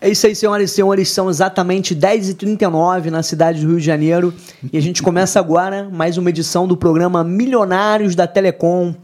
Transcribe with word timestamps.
É 0.00 0.08
isso 0.08 0.28
aí, 0.28 0.34
senhoras 0.36 0.70
e 0.70 0.74
senhores, 0.74 1.10
são 1.10 1.28
exatamente 1.28 1.92
10h39 1.92 3.10
na 3.10 3.20
cidade 3.20 3.60
do 3.60 3.66
Rio 3.66 3.80
de 3.80 3.84
Janeiro 3.84 4.32
e 4.72 4.78
a 4.78 4.80
gente 4.80 5.02
começa 5.02 5.40
agora 5.40 5.90
mais 5.90 6.16
uma 6.16 6.30
edição 6.30 6.68
do 6.68 6.76
programa 6.76 7.24
Milionários 7.24 8.14
da 8.14 8.24
Telecom, 8.24 8.94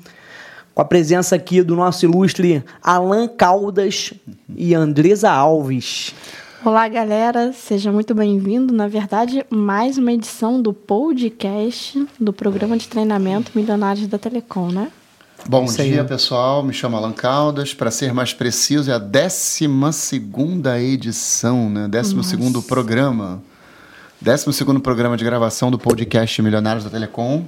com 0.72 0.80
a 0.80 0.84
presença 0.84 1.34
aqui 1.34 1.64
do 1.64 1.74
nosso 1.74 2.04
ilustre 2.04 2.62
Alan 2.80 3.26
Caldas 3.26 4.14
e 4.54 4.72
Andresa 4.72 5.32
Alves. 5.32 6.14
Olá, 6.64 6.86
galera, 6.86 7.52
seja 7.52 7.90
muito 7.90 8.14
bem-vindo. 8.14 8.72
Na 8.72 8.86
verdade, 8.86 9.44
mais 9.50 9.98
uma 9.98 10.12
edição 10.12 10.62
do 10.62 10.72
podcast 10.72 12.06
do 12.20 12.32
programa 12.32 12.76
de 12.76 12.86
treinamento 12.86 13.50
Milionários 13.52 14.06
da 14.06 14.16
Telecom, 14.16 14.70
né? 14.70 14.92
Bom 15.46 15.66
dia, 15.66 16.02
pessoal. 16.04 16.62
Me 16.62 16.72
chamo 16.72 16.96
Alan 16.96 17.12
Caldas. 17.12 17.74
Para 17.74 17.90
ser 17.90 18.14
mais 18.14 18.32
preciso, 18.32 18.90
é 18.90 18.94
a 18.94 18.98
12 18.98 19.68
edição, 20.82 21.68
né? 21.68 21.86
12 21.86 22.62
programa. 22.66 23.42
12 24.22 24.80
programa 24.82 25.18
de 25.18 25.24
gravação 25.24 25.70
do 25.70 25.78
podcast 25.78 26.40
Milionários 26.40 26.84
da 26.84 26.88
Telecom. 26.88 27.44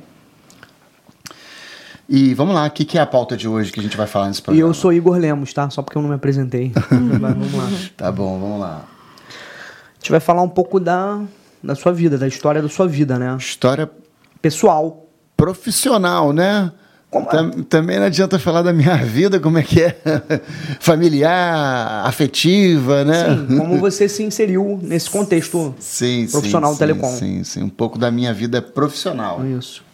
E 2.07 2.35
vamos 2.35 2.55
lá, 2.55 2.67
o 2.67 2.71
que, 2.71 2.85
que 2.85 2.99
é 2.99 3.01
a 3.01 3.07
pauta 3.07 3.35
de 3.35 3.49
hoje 3.49 3.73
que 3.73 3.81
a 3.81 3.83
gente 3.83 3.97
vai 3.97 4.07
falar 4.07 4.29
nesse 4.29 4.41
E 4.41 4.43
programa? 4.45 4.69
eu 4.69 4.75
sou 4.75 4.93
Igor 4.93 5.17
Lemos, 5.17 5.53
tá? 5.55 5.71
Só 5.71 5.83
porque 5.83 5.97
eu 5.97 6.03
não 6.03 6.11
me 6.11 6.15
apresentei. 6.15 6.73
Vamos 6.91 7.55
lá. 7.55 7.69
Tá 7.97 8.13
bom, 8.13 8.39
vamos 8.39 8.61
lá. 8.61 8.85
A 9.29 9.95
gente 9.99 10.11
vai 10.11 10.21
falar 10.21 10.43
um 10.43 10.49
pouco 10.49 10.79
da, 10.79 11.21
da 11.65 11.75
sua 11.75 11.93
vida, 11.93 12.17
da 12.19 12.29
história 12.29 12.61
da 12.61 12.69
sua 12.69 12.87
vida, 12.87 13.19
né? 13.19 13.35
História 13.41 13.91
Pessoal. 14.41 15.07
profissional, 15.37 16.33
né? 16.33 16.71
Como 17.11 17.27
é? 17.27 17.31
Tam- 17.31 17.51
Também 17.63 17.99
não 17.99 18.07
adianta 18.07 18.39
falar 18.39 18.63
da 18.63 18.73
minha 18.73 18.97
vida, 19.05 19.39
como 19.41 19.59
é 19.59 19.63
que 19.63 19.81
é 19.83 19.97
familiar, 20.81 22.05
afetiva, 22.07 23.05
né? 23.05 23.37
Sim, 23.49 23.59
como 23.59 23.79
você 23.79 24.09
se 24.09 24.23
inseriu 24.23 24.79
nesse 24.83 25.09
contexto. 25.09 25.75
Sim, 25.79 26.27
Profissional 26.31 26.73
sim, 26.73 26.79
telecom. 26.79 27.09
Sim, 27.09 27.19
sim, 27.19 27.45
sim. 27.45 27.63
Um 27.63 27.69
pouco 27.69 27.99
da 27.99 28.11
minha 28.11 28.33
vida 28.35 28.61
profissional. 28.61 29.45
Isso. 29.47 29.85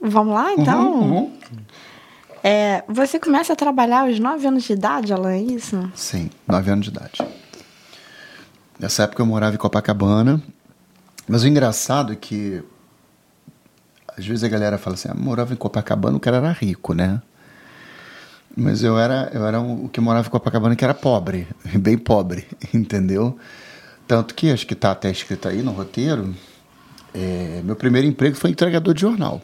Vamos 0.00 0.32
lá, 0.34 0.52
então? 0.52 0.92
Uhum, 0.92 1.10
uhum. 1.18 1.32
É, 2.42 2.84
você 2.88 3.18
começa 3.18 3.52
a 3.52 3.56
trabalhar 3.56 4.02
aos 4.02 4.18
9 4.20 4.46
anos 4.46 4.62
de 4.62 4.72
idade, 4.72 5.12
Alan, 5.12 5.32
é 5.32 5.40
isso? 5.42 5.90
Sim, 5.94 6.30
nove 6.46 6.70
anos 6.70 6.84
de 6.86 6.92
idade. 6.92 7.18
Nessa 8.78 9.02
época 9.02 9.20
eu 9.22 9.26
morava 9.26 9.56
em 9.56 9.58
Copacabana. 9.58 10.40
Mas 11.26 11.42
o 11.42 11.48
engraçado 11.48 12.12
é 12.12 12.16
que 12.16 12.62
às 14.20 14.26
vezes 14.26 14.44
a 14.44 14.48
galera 14.48 14.78
fala 14.78 14.94
assim, 14.94 15.08
ah, 15.10 15.14
morava 15.14 15.52
em 15.52 15.56
Copacabana, 15.56 16.16
o 16.16 16.20
cara 16.20 16.38
era 16.38 16.52
rico, 16.52 16.94
né? 16.94 17.20
Mas 18.56 18.82
eu 18.82 18.98
era, 18.98 19.30
eu 19.32 19.46
era 19.46 19.60
um- 19.60 19.84
o 19.84 19.88
que 19.88 20.00
morava 20.00 20.26
em 20.26 20.30
Copacabana 20.30 20.74
que 20.74 20.84
era 20.84 20.94
pobre, 20.94 21.46
bem 21.78 21.96
pobre, 21.96 22.46
entendeu? 22.74 23.38
Tanto 24.06 24.34
que 24.34 24.50
acho 24.50 24.66
que 24.66 24.74
tá 24.74 24.90
até 24.90 25.10
escrito 25.10 25.48
aí 25.48 25.62
no 25.62 25.70
roteiro, 25.72 26.34
é, 27.14 27.60
meu 27.64 27.76
primeiro 27.76 28.06
emprego 28.08 28.36
foi 28.36 28.50
entregador 28.50 28.94
de 28.94 29.00
jornal. 29.02 29.40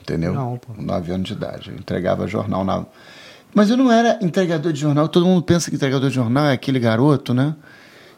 Entendeu? 0.00 0.34
Não, 0.34 0.58
pô. 0.58 0.72
Nove 0.82 1.12
anos 1.12 1.28
de 1.28 1.32
idade. 1.32 1.70
Eu 1.70 1.76
entregava 1.76 2.26
jornal 2.26 2.64
na. 2.64 2.84
Mas 3.54 3.70
eu 3.70 3.76
não 3.76 3.90
era 3.92 4.18
entregador 4.20 4.72
de 4.72 4.80
jornal. 4.80 5.08
Todo 5.08 5.24
mundo 5.26 5.42
pensa 5.42 5.70
que 5.70 5.76
entregador 5.76 6.08
de 6.08 6.14
jornal 6.16 6.46
é 6.46 6.52
aquele 6.52 6.80
garoto, 6.80 7.32
né? 7.32 7.54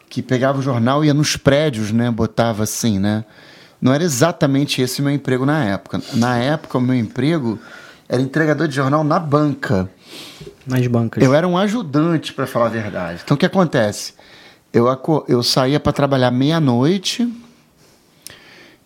Que 0.09 0.21
pegava 0.21 0.57
o 0.57 0.61
jornal 0.63 1.03
e 1.03 1.07
ia 1.07 1.13
nos 1.13 1.37
prédios, 1.37 1.91
né? 1.91 2.09
Botava 2.09 2.63
assim, 2.63 2.97
né? 2.97 3.23
Não 3.85 3.93
era 3.93 4.03
exatamente 4.03 4.81
esse 4.81 4.99
o 4.99 5.03
meu 5.03 5.13
emprego 5.13 5.45
na 5.45 5.63
época. 5.63 6.01
Na 6.15 6.39
época, 6.39 6.75
o 6.75 6.81
meu 6.81 6.95
emprego 6.95 7.59
era 8.09 8.19
entregador 8.19 8.67
de 8.67 8.73
jornal 8.73 9.03
na 9.03 9.19
banca. 9.19 9.87
Nas 10.65 10.87
bancas. 10.87 11.23
Eu 11.23 11.35
era 11.35 11.47
um 11.47 11.55
ajudante, 11.55 12.33
para 12.33 12.47
falar 12.47 12.65
a 12.65 12.69
verdade. 12.69 13.21
Então, 13.23 13.35
o 13.35 13.37
que 13.37 13.45
acontece? 13.45 14.15
Eu, 14.73 14.87
eu 15.27 15.43
saía 15.43 15.79
para 15.79 15.93
trabalhar 15.93 16.31
meia-noite, 16.31 17.31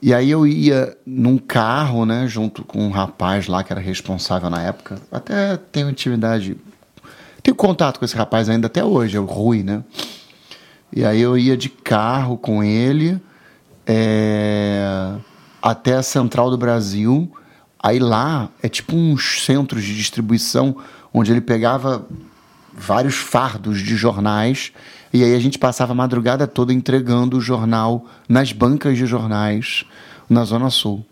e 0.02 0.14
aí 0.14 0.30
eu 0.30 0.46
ia 0.46 0.98
num 1.06 1.38
carro, 1.38 2.06
né, 2.06 2.28
junto 2.28 2.66
com 2.66 2.86
um 2.86 2.92
rapaz 2.92 3.48
lá 3.48 3.64
que 3.64 3.72
era 3.72 3.80
responsável 3.80 4.50
na 4.50 4.62
época. 4.64 4.98
Até 5.10 5.56
tenho 5.72 5.90
intimidade, 5.90 6.58
tenho 7.42 7.56
contato 7.56 8.00
com 8.00 8.04
esse 8.04 8.18
rapaz 8.18 8.50
ainda 8.50 8.68
até 8.68 8.84
hoje, 8.84 9.16
é 9.16 9.20
o 9.22 9.24
Rui, 9.24 9.64
né? 9.64 9.82
E 10.94 11.06
aí 11.06 11.22
eu 11.22 11.38
ia 11.38 11.56
de 11.56 11.70
carro 11.70 12.38
com 12.38 12.62
ele 12.62 13.18
é, 13.92 15.16
até 15.60 15.96
a 15.96 16.04
Central 16.04 16.52
do 16.52 16.58
Brasil. 16.58 17.32
Aí 17.82 17.98
lá 17.98 18.50
é 18.62 18.70
tipo 18.70 18.96
uns 18.96 19.44
centros 19.44 19.84
de 19.84 19.96
distribuição 19.96 20.78
onde 21.12 21.32
ele 21.32 21.42
pegava 21.42 22.06
vários 22.72 23.16
fardos 23.16 23.80
de 23.80 23.96
jornais 23.96 24.72
e 25.12 25.24
aí 25.24 25.34
a 25.34 25.40
gente 25.40 25.58
passava 25.58 25.94
a 25.94 25.96
madrugada 25.96 26.46
toda 26.46 26.72
entregando 26.72 27.38
o 27.38 27.42
jornal 27.42 28.06
nas 28.28 28.52
bancas 28.52 28.96
de 28.96 29.08
jornais 29.08 29.86
na 30.30 30.44
Zona 30.44 30.70
Sul. 30.70 31.04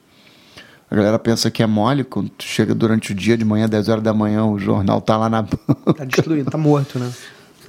A 0.89 0.95
galera 0.95 1.17
pensa 1.17 1.49
que 1.49 1.63
é 1.63 1.67
mole, 1.67 2.03
quando 2.03 2.31
chega 2.39 2.75
durante 2.75 3.11
o 3.11 3.15
dia, 3.15 3.35
de 3.35 3.43
manhã, 3.43 3.67
10 3.67 3.89
horas 3.89 4.03
da 4.03 4.13
manhã, 4.13 4.45
o 4.45 4.57
jornal 4.57 5.01
tá 5.01 5.17
lá 5.17 5.29
na 5.29 5.41
banca. 5.41 5.93
Tá 5.93 6.05
destruído, 6.05 6.49
tá 6.49 6.57
morto, 6.57 6.97
né? 6.97 7.11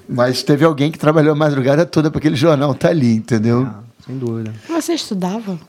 Mas 0.09 0.43
teve 0.43 0.65
alguém 0.65 0.93
que 0.93 0.99
trabalhou 0.99 1.33
a 1.33 1.37
madrugada 1.37 1.85
toda 1.85 2.11
para 2.11 2.19
aquele 2.19 2.37
jornal 2.37 2.75
tá 2.75 2.91
ali, 2.91 3.15
entendeu? 3.15 3.67
Ah, 3.69 3.88
sem 4.09 4.19
dúvida. 4.19 4.55
Você 4.67 4.95
estudava? 4.95 5.61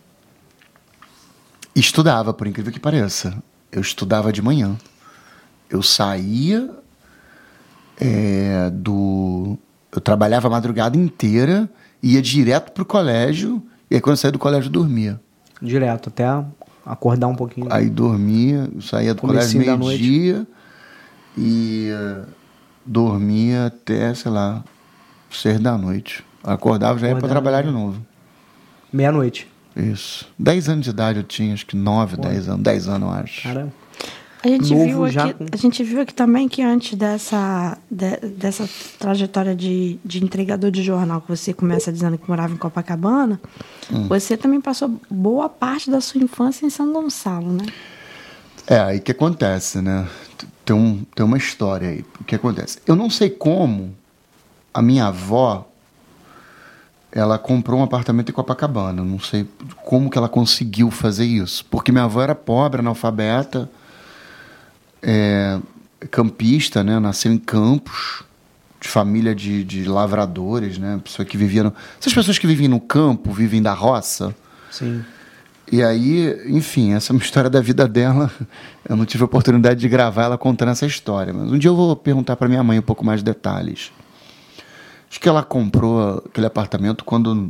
Estudava, 1.75 2.33
por 2.33 2.47
incrível 2.47 2.71
que 2.71 2.79
pareça. 2.79 3.37
Eu 3.69 3.81
estudava 3.81 4.31
de 4.31 4.41
manhã. 4.41 4.77
Eu 5.69 5.83
saía 5.83 6.69
é, 7.99 8.69
do. 8.71 9.57
Eu 9.91 9.99
trabalhava 9.99 10.47
a 10.47 10.51
madrugada 10.51 10.97
inteira, 10.97 11.69
ia 12.01 12.21
direto 12.21 12.71
pro 12.71 12.85
colégio, 12.85 13.61
e 13.91 13.95
aí 13.95 14.01
quando 14.01 14.13
eu 14.13 14.17
saía 14.17 14.31
do 14.31 14.39
colégio 14.39 14.69
eu 14.69 14.71
dormia. 14.71 15.19
Direto, 15.61 16.07
até 16.07 16.25
acordar 16.85 17.27
um 17.27 17.35
pouquinho. 17.35 17.67
Aí 17.69 17.89
dormia, 17.89 18.69
saía 18.81 19.13
do 19.13 19.21
colégio 19.21 19.59
meio-dia 19.59 20.47
e 21.37 21.89
eh, 21.91 22.21
dormia 22.85 23.65
até, 23.65 24.13
sei 24.13 24.31
lá, 24.31 24.63
seis 25.29 25.59
da 25.59 25.77
noite. 25.77 26.23
Acordava 26.43 26.97
já 26.97 27.09
ia 27.09 27.15
para 27.17 27.27
trabalhar 27.27 27.63
de 27.63 27.71
novo. 27.71 28.08
Meia-noite. 28.91 29.47
Isso. 29.75 30.27
10 30.37 30.69
anos 30.69 30.83
de 30.85 30.89
idade 30.89 31.19
eu 31.19 31.23
tinha, 31.23 31.53
acho 31.53 31.65
que 31.65 31.75
9, 31.75 32.17
10 32.17 32.49
anos. 32.49 32.63
10 32.63 32.87
anos, 32.87 33.07
eu 33.09 33.13
acho. 33.15 33.43
Cara, 33.43 33.73
A 34.43 34.47
gente, 34.47 34.71
Novo 34.73 34.85
viu 34.85 35.09
já 35.09 35.25
aqui, 35.25 35.33
com- 35.33 35.45
a 35.51 35.57
gente 35.57 35.83
viu 35.83 36.01
aqui 36.01 36.13
também 36.13 36.47
que 36.49 36.61
antes 36.61 36.97
dessa, 36.97 37.77
de- 37.91 38.17
dessa 38.37 38.67
trajetória 38.97 39.55
de, 39.55 39.99
de 40.03 40.23
entregador 40.23 40.71
de 40.71 40.81
jornal, 40.81 41.21
que 41.21 41.27
você 41.29 41.53
começa 41.53 41.91
dizendo 41.91 42.17
que 42.17 42.27
morava 42.27 42.53
em 42.53 42.57
Copacabana, 42.57 43.39
Hum. 43.91 44.07
você 44.07 44.35
também 44.37 44.59
passou 44.61 44.99
boa 45.09 45.47
parte 45.49 45.89
da 45.91 45.99
sua 46.01 46.21
infância 46.21 46.65
em 46.65 46.69
São 46.69 46.91
Gonçalo, 46.93 47.51
né? 47.51 47.65
É, 48.67 48.79
aí 48.79 48.99
que 48.99 49.11
acontece, 49.11 49.81
né? 49.81 50.07
Tem, 50.65 50.75
um, 50.75 51.03
tem 51.15 51.25
uma 51.25 51.37
história 51.37 51.89
aí. 51.89 52.05
O 52.19 52.23
que 52.23 52.35
acontece? 52.35 52.77
Eu 52.85 52.95
não 52.95 53.09
sei 53.09 53.29
como 53.29 53.95
a 54.73 54.81
minha 54.81 55.07
avó 55.07 55.67
ela 57.11 57.37
comprou 57.39 57.79
um 57.79 57.83
apartamento 57.83 58.29
em 58.29 58.33
Copacabana. 58.33 59.03
Não 59.03 59.19
sei 59.19 59.47
como 59.83 60.09
que 60.09 60.17
ela 60.17 60.29
conseguiu 60.29 60.91
fazer 60.91 61.25
isso. 61.25 61.65
Porque 61.65 61.91
minha 61.91 62.03
avó 62.03 62.21
era 62.21 62.35
pobre, 62.35 62.81
analfabeta, 62.81 63.69
é, 65.01 65.59
campista, 66.11 66.83
né? 66.83 66.99
Nasceu 66.99 67.31
em 67.31 67.37
Campos, 67.37 68.23
de 68.79 68.87
família 68.87 69.33
de, 69.33 69.63
de 69.63 69.85
lavradores, 69.85 70.77
né? 70.77 70.99
Pessoa 71.03 71.25
que 71.25 71.35
vivia 71.35 71.63
no... 71.63 71.73
Essas 71.99 72.13
pessoas 72.13 72.37
que 72.37 72.45
vivem 72.45 72.67
no 72.67 72.79
campo, 72.79 73.31
vivem 73.31 73.61
da 73.61 73.73
roça. 73.73 74.35
sim. 74.71 75.03
E 75.71 75.83
aí, 75.83 76.35
enfim, 76.47 76.93
essa 76.93 77.11
é 77.11 77.15
uma 77.15 77.21
história 77.21 77.47
da 77.47 77.61
vida 77.61 77.87
dela. 77.87 78.31
Eu 78.87 78.95
não 78.95 79.05
tive 79.05 79.21
a 79.21 79.25
oportunidade 79.25 79.79
de 79.79 79.87
gravar 79.87 80.23
ela 80.23 80.37
contando 80.37 80.69
essa 80.69 80.85
história. 80.85 81.31
Mas 81.31 81.51
um 81.51 81.59
dia 81.59 81.69
eu 81.69 81.75
vou 81.75 81.95
perguntar 81.95 82.35
para 82.35 82.47
minha 82.47 82.63
mãe 82.63 82.79
um 82.79 82.81
pouco 82.83 83.05
mais 83.05 83.19
de 83.19 83.25
detalhes. 83.25 83.91
Acho 85.09 85.19
que 85.19 85.27
ela 85.27 85.43
comprou 85.43 86.23
aquele 86.25 86.45
apartamento 86.47 87.03
quando 87.03 87.49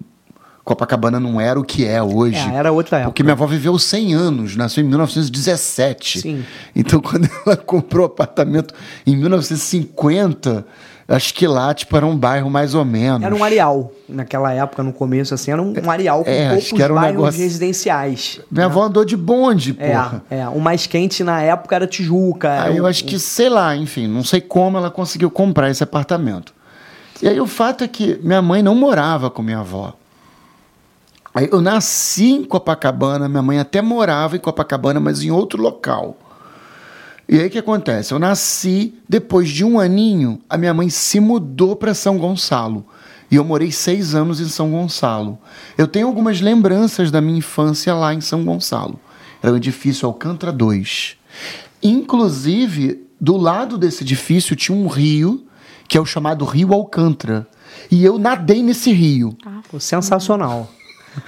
Copacabana 0.63 1.19
não 1.19 1.41
era 1.41 1.59
o 1.59 1.63
que 1.63 1.83
é 1.85 2.01
hoje. 2.01 2.38
É, 2.38 2.56
era 2.56 2.71
outra 2.71 2.97
época. 2.97 3.11
Porque 3.11 3.23
minha 3.23 3.33
avó 3.33 3.45
viveu 3.47 3.77
100 3.79 4.13
anos, 4.13 4.56
nasceu 4.56 4.83
em 4.83 4.88
1917. 4.88 6.21
Sim. 6.21 6.45
Então, 6.75 7.01
quando 7.01 7.27
ela 7.45 7.57
comprou 7.57 8.03
o 8.03 8.06
apartamento 8.06 8.73
em 9.06 9.15
1950, 9.15 10.65
acho 11.07 11.33
que 11.33 11.47
lá 11.47 11.73
tipo, 11.73 11.95
era 11.97 12.06
um 12.06 12.15
bairro 12.15 12.50
mais 12.50 12.75
ou 12.75 12.85
menos. 12.85 13.23
Era 13.23 13.35
um 13.35 13.44
areal. 13.44 13.91
Naquela 14.07 14.51
época, 14.53 14.83
no 14.83 14.94
começo, 14.94 15.33
assim, 15.33 15.51
era 15.51 15.62
um, 15.62 15.73
um 15.83 15.89
areal 15.91 16.23
com 16.23 16.29
É, 16.29 16.50
poucos 16.50 16.71
que 16.71 16.81
era 16.81 16.94
um 16.94 16.95
bairros 16.95 17.15
negócio- 17.17 17.41
residenciais. 17.41 18.39
Minha 18.51 18.65
avó 18.67 18.83
andou 18.83 19.03
de 19.03 19.17
bonde, 19.17 19.75
É, 19.79 19.91
porra. 19.91 20.23
é. 20.29 20.47
O 20.50 20.59
mais 20.59 20.85
quente 20.88 21.23
na 21.23 21.41
época 21.41 21.75
era 21.75 21.88
Tijuca. 21.88 22.51
Aí 22.51 22.59
era 22.69 22.75
eu 22.75 22.83
o- 22.83 22.88
acho 22.88 23.03
que, 23.05 23.17
sei 23.19 23.50
lá, 23.50 23.75
enfim, 23.75 24.07
não 24.07 24.23
sei 24.23 24.39
como 24.41 24.77
ela 24.77 24.91
conseguiu 24.91 25.29
comprar 25.31 25.69
esse 25.69 25.83
apartamento. 25.83 26.53
E 27.21 27.27
aí 27.27 27.39
o 27.39 27.48
fato 27.48 27.83
é 27.83 27.88
que 27.88 28.19
minha 28.24 28.42
mãe 28.42 28.63
não 28.63 28.75
morava 28.75 29.30
com 29.30 29.42
minha 29.42 29.60
avó. 29.60 29.94
Aí 31.33 31.48
eu 31.51 31.62
nasci 31.62 32.31
em 32.31 32.44
Copacabana, 32.44 33.30
minha 33.30 33.42
mãe 33.42 33.60
até 33.60 33.81
morava 33.81 34.36
em 34.36 34.39
Copacabana, 34.39 35.00
mas 35.00 35.21
em 35.21 35.31
outro 35.31 35.62
local. 35.62 36.18
E 37.27 37.39
aí 37.39 37.48
o 37.48 37.50
que 37.50 37.60
acontece? 37.60 38.12
Eu 38.12 38.19
nasci, 38.19 38.95
depois 39.07 39.50
de 39.50 39.63
um 39.63 39.80
aninho, 39.80 40.42
a 40.50 40.57
minha 40.57 40.74
mãe 40.74 40.89
se 40.89 41.19
mudou 41.19 41.75
para 41.75 41.94
São 41.94 42.18
Gonçalo. 42.18 42.83
E 43.30 43.36
eu 43.36 43.44
morei 43.44 43.72
seis 43.72 44.15
anos 44.15 44.42
em 44.42 44.48
São 44.48 44.72
Gonçalo. 44.72 45.38
Eu 45.77 45.88
tenho 45.88 46.07
algumas 46.07 46.42
lembranças 46.42 47.12
da 47.12 47.22
minha 47.22 47.38
infância 47.38 47.94
lá 47.94 48.13
em 48.13 48.22
São 48.22 48.44
Gonçalo. 48.44 49.00
Era 49.44 49.54
o 49.54 49.57
edifício 49.57 50.07
Alcântara 50.07 50.51
2. 50.51 51.15
Inclusive, 51.83 53.06
do 53.22 53.38
lado 53.38 53.77
desse 53.77 54.04
edifício 54.04 54.56
tinha 54.56 54.75
um 54.75 54.88
rio, 54.88 55.45
que 55.89 55.97
é 55.97 56.01
o 56.01 56.06
chamado 56.06 56.45
Rio 56.45 56.74
Alcântara. 56.74 57.47
E 57.91 58.06
eu 58.06 58.19
nadei 58.19 58.62
nesse 58.62 58.91
rio. 58.94 59.36
Pô, 59.69 59.80
sensacional. 59.80 60.69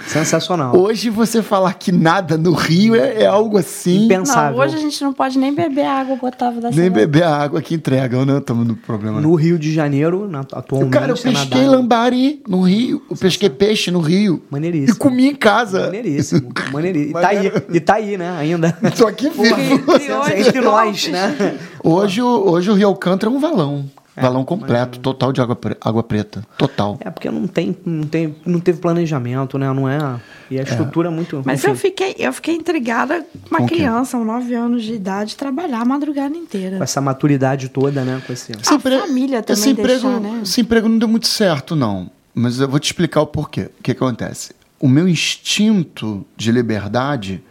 Sensacional. 0.06 0.76
Hoje 0.76 1.10
você 1.10 1.42
falar 1.42 1.74
que 1.74 1.90
nada 1.90 2.38
no 2.38 2.52
rio 2.52 2.94
é, 2.94 3.22
é 3.22 3.26
algo 3.26 3.58
assim. 3.58 4.04
Impensável. 4.04 4.56
Não, 4.56 4.64
hoje 4.64 4.76
a 4.76 4.78
gente 4.78 5.02
não 5.02 5.12
pode 5.12 5.36
nem 5.36 5.52
beber 5.52 5.84
água 5.84 6.16
potável 6.16 6.60
da 6.60 6.68
Nem 6.68 6.84
cidade. 6.84 6.94
beber 6.94 7.24
a 7.24 7.36
água 7.36 7.60
que 7.60 7.74
entregam, 7.74 8.24
né? 8.24 8.38
Estamos 8.38 8.66
no 8.66 8.76
problema. 8.76 9.20
No 9.20 9.34
Rio 9.34 9.58
de 9.58 9.72
Janeiro, 9.72 10.28
na, 10.28 10.40
atualmente. 10.40 10.92
Cara, 10.92 11.10
eu 11.10 11.16
você 11.16 11.30
pesquei 11.32 11.66
lambari 11.66 12.40
no 12.46 12.62
rio. 12.62 13.02
Eu 13.10 13.16
pesquei 13.16 13.50
peixe 13.50 13.90
no 13.90 14.00
rio. 14.00 14.40
Maneiríssimo. 14.48 14.94
E 14.94 14.98
comi 14.98 15.26
em 15.26 15.34
casa. 15.34 15.86
Maneiríssimo. 15.86 16.52
Maneiríssimo. 16.72 17.18
E 17.18 17.20
tá 17.20 17.28
aí, 17.28 17.52
e 17.72 17.80
tá 17.80 17.94
aí, 17.94 18.16
né? 18.16 18.36
Ainda. 18.38 18.72
Tô 18.96 19.06
aqui 19.08 19.28
vivo. 19.30 19.92
Hoje, 19.92 20.38
Entre 20.38 20.60
nós, 20.60 21.08
né? 21.08 21.58
Hoje, 21.82 22.22
hoje 22.22 22.70
o 22.70 22.74
Rio 22.74 22.86
Alcântara 22.88 23.30
é 23.30 23.36
um 23.36 23.40
valão. 23.40 23.84
Valão 24.16 24.44
completo, 24.44 24.98
total 25.00 25.32
de 25.32 25.40
água, 25.40 25.56
pre- 25.56 25.76
água 25.80 26.02
preta. 26.02 26.44
Total. 26.58 26.98
É 27.00 27.10
porque 27.10 27.30
não 27.30 27.46
tem, 27.46 27.76
não 27.84 28.04
tem, 28.06 28.34
não 28.44 28.60
teve 28.60 28.78
planejamento, 28.80 29.58
né? 29.58 29.72
Não 29.72 29.88
é. 29.88 30.20
E 30.50 30.58
a 30.58 30.62
estrutura 30.62 31.08
é 31.08 31.10
muito. 31.10 31.42
Mas 31.44 31.60
enfim, 31.60 31.70
eu 31.70 31.76
fiquei, 31.76 32.14
eu 32.18 32.32
fiquei 32.32 32.54
intrigada 32.54 33.22
com 33.22 33.48
uma 33.48 33.58
Com 33.60 33.66
criança, 33.68 34.18
com 34.18 34.24
9 34.24 34.54
anos 34.54 34.82
de 34.82 34.92
idade, 34.94 35.36
trabalhar 35.36 35.80
a 35.80 35.84
madrugada 35.84 36.34
com 36.34 36.40
inteira. 36.40 36.78
essa 36.82 37.00
maturidade 37.00 37.68
toda, 37.70 38.04
né? 38.04 38.20
Com 38.26 38.32
esse. 38.32 38.52
A 38.52 38.78
família 38.78 39.42
também 39.42 39.60
esse 39.62 39.70
emprego, 39.70 39.88
deixar, 40.08 40.20
né? 40.20 40.40
esse 40.42 40.60
emprego 40.60 40.88
não 40.88 40.98
deu 40.98 41.08
muito 41.08 41.26
certo, 41.26 41.74
não. 41.74 42.10
Mas 42.34 42.60
eu 42.60 42.68
vou 42.68 42.78
te 42.78 42.86
explicar 42.86 43.20
o 43.22 43.26
porquê. 43.26 43.70
O 43.78 43.82
que 43.82 43.92
acontece? 43.92 44.54
O 44.78 44.88
meu 44.88 45.06
instinto 45.08 46.24
de 46.36 46.50
liberdade, 46.52 47.42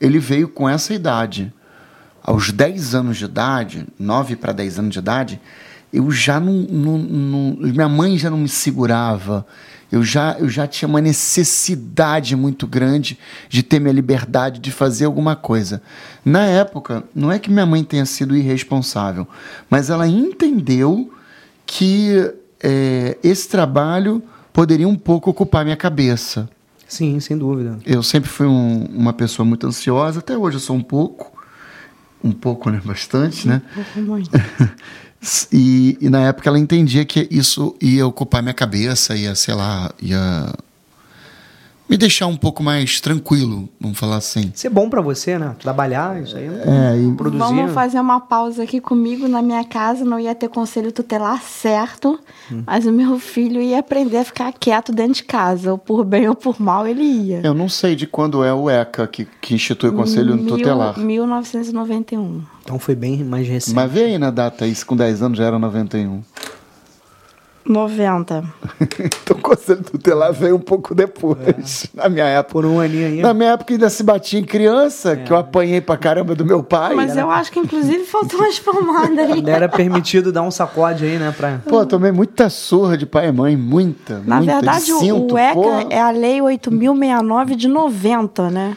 ele 0.00 0.18
veio 0.18 0.48
com 0.48 0.68
essa 0.68 0.92
idade. 0.94 1.52
Aos 2.22 2.50
10 2.52 2.94
anos 2.94 3.16
de 3.16 3.24
idade, 3.24 3.86
9 3.98 4.36
para 4.36 4.52
10 4.52 4.78
anos 4.78 4.92
de 4.92 4.98
idade, 4.98 5.40
eu 5.92 6.10
já 6.10 6.38
não, 6.40 6.52
não, 6.52 6.98
não- 6.98 7.56
Minha 7.60 7.88
mãe 7.88 8.16
já 8.18 8.30
não 8.30 8.38
me 8.38 8.48
segurava. 8.48 9.46
Eu 9.92 10.04
já, 10.04 10.36
eu 10.38 10.48
já 10.48 10.68
tinha 10.68 10.88
uma 10.88 11.00
necessidade 11.00 12.36
muito 12.36 12.64
grande 12.66 13.18
de 13.48 13.60
ter 13.62 13.80
minha 13.80 13.92
liberdade 13.92 14.60
de 14.60 14.70
fazer 14.70 15.04
alguma 15.06 15.34
coisa. 15.34 15.82
Na 16.24 16.44
época, 16.44 17.02
não 17.14 17.30
é 17.32 17.38
que 17.40 17.50
minha 17.50 17.66
mãe 17.66 17.82
tenha 17.82 18.06
sido 18.06 18.36
irresponsável, 18.36 19.26
mas 19.68 19.90
ela 19.90 20.06
entendeu 20.06 21.12
que 21.66 22.32
é, 22.62 23.18
esse 23.22 23.48
trabalho 23.48 24.22
poderia 24.52 24.86
um 24.86 24.94
pouco 24.96 25.28
ocupar 25.30 25.64
minha 25.64 25.76
cabeça. 25.76 26.48
Sim, 26.86 27.18
sem 27.18 27.36
dúvida. 27.36 27.78
Eu 27.84 28.02
sempre 28.02 28.28
fui 28.30 28.46
um- 28.46 28.84
uma 28.94 29.12
pessoa 29.12 29.44
muito 29.46 29.66
ansiosa, 29.66 30.20
até 30.20 30.36
hoje 30.38 30.56
eu 30.56 30.60
sou 30.60 30.76
um 30.76 30.82
pouco. 30.82 31.32
Um 32.22 32.32
pouco, 32.32 32.68
né? 32.70 32.80
Bastante, 32.84 33.48
né? 33.48 33.60
Pouco 33.74 34.00
muito. 34.00 34.30
E, 35.52 35.98
e 36.00 36.08
na 36.08 36.20
época 36.28 36.48
ela 36.48 36.58
entendia 36.58 37.04
que 37.04 37.28
isso 37.30 37.76
ia 37.80 38.06
ocupar 38.06 38.42
minha 38.42 38.54
cabeça, 38.54 39.14
ia, 39.16 39.34
sei 39.34 39.54
lá, 39.54 39.92
ia 40.00 40.52
me 41.90 41.96
deixar 41.96 42.26
um 42.28 42.36
pouco 42.36 42.62
mais 42.62 43.00
tranquilo, 43.00 43.68
vamos 43.80 43.98
falar 43.98 44.16
assim. 44.16 44.52
Ser 44.54 44.70
bom 44.70 44.88
pra 44.88 45.00
você, 45.02 45.36
né? 45.38 45.56
Trabalhar, 45.58 46.22
isso 46.22 46.36
aí. 46.36 46.46
É, 46.46 46.96
e- 46.96 47.12
Produzir. 47.16 47.38
Vamos 47.44 47.72
fazer 47.72 47.98
uma 47.98 48.20
pausa 48.20 48.62
aqui 48.62 48.80
comigo. 48.80 49.26
Na 49.26 49.42
minha 49.42 49.64
casa 49.64 50.04
não 50.04 50.18
ia 50.20 50.34
ter 50.34 50.48
conselho 50.48 50.92
tutelar 50.92 51.42
certo, 51.42 52.18
Hum. 52.50 52.62
mas 52.66 52.86
o 52.86 52.92
meu 52.92 53.18
filho 53.18 53.60
ia 53.60 53.80
aprender 53.80 54.18
a 54.18 54.24
ficar 54.24 54.52
quieto 54.52 54.92
dentro 54.92 55.14
de 55.14 55.24
casa, 55.24 55.72
ou 55.72 55.78
por 55.78 56.04
bem 56.04 56.28
ou 56.28 56.34
por 56.36 56.60
mal 56.60 56.86
ele 56.86 57.02
ia. 57.02 57.40
Eu 57.42 57.54
não 57.54 57.68
sei 57.68 57.96
de 57.96 58.06
quando 58.06 58.44
é 58.44 58.54
o 58.54 58.70
ECA 58.70 59.06
que, 59.08 59.26
que 59.40 59.54
institui 59.54 59.90
o 59.90 59.94
Conselho 59.94 60.36
Mil- 60.36 60.46
Tutelar. 60.46 60.96
1991. 60.98 62.42
Então 62.62 62.78
foi 62.78 62.94
bem 62.94 63.24
mais 63.24 63.48
recente. 63.48 63.74
Mas 63.74 63.90
vê 63.90 64.04
aí 64.04 64.18
na 64.18 64.30
data, 64.30 64.66
isso 64.66 64.86
com 64.86 64.96
10 64.96 65.22
anos 65.22 65.38
já 65.38 65.44
era 65.44 65.58
91. 65.58 66.22
90. 67.64 68.44
então 68.80 69.36
o 69.36 69.40
Conselho 69.40 69.82
Tutelar 69.82 70.32
veio 70.32 70.56
um 70.56 70.60
pouco 70.60 70.94
depois, 70.94 71.86
na 71.94 72.08
minha 72.08 72.24
época. 72.24 72.52
Por 72.52 72.66
um 72.66 72.80
aninho 72.80 73.06
aí. 73.06 73.22
Na 73.22 73.34
minha 73.34 73.50
época 73.50 73.72
ainda 73.74 73.90
se 73.90 74.02
batia 74.02 74.40
em 74.40 74.44
criança, 74.44 75.16
que 75.16 75.32
eu 75.32 75.36
apanhei 75.36 75.80
pra 75.80 75.96
caramba 75.96 76.34
do 76.34 76.44
meu 76.44 76.62
pai. 76.62 76.94
Mas 76.94 77.16
eu 77.16 77.30
acho 77.30 77.52
que 77.52 77.58
inclusive 77.60 78.04
faltou 78.04 78.40
umas 78.40 78.58
palmadas 78.58 79.30
aí. 79.30 79.42
Era 79.46 79.68
permitido 79.68 80.32
dar 80.32 80.42
um 80.42 80.50
sacode 80.50 81.04
aí, 81.04 81.18
né? 81.18 81.34
Pra... 81.36 81.60
Pô, 81.68 81.80
eu 81.80 81.86
tomei 81.86 82.12
muita 82.12 82.48
surra 82.48 82.96
de 82.96 83.06
pai 83.06 83.28
e 83.28 83.32
mãe, 83.32 83.56
muita, 83.56 84.22
Na 84.24 84.36
muita. 84.36 84.54
verdade, 84.54 84.84
cinto, 84.84 85.34
o 85.34 85.38
ECA 85.38 85.54
porra. 85.54 85.86
é 85.90 86.00
a 86.00 86.10
Lei 86.10 86.38
8.069 86.40 87.54
de 87.56 87.68
90, 87.68 88.50
né? 88.50 88.76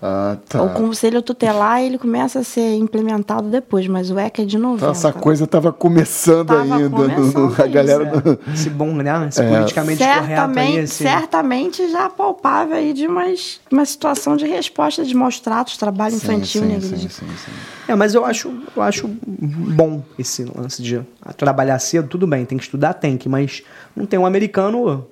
Ah, 0.00 0.36
tá. 0.48 0.62
O 0.62 0.70
Conselho 0.74 1.20
Tutelar 1.20 1.82
ele 1.82 1.98
começa 1.98 2.38
a 2.38 2.44
ser 2.44 2.76
implementado 2.76 3.48
depois, 3.48 3.88
mas 3.88 4.12
o 4.12 4.18
ECA 4.18 4.42
é 4.42 4.44
de 4.44 4.56
90. 4.56 4.76
Então, 4.78 4.90
Essa 4.92 5.12
coisa 5.12 5.44
tava 5.44 5.72
começando 5.72 6.46
Tava 6.48 6.60
ainda. 6.62 6.88
no- 6.88 7.08
no- 7.08 7.14
começando 7.32 7.60
a 7.60 7.66
galera. 7.66 8.04
no- 8.04 8.52
Esse 8.54 8.70
bom, 8.70 8.92
né? 8.94 9.26
Esse 9.28 9.42
É. 9.42 9.48
politicamente 9.48 9.98
correto 9.98 10.20
aí. 10.20 10.26
certamente, 10.28 10.78
Esse... 10.78 11.02
certamente 11.02 11.90
já 11.90 12.08
palpável 12.08 12.76
aí 12.76 12.92
de 12.92 13.08
umas, 13.08 13.60
uma 13.72 13.84
situação 13.84 14.36
de 14.36 14.46
resposta 14.46 15.04
de 15.04 15.12
maus 15.16 15.40
tratos, 15.40 15.76
trabalho 15.76 16.14
infantil, 16.14 16.62
sim, 16.62 16.68
né? 16.68 16.80
sim, 16.80 16.88
Gris? 16.90 17.00
sim, 17.14 17.26
sim. 17.26 17.52
É, 17.88 17.94
mas 17.96 18.14
eu 18.14 18.24
acho, 18.24 18.52
eu 18.76 18.82
acho 18.82 19.08
bom 19.26 20.00
esse 20.16 20.44
lance 20.44 20.80
de 20.80 21.00
trabalhar 21.36 21.76
cedo, 21.80 22.06
tudo 22.06 22.24
bem, 22.24 22.44
tem 22.44 22.56
que 22.56 22.62
estudar, 22.64 22.94
tem 22.94 23.16
que, 23.16 23.28
mas 23.28 23.64
não 23.96 24.06
tem 24.06 24.16
um 24.18 24.26
americano, 24.26 25.04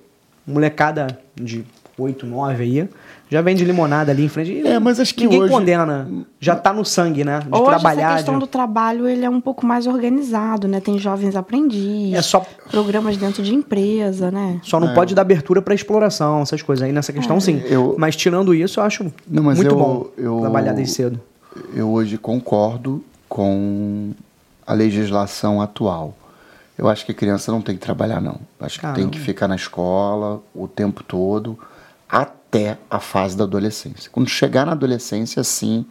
molecada 0.45 1.19
de 1.35 1.65
8, 1.97 2.25
9 2.25 2.63
aí, 2.63 2.89
já 3.29 3.41
vende 3.41 3.65
limonada 3.65 4.11
ali 4.11 4.23
em 4.25 4.29
frente. 4.29 4.65
É, 4.65 4.79
mas 4.79 4.99
acho 4.99 5.13
que 5.13 5.23
ninguém 5.23 5.41
hoje- 5.43 5.51
condena, 5.53 6.07
já 6.39 6.55
tá 6.55 6.71
no 6.71 6.85
sangue, 6.85 7.23
né? 7.23 7.39
De 7.39 7.47
Hoje 7.53 7.63
trabalhar. 7.65 8.05
essa 8.07 8.15
questão 8.17 8.33
de- 8.35 8.39
do 8.41 8.47
trabalho 8.47 9.07
ele 9.07 9.25
é 9.25 9.29
um 9.29 9.41
pouco 9.41 9.65
mais 9.65 9.85
organizado, 9.87 10.67
né? 10.67 10.79
Tem 10.79 10.97
jovens 10.97 11.35
aprendizes, 11.35 12.13
É 12.13 12.21
só- 12.21 12.45
programas 12.69 13.17
dentro 13.17 13.43
de 13.43 13.53
empresa, 13.53 14.31
né? 14.31 14.59
Só 14.63 14.79
não 14.79 14.93
pode 14.93 15.13
dar 15.13 15.23
abertura 15.23 15.61
para 15.61 15.73
exploração, 15.75 16.41
essas 16.41 16.61
coisas 16.61 16.83
aí 16.85 16.91
nessa 16.93 17.11
questão, 17.11 17.39
sim. 17.41 17.61
É. 17.65 17.75
Eu- 17.75 17.95
Mas 17.97 18.15
tirando 18.15 18.53
isso, 18.55 18.79
eu 18.79 18.83
acho 18.85 19.11
Não, 19.27 19.43
mas 19.43 19.57
muito 19.57 19.71
eu- 19.73 19.77
bom 19.77 20.07
eu- 20.17 20.39
trabalhar 20.41 20.71
desde 20.73 20.93
cedo. 20.93 21.19
Eu 21.73 21.89
hoje 21.89 22.17
concordo 22.17 23.03
com 23.27 24.11
a 24.65 24.73
legislação 24.73 25.61
atual. 25.61 26.15
Eu 26.77 26.87
acho 26.87 27.05
que 27.05 27.13
criança 27.13 27.51
não 27.51 27.61
tem 27.61 27.75
que 27.75 27.81
trabalhar, 27.81 28.21
não. 28.21 28.39
Acho 28.59 28.75
que 28.79 28.85
tem 28.85 28.93
Caramba. 28.93 29.11
que 29.11 29.19
ficar 29.19 29.47
na 29.47 29.55
escola 29.55 30.39
o 30.53 30.67
tempo 30.67 31.03
todo, 31.03 31.57
até 32.07 32.46
a 32.89 32.99
fase 32.99 33.35
da 33.37 33.43
adolescência. 33.43 34.09
Quando 34.11 34.29
chegar 34.29 34.65
na 34.65 34.71
adolescência, 34.73 35.43
sim. 35.43 35.85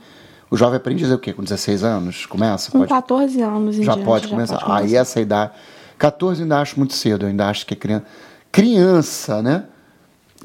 O 0.51 0.57
jovem 0.57 0.77
aprende 0.77 1.03
a 1.03 1.07
dizer 1.07 1.15
o 1.15 1.19
quê? 1.19 1.33
Com 1.33 1.43
16 1.43 1.83
anos? 1.83 2.25
Começa? 2.27 2.71
Com 2.71 2.79
Pode 2.79 2.89
14 2.91 3.41
anos 3.43 3.79
em 3.79 3.83
já 3.83 3.93
diante, 3.95 4.05
pode 4.07 4.29
começar. 4.29 4.59
pode 4.59 4.73
Aí 4.87 4.95
essa 4.97 5.21
idade. 5.21 5.53
14 5.99 6.41
eu 6.41 6.45
ainda 6.45 6.61
acho 6.61 6.79
muito 6.79 6.95
cedo, 6.95 7.25
eu 7.25 7.29
ainda 7.29 7.49
acho 7.49 7.67
que 7.67 7.75
é 7.75 7.77
criança. 7.77 8.05
Criança, 8.53 9.43
né? 9.43 9.65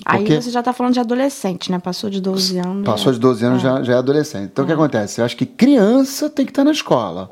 Aí 0.06 0.20
Porque- 0.20 0.42
você 0.42 0.50
já 0.50 0.60
está 0.60 0.74
falando 0.74 0.94
de 0.94 1.00
adolescente, 1.00 1.72
né? 1.72 1.78
Passou 1.78 2.10
de 2.10 2.20
12 2.22 2.58
anos. 2.58 2.84
Passou 2.86 3.12
já- 3.12 3.12
de 3.14 3.20
12 3.20 3.46
anos, 3.46 3.62
já, 3.62 3.84
já 3.84 3.94
é 3.94 3.98
adolescente. 3.98 4.50
Então 4.52 4.64
o 4.64 4.68
que 4.68 4.74
acontece? 4.74 5.22
Eu 5.22 5.26
acho 5.26 5.38
que 5.38 5.46
criança 5.46 6.30
tem 6.30 6.46
que 6.46 6.52
estar 6.52 6.64
na 6.64 6.72
escola. 6.72 7.30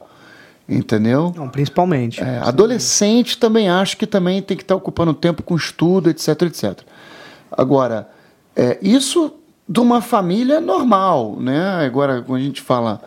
Entendeu? 0.68 1.34
Não, 1.36 1.50
principalmente. 1.50 2.22
É, 2.22 2.38
adolescente 2.44 3.38
também 3.40 3.68
acho 3.70 3.98
que 3.98 4.06
também 4.06 4.40
tem 4.42 4.56
que 4.56 4.62
estar 4.64 4.76
ocupando 4.76 5.14
tempo 5.16 5.42
com 5.42 5.56
estudo, 5.56 6.10
etc, 6.12 6.44
etc. 6.44 6.82
Agora, 7.52 8.08
é, 8.56 8.78
isso 8.82 9.34
de 9.68 9.80
uma 9.80 10.02
família 10.02 10.60
normal, 10.60 11.38
né? 11.40 11.86
Agora, 11.86 12.22
quando 12.22 12.42
a 12.42 12.44
gente 12.44 12.62
fala 12.62 13.02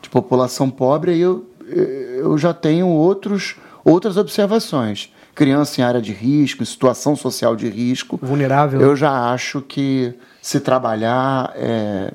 de 0.00 0.08
população 0.08 0.70
pobre, 0.70 1.12
aí 1.12 1.20
eu, 1.20 1.46
eu 1.68 2.38
já 2.38 2.54
tenho 2.54 2.88
outros, 2.88 3.56
outras 3.84 4.16
observações. 4.16 5.12
Criança 5.34 5.80
em 5.80 5.84
área 5.84 6.00
de 6.00 6.12
risco, 6.12 6.62
em 6.62 6.66
situação 6.66 7.14
social 7.14 7.54
de 7.54 7.68
risco. 7.68 8.18
Vulnerável. 8.22 8.80
Eu 8.80 8.96
já 8.96 9.30
acho 9.30 9.60
que 9.60 10.14
se 10.40 10.58
trabalhar 10.60 11.52
é, 11.54 12.14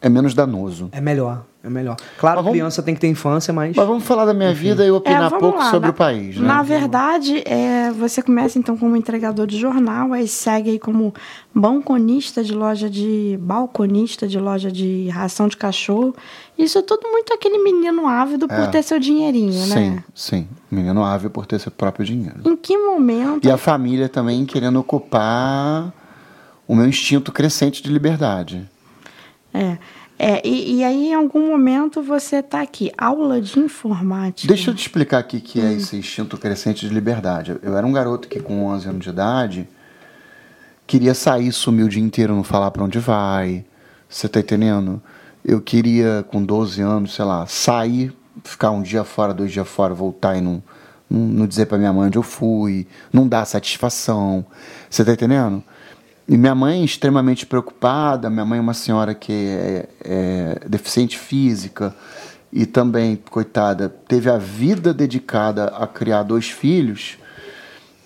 é 0.00 0.08
menos 0.08 0.32
danoso. 0.32 0.88
É 0.92 1.00
melhor, 1.00 1.44
é 1.62 1.68
melhor. 1.68 1.96
Claro, 2.18 2.38
vamos- 2.38 2.52
criança 2.52 2.82
tem 2.82 2.94
que 2.94 3.00
ter 3.00 3.08
infância, 3.08 3.52
mas... 3.52 3.76
Mas 3.76 3.86
vamos 3.86 4.04
falar 4.04 4.24
da 4.24 4.32
minha 4.32 4.52
vida 4.54 4.82
e 4.84 4.88
eu 4.88 4.94
É, 4.94 4.98
opinar 4.98 5.28
vamos 5.28 5.38
pouco 5.40 5.58
lá. 5.58 5.70
sobre 5.70 5.88
Na- 5.88 5.92
o 5.92 5.94
país, 5.96 6.36
né? 6.38 6.46
Na 6.46 6.62
verdade, 6.62 7.42
é, 7.46 7.90
você 7.90 8.22
começa 8.22 8.58
então 8.58 8.76
como 8.78 8.96
entregador 8.96 9.46
de 9.46 9.58
jornal, 9.58 10.12
aí 10.14 10.26
segue 10.26 10.70
aí 10.70 10.78
como 10.78 11.12
balconista 11.54 12.42
de 12.42 12.54
loja 12.54 12.88
de 12.88 13.38
balconista 13.42 14.26
de 14.26 14.38
loja 14.38 14.72
de 14.72 15.08
ração 15.10 15.48
de 15.48 15.56
cachorro. 15.56 16.14
Isso 16.56 16.78
é 16.78 16.82
tudo 16.82 17.06
muito 17.10 17.32
aquele 17.34 17.58
menino 17.58 18.06
ávido 18.08 18.48
por 18.48 18.54
É. 18.58 18.66
ter 18.68 18.82
seu 18.82 18.98
dinheirinho, 18.98 19.52
Sim, 19.52 19.90
né? 19.90 20.04
sim. 20.14 20.48
Menino 20.70 21.04
ável 21.04 21.28
por 21.30 21.44
ter 21.46 21.58
seu 21.58 21.70
próprio 21.72 22.06
dinheiro. 22.06 22.40
Em 22.44 22.56
que 22.56 22.76
momento? 22.78 23.46
E 23.46 23.50
a 23.50 23.56
família 23.58 24.08
também 24.08 24.46
querendo 24.46 24.78
ocupar 24.80 25.92
o 26.66 26.74
meu 26.74 26.86
instinto 26.86 27.30
crescente 27.32 27.82
de 27.82 27.90
liberdade. 27.92 28.66
É. 29.52 29.76
É, 30.22 30.46
e, 30.46 30.76
e 30.76 30.84
aí, 30.84 31.06
em 31.06 31.14
algum 31.14 31.46
momento, 31.46 32.02
você 32.02 32.36
está 32.36 32.60
aqui, 32.60 32.92
aula 32.98 33.40
de 33.40 33.58
informática. 33.58 34.46
Deixa 34.46 34.70
eu 34.70 34.74
te 34.74 34.80
explicar 34.80 35.16
aqui 35.16 35.38
o 35.38 35.40
que 35.40 35.58
é 35.58 35.72
esse 35.72 35.96
instinto 35.96 36.36
crescente 36.36 36.86
de 36.86 36.92
liberdade. 36.92 37.56
Eu 37.62 37.74
era 37.74 37.86
um 37.86 37.92
garoto 37.92 38.28
que, 38.28 38.38
com 38.38 38.66
11 38.66 38.86
anos 38.86 39.04
de 39.04 39.08
idade, 39.08 39.66
queria 40.86 41.14
sair, 41.14 41.50
sumir 41.52 41.84
o 41.84 41.88
dia 41.88 42.02
inteiro, 42.02 42.34
não 42.34 42.44
falar 42.44 42.70
para 42.70 42.84
onde 42.84 42.98
vai. 42.98 43.64
Você 44.10 44.28
tá 44.28 44.40
entendendo? 44.40 45.02
Eu 45.42 45.58
queria, 45.58 46.22
com 46.28 46.44
12 46.44 46.82
anos, 46.82 47.14
sei 47.14 47.24
lá, 47.24 47.46
sair, 47.46 48.14
ficar 48.44 48.72
um 48.72 48.82
dia 48.82 49.04
fora, 49.04 49.32
dois 49.32 49.50
dias 49.50 49.66
fora, 49.66 49.94
voltar 49.94 50.36
e 50.36 50.42
não, 50.42 50.62
não, 51.08 51.20
não 51.20 51.46
dizer 51.46 51.64
para 51.64 51.78
minha 51.78 51.94
mãe 51.94 52.08
onde 52.08 52.18
eu 52.18 52.22
fui, 52.22 52.86
não 53.10 53.26
dar 53.26 53.46
satisfação. 53.46 54.44
Você 54.90 55.02
tá 55.02 55.14
entendendo? 55.14 55.64
E 56.30 56.38
minha 56.38 56.54
mãe 56.54 56.84
extremamente 56.84 57.44
preocupada, 57.44 58.30
minha 58.30 58.44
mãe 58.44 58.60
é 58.60 58.62
uma 58.62 58.72
senhora 58.72 59.16
que 59.16 59.32
é, 59.32 59.88
é 60.00 60.68
deficiente 60.68 61.18
física 61.18 61.92
e 62.52 62.64
também, 62.66 63.16
coitada, 63.16 63.88
teve 63.88 64.30
a 64.30 64.38
vida 64.38 64.94
dedicada 64.94 65.64
a 65.76 65.88
criar 65.88 66.22
dois 66.22 66.48
filhos, 66.48 67.18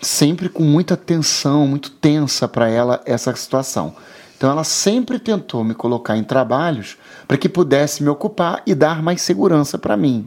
sempre 0.00 0.48
com 0.48 0.62
muita 0.62 0.96
tensão, 0.96 1.66
muito 1.66 1.90
tensa 1.90 2.48
para 2.48 2.66
ela 2.66 3.02
essa 3.04 3.34
situação. 3.36 3.94
Então 4.38 4.50
ela 4.50 4.64
sempre 4.64 5.18
tentou 5.18 5.62
me 5.62 5.74
colocar 5.74 6.16
em 6.16 6.24
trabalhos 6.24 6.96
para 7.28 7.36
que 7.36 7.46
pudesse 7.46 8.02
me 8.02 8.08
ocupar 8.08 8.62
e 8.64 8.74
dar 8.74 9.02
mais 9.02 9.20
segurança 9.20 9.76
para 9.76 9.98
mim. 9.98 10.26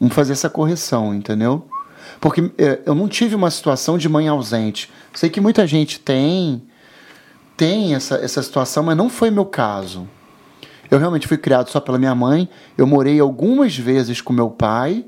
Vamos 0.00 0.16
fazer 0.16 0.32
essa 0.32 0.50
correção, 0.50 1.14
entendeu? 1.14 1.64
Porque 2.20 2.50
é, 2.58 2.80
eu 2.84 2.94
não 2.96 3.06
tive 3.06 3.36
uma 3.36 3.52
situação 3.52 3.96
de 3.96 4.08
mãe 4.08 4.26
ausente. 4.26 4.90
Sei 5.14 5.30
que 5.30 5.40
muita 5.40 5.64
gente 5.64 6.00
tem, 6.00 6.60
tem 7.56 7.94
essa, 7.94 8.16
essa 8.16 8.42
situação, 8.42 8.82
mas 8.82 8.96
não 8.96 9.08
foi 9.08 9.30
meu 9.30 9.44
caso. 9.44 10.08
Eu 10.90 10.98
realmente 10.98 11.26
fui 11.26 11.38
criado 11.38 11.70
só 11.70 11.80
pela 11.80 11.98
minha 11.98 12.14
mãe. 12.14 12.48
Eu 12.76 12.86
morei 12.86 13.18
algumas 13.18 13.76
vezes 13.76 14.20
com 14.20 14.32
meu 14.32 14.50
pai, 14.50 15.04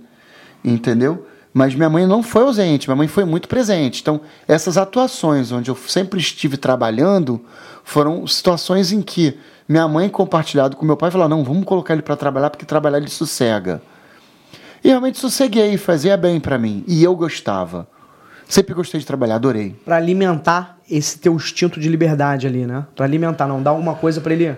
entendeu? 0.65 1.27
Mas 1.53 1.75
minha 1.75 1.89
mãe 1.89 2.07
não 2.07 2.23
foi 2.23 2.43
ausente, 2.43 2.89
minha 2.89 2.97
mãe 2.97 3.09
foi 3.09 3.25
muito 3.25 3.49
presente. 3.49 4.03
Então, 4.03 4.21
essas 4.47 4.77
atuações 4.77 5.53
onde 5.53 5.71
eu 5.71 5.77
sempre 5.77 6.21
estive 6.21 6.57
trabalhando 6.57 7.41
foram 7.83 8.27
situações 8.27 8.93
em 8.93 9.01
que 9.01 9.39
minha 9.69 9.89
mãe, 9.89 10.09
compartilhado 10.09 10.77
com 10.77 10.85
meu 10.85 10.97
pai, 10.97 11.11
falou: 11.11 11.29
não, 11.29 11.43
vamos 11.43 11.65
colocar 11.65 11.95
ele 11.95 12.03
para 12.03 12.17
trabalhar 12.17 12.51
porque 12.51 12.67
trabalhar 12.67 12.99
ele 12.99 13.09
sossega. 13.09 13.81
E 14.85 14.89
realmente 14.89 15.19
sosseguei, 15.19 15.77
fazia 15.77 16.17
bem 16.17 16.39
para 16.39 16.59
mim. 16.59 16.85
E 16.87 17.03
eu 17.03 17.17
gostava. 17.17 17.89
Sempre 18.49 18.75
gostei 18.75 19.01
de 19.01 19.07
trabalhar, 19.07 19.37
adorei. 19.37 19.75
Para 19.85 19.97
alimentar 19.97 20.79
esse 20.91 21.19
teu 21.19 21.35
instinto 21.35 21.81
de 21.81 21.89
liberdade 21.89 22.47
ali, 22.47 22.65
né? 22.65 22.85
Para 22.95 23.05
alimentar, 23.05 23.47
não 23.47 23.63
dar 23.63 23.71
alguma 23.71 23.95
coisa 23.95 24.21
para 24.21 24.33
ele. 24.33 24.57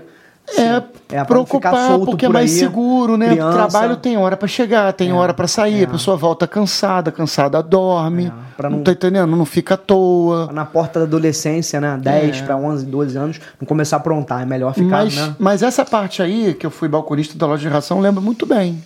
É, 0.57 0.83
é 1.17 1.25
preocupar 1.25 1.99
porque 2.01 2.25
é 2.25 2.29
mais 2.29 2.53
aí, 2.53 2.59
seguro, 2.59 3.17
né? 3.17 3.31
Criança. 3.31 3.53
Trabalho 3.53 3.97
tem 3.97 4.17
hora 4.17 4.37
para 4.37 4.49
chegar, 4.49 4.93
tem 4.95 5.11
é, 5.11 5.13
hora 5.13 5.35
para 5.35 5.47
sair, 5.47 5.83
é. 5.83 5.85
a 5.85 5.89
pessoa 5.89 6.17
volta 6.17 6.47
cansada, 6.47 7.13
cansada 7.13 7.63
dorme. 7.63 8.27
É, 8.27 8.33
pra 8.57 8.71
não, 8.71 8.79
não 8.79 8.85
tá 8.85 8.93
entendendo? 8.93 9.37
Não 9.37 9.45
fica 9.45 9.75
à 9.75 9.77
toa. 9.77 10.51
Na 10.53 10.65
porta 10.65 11.01
da 11.01 11.05
adolescência, 11.05 11.81
né? 11.81 11.99
10 12.01 12.43
para 12.43 12.57
11, 12.57 12.87
12 12.87 13.19
anos, 13.19 13.41
não 13.61 13.67
começar 13.67 13.97
a 13.97 13.99
aprontar, 13.99 14.43
é 14.43 14.47
melhor 14.47 14.73
ficar, 14.73 15.05
mas, 15.05 15.17
né? 15.17 15.37
Mas 15.39 15.63
essa 15.63 15.85
parte 15.85 16.23
aí, 16.23 16.55
que 16.55 16.65
eu 16.65 16.71
fui 16.71 16.89
balconista 16.89 17.37
da 17.37 17.47
loja 17.47 17.69
de 17.69 17.69
ração, 17.69 18.01
lembro 18.01 18.23
muito 18.23 18.47
bem. 18.47 18.83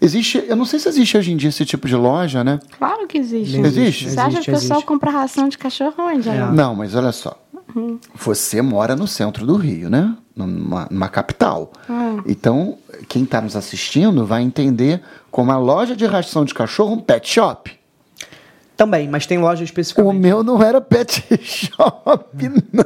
Existe, 0.00 0.44
eu 0.48 0.56
não 0.56 0.64
sei 0.64 0.78
se 0.78 0.88
existe 0.88 1.16
hoje 1.18 1.32
em 1.32 1.36
dia 1.36 1.50
esse 1.50 1.64
tipo 1.64 1.86
de 1.86 1.94
loja, 1.94 2.42
né? 2.42 2.58
Claro 2.78 3.06
que 3.06 3.18
existe. 3.18 3.58
Existe? 3.58 3.80
existe? 3.80 4.10
Você 4.10 4.20
acha 4.20 4.40
que 4.40 4.50
o 4.50 4.54
pessoal 4.54 4.82
compra 4.82 5.10
ração 5.10 5.48
de 5.48 5.58
cachorro 5.58 5.94
onde? 5.98 6.28
É. 6.28 6.50
Não, 6.50 6.74
mas 6.74 6.94
olha 6.94 7.12
só. 7.12 7.36
Uhum. 7.74 7.98
Você 8.14 8.62
mora 8.62 8.96
no 8.96 9.06
centro 9.06 9.46
do 9.46 9.56
Rio, 9.56 9.90
né? 9.90 10.16
Numa, 10.34 10.88
numa 10.90 11.08
capital. 11.08 11.70
Uhum. 11.88 12.22
Então, 12.26 12.78
quem 13.08 13.24
está 13.24 13.40
nos 13.40 13.54
assistindo 13.54 14.24
vai 14.26 14.42
entender 14.42 15.02
como 15.30 15.52
a 15.52 15.58
loja 15.58 15.94
de 15.94 16.06
ração 16.06 16.44
de 16.44 16.54
cachorro 16.54 16.92
é 16.92 16.96
um 16.96 17.00
pet 17.00 17.28
shop. 17.28 17.79
Também, 18.80 19.10
mas 19.10 19.26
tem 19.26 19.36
loja 19.36 19.62
especificamente. 19.62 20.16
O 20.16 20.18
meu 20.18 20.42
não 20.42 20.62
era 20.62 20.80
pet 20.80 21.22
shop, 21.44 22.48
não. 22.72 22.84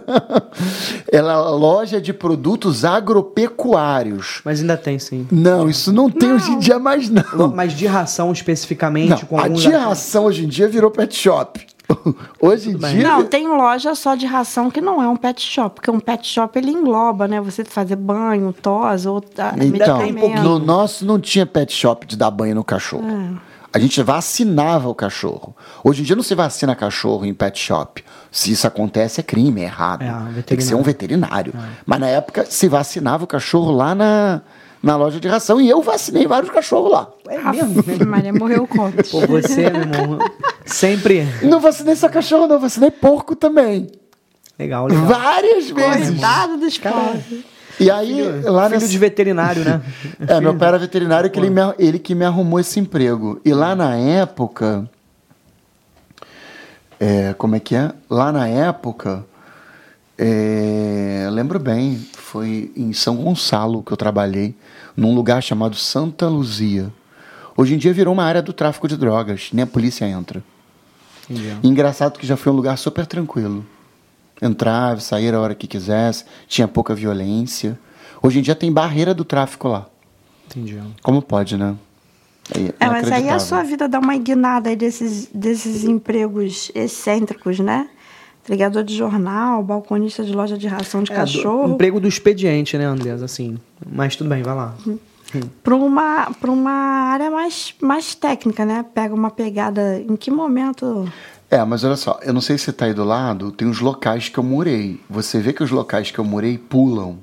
Era 1.06 1.40
loja 1.50 2.00
de 2.00 2.12
produtos 2.12 2.84
agropecuários. 2.84 4.40
Mas 4.44 4.60
ainda 4.60 4.76
tem, 4.76 4.98
sim. 4.98 5.24
Não, 5.30 5.70
isso 5.70 5.92
não 5.92 6.10
tem 6.10 6.30
não. 6.30 6.34
hoje 6.34 6.50
em 6.50 6.58
dia 6.58 6.80
mais, 6.80 7.08
não. 7.08 7.46
Mas 7.54 7.74
de 7.74 7.86
ração 7.86 8.32
especificamente? 8.32 9.10
Não, 9.10 9.18
com 9.20 9.38
a 9.38 9.46
de 9.46 9.70
ração 9.70 10.24
hoje 10.24 10.44
em 10.44 10.48
dia 10.48 10.66
virou 10.66 10.90
pet 10.90 11.14
shop. 11.14 11.64
Hoje 12.40 12.70
em 12.70 12.76
dia. 12.78 13.02
Não, 13.02 13.24
tem 13.24 13.46
loja 13.46 13.94
só 13.94 14.14
de 14.14 14.24
ração 14.24 14.70
que 14.70 14.80
não 14.80 15.02
é 15.02 15.06
um 15.06 15.16
pet 15.16 15.42
shop, 15.42 15.74
porque 15.74 15.90
um 15.90 16.00
pet 16.00 16.26
shop 16.26 16.58
ele 16.58 16.70
engloba, 16.70 17.28
né? 17.28 17.38
Você 17.42 17.62
fazer 17.62 17.96
banho, 17.96 18.54
tosa, 18.54 19.10
ou 19.10 19.22
então, 19.60 20.42
no 20.42 20.58
nosso 20.58 21.04
não 21.04 21.20
tinha 21.20 21.44
pet 21.44 21.70
shop 21.70 22.06
de 22.06 22.16
dar 22.16 22.30
banho 22.30 22.54
no 22.54 22.64
cachorro. 22.64 23.04
É. 23.06 23.53
A 23.74 23.78
gente 23.80 24.00
vacinava 24.04 24.88
o 24.88 24.94
cachorro. 24.94 25.54
Hoje 25.82 26.02
em 26.02 26.04
dia 26.04 26.14
não 26.14 26.22
se 26.22 26.32
vacina 26.32 26.76
cachorro 26.76 27.26
em 27.26 27.34
pet 27.34 27.58
shop. 27.58 28.04
Se 28.30 28.52
isso 28.52 28.68
acontece, 28.68 29.18
é 29.18 29.22
crime, 29.24 29.62
é 29.62 29.64
errado. 29.64 30.02
É, 30.02 30.42
Tem 30.42 30.56
que 30.56 30.62
ser 30.62 30.76
um 30.76 30.82
veterinário. 30.82 31.52
É. 31.56 31.68
Mas 31.84 31.98
na 31.98 32.06
época 32.06 32.46
se 32.48 32.68
vacinava 32.68 33.24
o 33.24 33.26
cachorro 33.26 33.72
lá 33.72 33.92
na, 33.92 34.42
na 34.80 34.96
loja 34.96 35.18
de 35.18 35.26
ração 35.26 35.60
e 35.60 35.68
eu 35.68 35.82
vacinei 35.82 36.24
vários 36.24 36.52
cachorros 36.52 36.92
lá. 36.92 37.08
É 37.28 37.36
mesmo? 37.50 37.82
Maria 38.06 38.32
morreu 38.32 38.64
com 38.68 38.92
você, 39.26 39.68
meu 39.68 39.80
irmão, 40.02 40.18
sempre. 40.64 41.26
Não 41.42 41.58
vacinei 41.58 41.96
só 41.96 42.08
cachorro, 42.08 42.46
não, 42.46 42.60
vacinei 42.60 42.92
porco 42.92 43.34
também. 43.34 43.90
Legal, 44.56 44.86
legal. 44.86 45.04
Várias 45.04 45.68
vezes. 45.68 46.10
Coitado 46.10 46.58
dos 46.58 46.78
porcos. 46.78 47.53
E 47.78 47.90
aí, 47.90 48.06
filho, 48.06 48.52
lá 48.52 48.64
filho 48.64 48.80
nessa... 48.80 48.88
de 48.88 48.98
veterinário, 48.98 49.64
né? 49.64 49.82
é, 50.26 50.40
meu 50.40 50.54
pai 50.54 50.68
era 50.68 50.78
veterinário, 50.78 51.30
que 51.30 51.38
ele, 51.38 51.50
me, 51.50 51.60
ele 51.78 51.98
que 51.98 52.14
me 52.14 52.24
arrumou 52.24 52.60
esse 52.60 52.78
emprego. 52.78 53.40
E 53.44 53.52
lá 53.52 53.74
na 53.74 53.96
época. 53.96 54.88
É, 57.00 57.34
como 57.34 57.56
é 57.56 57.60
que 57.60 57.74
é? 57.74 57.92
Lá 58.08 58.32
na 58.32 58.46
época. 58.48 59.24
É, 60.16 61.28
lembro 61.32 61.58
bem, 61.58 61.98
foi 62.12 62.70
em 62.76 62.92
São 62.92 63.16
Gonçalo 63.16 63.82
que 63.82 63.92
eu 63.92 63.96
trabalhei, 63.96 64.54
num 64.96 65.12
lugar 65.12 65.42
chamado 65.42 65.74
Santa 65.74 66.28
Luzia. 66.28 66.92
Hoje 67.56 67.74
em 67.74 67.78
dia 67.78 67.92
virou 67.92 68.14
uma 68.14 68.24
área 68.24 68.40
do 68.40 68.52
tráfico 68.52 68.86
de 68.86 68.96
drogas, 68.96 69.50
nem 69.52 69.64
a 69.64 69.66
polícia 69.66 70.04
entra. 70.04 70.42
Entendi. 71.28 71.56
Engraçado 71.64 72.18
que 72.18 72.26
já 72.26 72.36
foi 72.36 72.52
um 72.52 72.56
lugar 72.56 72.78
super 72.78 73.06
tranquilo 73.06 73.66
entrava, 74.40 75.00
sair 75.00 75.34
a 75.34 75.40
hora 75.40 75.54
que 75.54 75.66
quisesse, 75.66 76.24
tinha 76.46 76.68
pouca 76.68 76.94
violência. 76.94 77.78
Hoje 78.22 78.38
em 78.38 78.42
dia 78.42 78.54
tem 78.54 78.72
barreira 78.72 79.14
do 79.14 79.24
tráfico 79.24 79.68
lá. 79.68 79.86
Entendi. 80.46 80.78
Como 81.02 81.22
pode, 81.22 81.56
né? 81.56 81.74
É, 82.54 82.84
é 82.84 82.88
mas 82.88 83.10
aí 83.10 83.28
a 83.28 83.38
sua 83.38 83.62
vida 83.62 83.88
dá 83.88 83.98
uma 83.98 84.16
guinada 84.16 84.68
aí 84.68 84.76
desses, 84.76 85.28
desses 85.32 85.84
empregos 85.84 86.70
excêntricos, 86.74 87.58
né? 87.58 87.88
Entregador 88.42 88.84
de 88.84 88.94
jornal, 88.94 89.62
balconista 89.62 90.22
de 90.22 90.32
loja 90.32 90.58
de 90.58 90.66
ração 90.66 91.02
de 91.02 91.10
é, 91.10 91.14
cachorro. 91.14 91.68
Do, 91.68 91.74
emprego 91.74 91.98
do 91.98 92.06
expediente, 92.06 92.76
né, 92.76 92.84
Andrés? 92.84 93.22
Assim. 93.22 93.58
Mas 93.90 94.16
tudo 94.16 94.28
bem, 94.28 94.42
vai 94.42 94.54
lá. 94.54 94.74
Uhum. 94.86 94.98
Para 95.62 95.74
uma, 95.74 96.28
uma 96.44 96.70
área 96.70 97.30
mais, 97.30 97.74
mais 97.80 98.14
técnica, 98.14 98.64
né? 98.64 98.84
Pega 98.94 99.14
uma 99.14 99.30
pegada. 99.30 99.98
Em 100.00 100.14
que 100.14 100.30
momento 100.30 101.10
é, 101.54 101.64
mas 101.64 101.84
olha 101.84 101.94
só, 101.94 102.18
eu 102.22 102.32
não 102.32 102.40
sei 102.40 102.58
se 102.58 102.70
está 102.70 102.86
aí 102.86 102.92
do 102.92 103.04
lado, 103.04 103.52
tem 103.52 103.68
os 103.68 103.78
locais 103.78 104.28
que 104.28 104.36
eu 104.36 104.42
morei. 104.42 105.00
Você 105.08 105.38
vê 105.38 105.52
que 105.52 105.62
os 105.62 105.70
locais 105.70 106.10
que 106.10 106.18
eu 106.18 106.24
morei 106.24 106.58
pulam. 106.58 107.18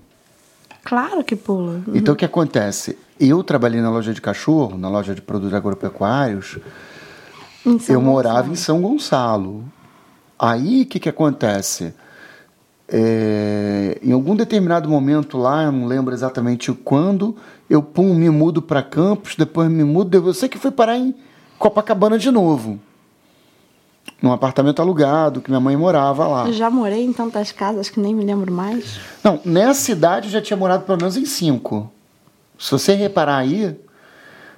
Claro 0.85 1.21
que 1.21 1.35
pulam. 1.35 1.83
Uhum. 1.85 1.95
Então 1.95 2.13
o 2.13 2.17
que 2.17 2.23
acontece? 2.23 2.97
Eu 3.19 3.43
trabalhei 3.43 3.81
na 3.81 3.89
loja 3.89 4.13
de 4.13 4.21
cachorro, 4.21 4.77
na 4.77 4.87
loja 4.87 5.13
de 5.13 5.21
produtos 5.21 5.53
agropecuários. 5.53 6.59
eu 7.89 8.01
morava 8.01 8.49
em 8.49 8.55
São 8.55 8.81
Gonçalo. 8.81 9.65
Aí 10.39 10.83
o 10.83 10.85
que, 10.85 10.97
que 10.97 11.09
acontece? 11.09 11.93
É, 12.87 13.99
em 14.01 14.13
algum 14.13 14.33
determinado 14.33 14.87
momento 14.87 15.37
lá, 15.37 15.63
eu 15.63 15.73
não 15.73 15.85
lembro 15.87 16.13
exatamente 16.13 16.71
quando, 16.71 17.35
eu 17.69 17.83
pum, 17.83 18.13
me 18.13 18.29
mudo 18.29 18.61
para 18.61 18.81
Campos, 18.81 19.35
depois 19.35 19.69
me 19.69 19.83
mudo, 19.83 20.15
eu 20.15 20.33
sei 20.33 20.47
que 20.47 20.57
fui 20.57 20.71
parar 20.71 20.97
em 20.97 21.13
Copacabana 21.59 22.17
de 22.17 22.31
novo 22.31 22.79
num 24.21 24.31
apartamento 24.31 24.81
alugado 24.81 25.41
que 25.41 25.49
minha 25.49 25.59
mãe 25.59 25.75
morava 25.75 26.27
lá. 26.27 26.47
Eu 26.47 26.53
já 26.53 26.69
morei 26.69 27.03
em 27.03 27.11
tantas 27.11 27.51
casas 27.51 27.89
que 27.89 27.99
nem 27.99 28.13
me 28.13 28.23
lembro 28.23 28.51
mais. 28.51 28.99
Não, 29.23 29.39
nessa 29.43 29.81
cidade 29.81 30.27
eu 30.27 30.31
já 30.31 30.41
tinha 30.41 30.57
morado 30.57 30.83
pelo 30.83 30.97
menos 30.97 31.17
em 31.17 31.25
cinco. 31.25 31.91
Se 32.57 32.71
você 32.71 32.93
reparar 32.93 33.37
aí, 33.37 33.75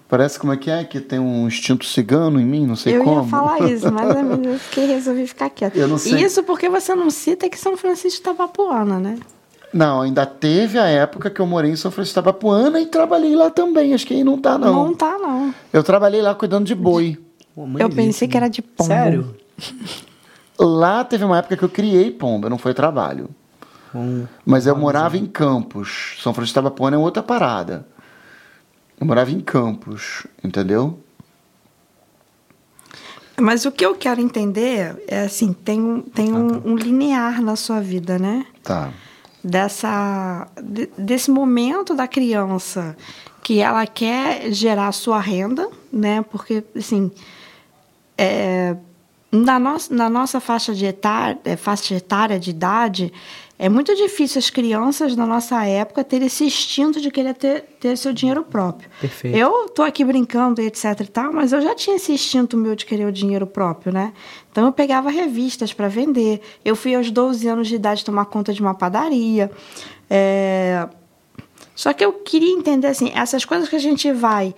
parece 0.10 0.38
como 0.38 0.52
é 0.52 0.58
que 0.58 0.70
é, 0.70 0.84
que 0.84 1.00
tem 1.00 1.20
um 1.20 1.48
instinto 1.48 1.86
cigano 1.86 2.40
em 2.40 2.46
mim, 2.46 2.68
não 2.68 2.76
sei 2.76 2.98
eu 2.98 3.04
como. 3.04 3.20
Eu 3.20 3.24
ia 3.24 3.30
falar 3.30 3.60
isso, 3.72 3.92
mas 3.92 4.16
eu 4.46 4.60
fiquei, 4.60 4.86
resolvi 4.88 5.26
ficar 5.26 5.50
quieto. 5.50 5.78
Eu 5.78 5.88
não 5.88 5.98
sei. 5.98 6.22
Isso 6.22 6.44
porque 6.44 6.68
você 6.68 6.94
não 6.94 7.10
cita 7.10 7.50
que 7.50 7.58
São 7.58 7.78
Francisco 7.78 8.20
está 8.20 8.32
Tabapuana, 8.32 9.00
né? 9.00 9.18
Não, 9.74 10.02
ainda 10.02 10.26
teve 10.26 10.78
a 10.78 10.86
época 10.86 11.32
que 11.32 11.40
eu 11.40 11.48
morei 11.48 11.72
em 11.72 11.76
São 11.76 11.90
Francisco 11.90 12.16
Tabapuana 12.16 12.80
e 12.80 12.86
trabalhei 12.86 13.36
lá 13.36 13.50
também. 13.50 13.94
Acho 13.94 14.06
que 14.06 14.14
aí 14.14 14.24
não 14.24 14.38
tá, 14.38 14.56
não. 14.56 14.86
Não 14.86 14.94
tá, 14.94 15.18
não. 15.18 15.54
Eu 15.72 15.82
trabalhei 15.82 16.22
lá 16.22 16.36
cuidando 16.36 16.66
de 16.66 16.76
boi. 16.76 17.18
Eu 17.80 17.90
pensei 17.90 18.28
que 18.28 18.38
era 18.38 18.48
de 18.48 18.62
pombo. 18.62 18.88
Sério? 18.88 19.36
Lá 20.60 21.04
teve 21.04 21.24
uma 21.26 21.38
época 21.40 21.58
que 21.58 21.64
eu 21.64 21.70
criei 21.70 22.12
pomba, 22.12 22.50
não 22.50 22.58
foi 22.58 22.74
trabalho. 22.74 23.30
Um- 23.94 24.26
Mas 24.46 24.66
eu 24.66 24.76
morava 24.76 25.18
em 25.18 25.26
Campos. 25.26 26.16
São 26.22 26.34
Francisco 26.34 26.56
da 26.62 26.70
Bapuana 26.70 26.96
é 26.96 27.00
outra 27.00 27.22
parada. 27.24 27.88
Eu 29.00 29.06
morava 29.06 29.32
em 29.32 29.40
Campos, 29.40 30.26
entendeu? 30.44 31.00
Mas 33.40 33.66
o 33.66 33.72
que 33.72 33.86
eu 33.86 33.96
quero 33.96 34.22
entender 34.22 35.04
é 35.08 35.22
assim, 35.24 35.54
tem, 35.54 35.82
um, 35.82 36.02
tem 36.02 36.32
um, 36.34 36.72
um 36.72 36.76
linear 36.76 37.42
na 37.42 37.56
sua 37.56 37.80
vida, 37.82 38.20
né? 38.20 38.46
Tá. 38.64 38.92
Dessa, 39.44 40.48
de- 40.62 40.90
desse 40.98 41.32
momento 41.32 41.96
da 41.96 42.08
criança 42.08 42.96
que 43.44 43.60
ela 43.60 43.86
quer 43.88 44.52
gerar 44.54 44.92
sua 44.92 45.20
renda, 45.20 45.68
né? 45.92 46.24
Porque, 46.32 46.64
assim, 46.78 47.12
é, 48.24 48.78
na, 49.32 49.60
nossa, 49.60 49.94
na 49.94 50.10
nossa 50.10 50.40
faixa, 50.40 50.74
de 50.74 50.86
etária, 50.86 51.38
é, 51.44 51.56
faixa 51.58 51.96
etária 51.96 52.40
de 52.40 52.52
idade, 52.52 53.12
é 53.60 53.68
muito 53.70 53.94
difícil 53.96 54.40
as 54.40 54.50
crianças 54.50 55.16
da 55.16 55.26
nossa 55.26 55.64
época 55.66 56.04
terem 56.04 56.28
esse 56.28 56.44
instinto 56.44 57.02
de 57.02 57.12
querer 57.12 57.34
ter, 57.34 57.62
ter 57.80 57.98
seu 57.98 58.14
dinheiro 58.14 58.44
próprio. 58.44 58.90
Perfeito. 59.00 59.38
Eu 59.38 59.70
tô 59.70 59.84
aqui 59.84 60.04
brincando 60.04 60.62
e 60.62 60.68
etc 60.68 61.02
e 61.02 61.08
tal, 61.08 61.34
mas 61.34 61.52
eu 61.52 61.62
já 61.62 61.76
tinha 61.76 61.96
esse 61.96 62.12
instinto 62.12 62.58
meu 62.58 62.76
de 62.76 62.86
querer 62.86 63.06
o 63.06 63.12
dinheiro 63.12 63.46
próprio, 63.46 63.94
né? 63.94 64.14
Então 64.52 64.66
eu 64.66 64.72
pegava 64.72 65.10
revistas 65.10 65.74
para 65.74 65.88
vender. 65.88 66.42
Eu 66.64 66.76
fui 66.76 66.96
aos 66.96 67.12
12 67.12 67.48
anos 67.48 67.68
de 67.68 67.76
idade 67.76 68.06
tomar 68.06 68.26
conta 68.26 68.54
de 68.54 68.62
uma 68.62 68.74
padaria. 68.74 69.52
É, 70.10 70.88
Só 71.76 71.92
que 71.94 72.04
eu 72.04 72.14
queria 72.14 72.54
entender 72.54 72.88
assim, 72.88 73.12
essas 73.16 73.46
coisas 73.46 73.68
que 73.70 73.76
a 73.76 73.80
gente 73.80 74.12
vai 74.12 74.54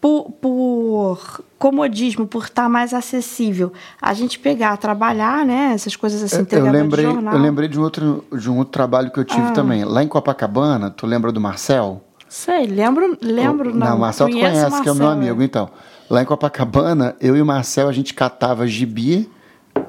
por, 0.00 0.30
por 0.40 1.42
comodismo, 1.58 2.26
por 2.26 2.44
estar 2.44 2.68
mais 2.68 2.94
acessível, 2.94 3.72
a 4.00 4.14
gente 4.14 4.38
pegar, 4.38 4.76
trabalhar, 4.76 5.44
né? 5.44 5.72
Essas 5.74 5.96
coisas 5.96 6.22
assim, 6.22 6.46
Eu, 6.50 6.66
eu 6.66 6.72
lembrei, 6.72 7.04
de 7.06 7.12
jornal. 7.12 7.34
eu 7.34 7.40
lembrei 7.40 7.68
de 7.68 7.78
um, 7.78 7.82
outro, 7.82 8.24
de 8.32 8.48
um 8.50 8.58
outro 8.58 8.72
trabalho 8.72 9.10
que 9.10 9.18
eu 9.18 9.24
tive 9.24 9.48
Ah. 9.48 9.52
também. 9.52 9.84
Lá 9.84 10.02
em 10.02 10.08
Copacabana, 10.08 10.90
tu 10.90 11.06
lembra 11.06 11.32
do 11.32 11.40
Marcel? 11.40 12.04
Sei, 12.28 12.66
lembro, 12.66 13.16
lembro, 13.20 13.70
O- 13.70 13.74
não. 13.74 13.96
o 13.96 14.00
Marcel 14.00 14.28
tu 14.28 14.32
conhece, 14.38 14.82
que 14.82 14.88
é 14.88 14.92
o 14.92 14.94
meu 14.94 15.06
Marcel, 15.06 15.08
amigo. 15.30 15.42
Então, 15.42 15.68
lá 16.08 16.22
em 16.22 16.24
Copacabana, 16.26 17.16
eu 17.20 17.36
e 17.36 17.42
o 17.42 17.46
Marcel, 17.46 17.88
a 17.88 17.92
gente 17.92 18.14
catava 18.14 18.66
gibi 18.66 19.28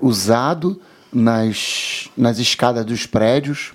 usado 0.01 0.80
nas, 1.13 2.10
nas 2.18 2.39
escadas 2.39 2.86
dos 2.86 3.06
prédios, 3.06 3.74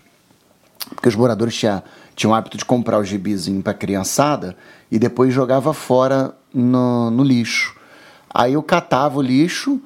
porque 0.95 1.09
os 1.09 1.14
moradores 1.14 1.55
tinham, 1.55 1.83
tinham 2.14 2.33
o 2.33 2.35
hábito 2.35 2.57
de 2.57 2.64
comprar 2.64 2.99
o 2.99 3.05
gibizinho 3.05 3.62
para 3.62 3.75
criançada 3.75 4.57
e 4.91 4.99
depois 4.99 5.33
jogava 5.33 5.73
fora 5.73 6.35
no, 6.53 7.11
no 7.11 7.23
lixo. 7.23 7.76
Aí 8.33 8.55
eu 8.55 8.62
catava 8.62 9.19
o 9.19 9.23
lixo, 9.23 9.81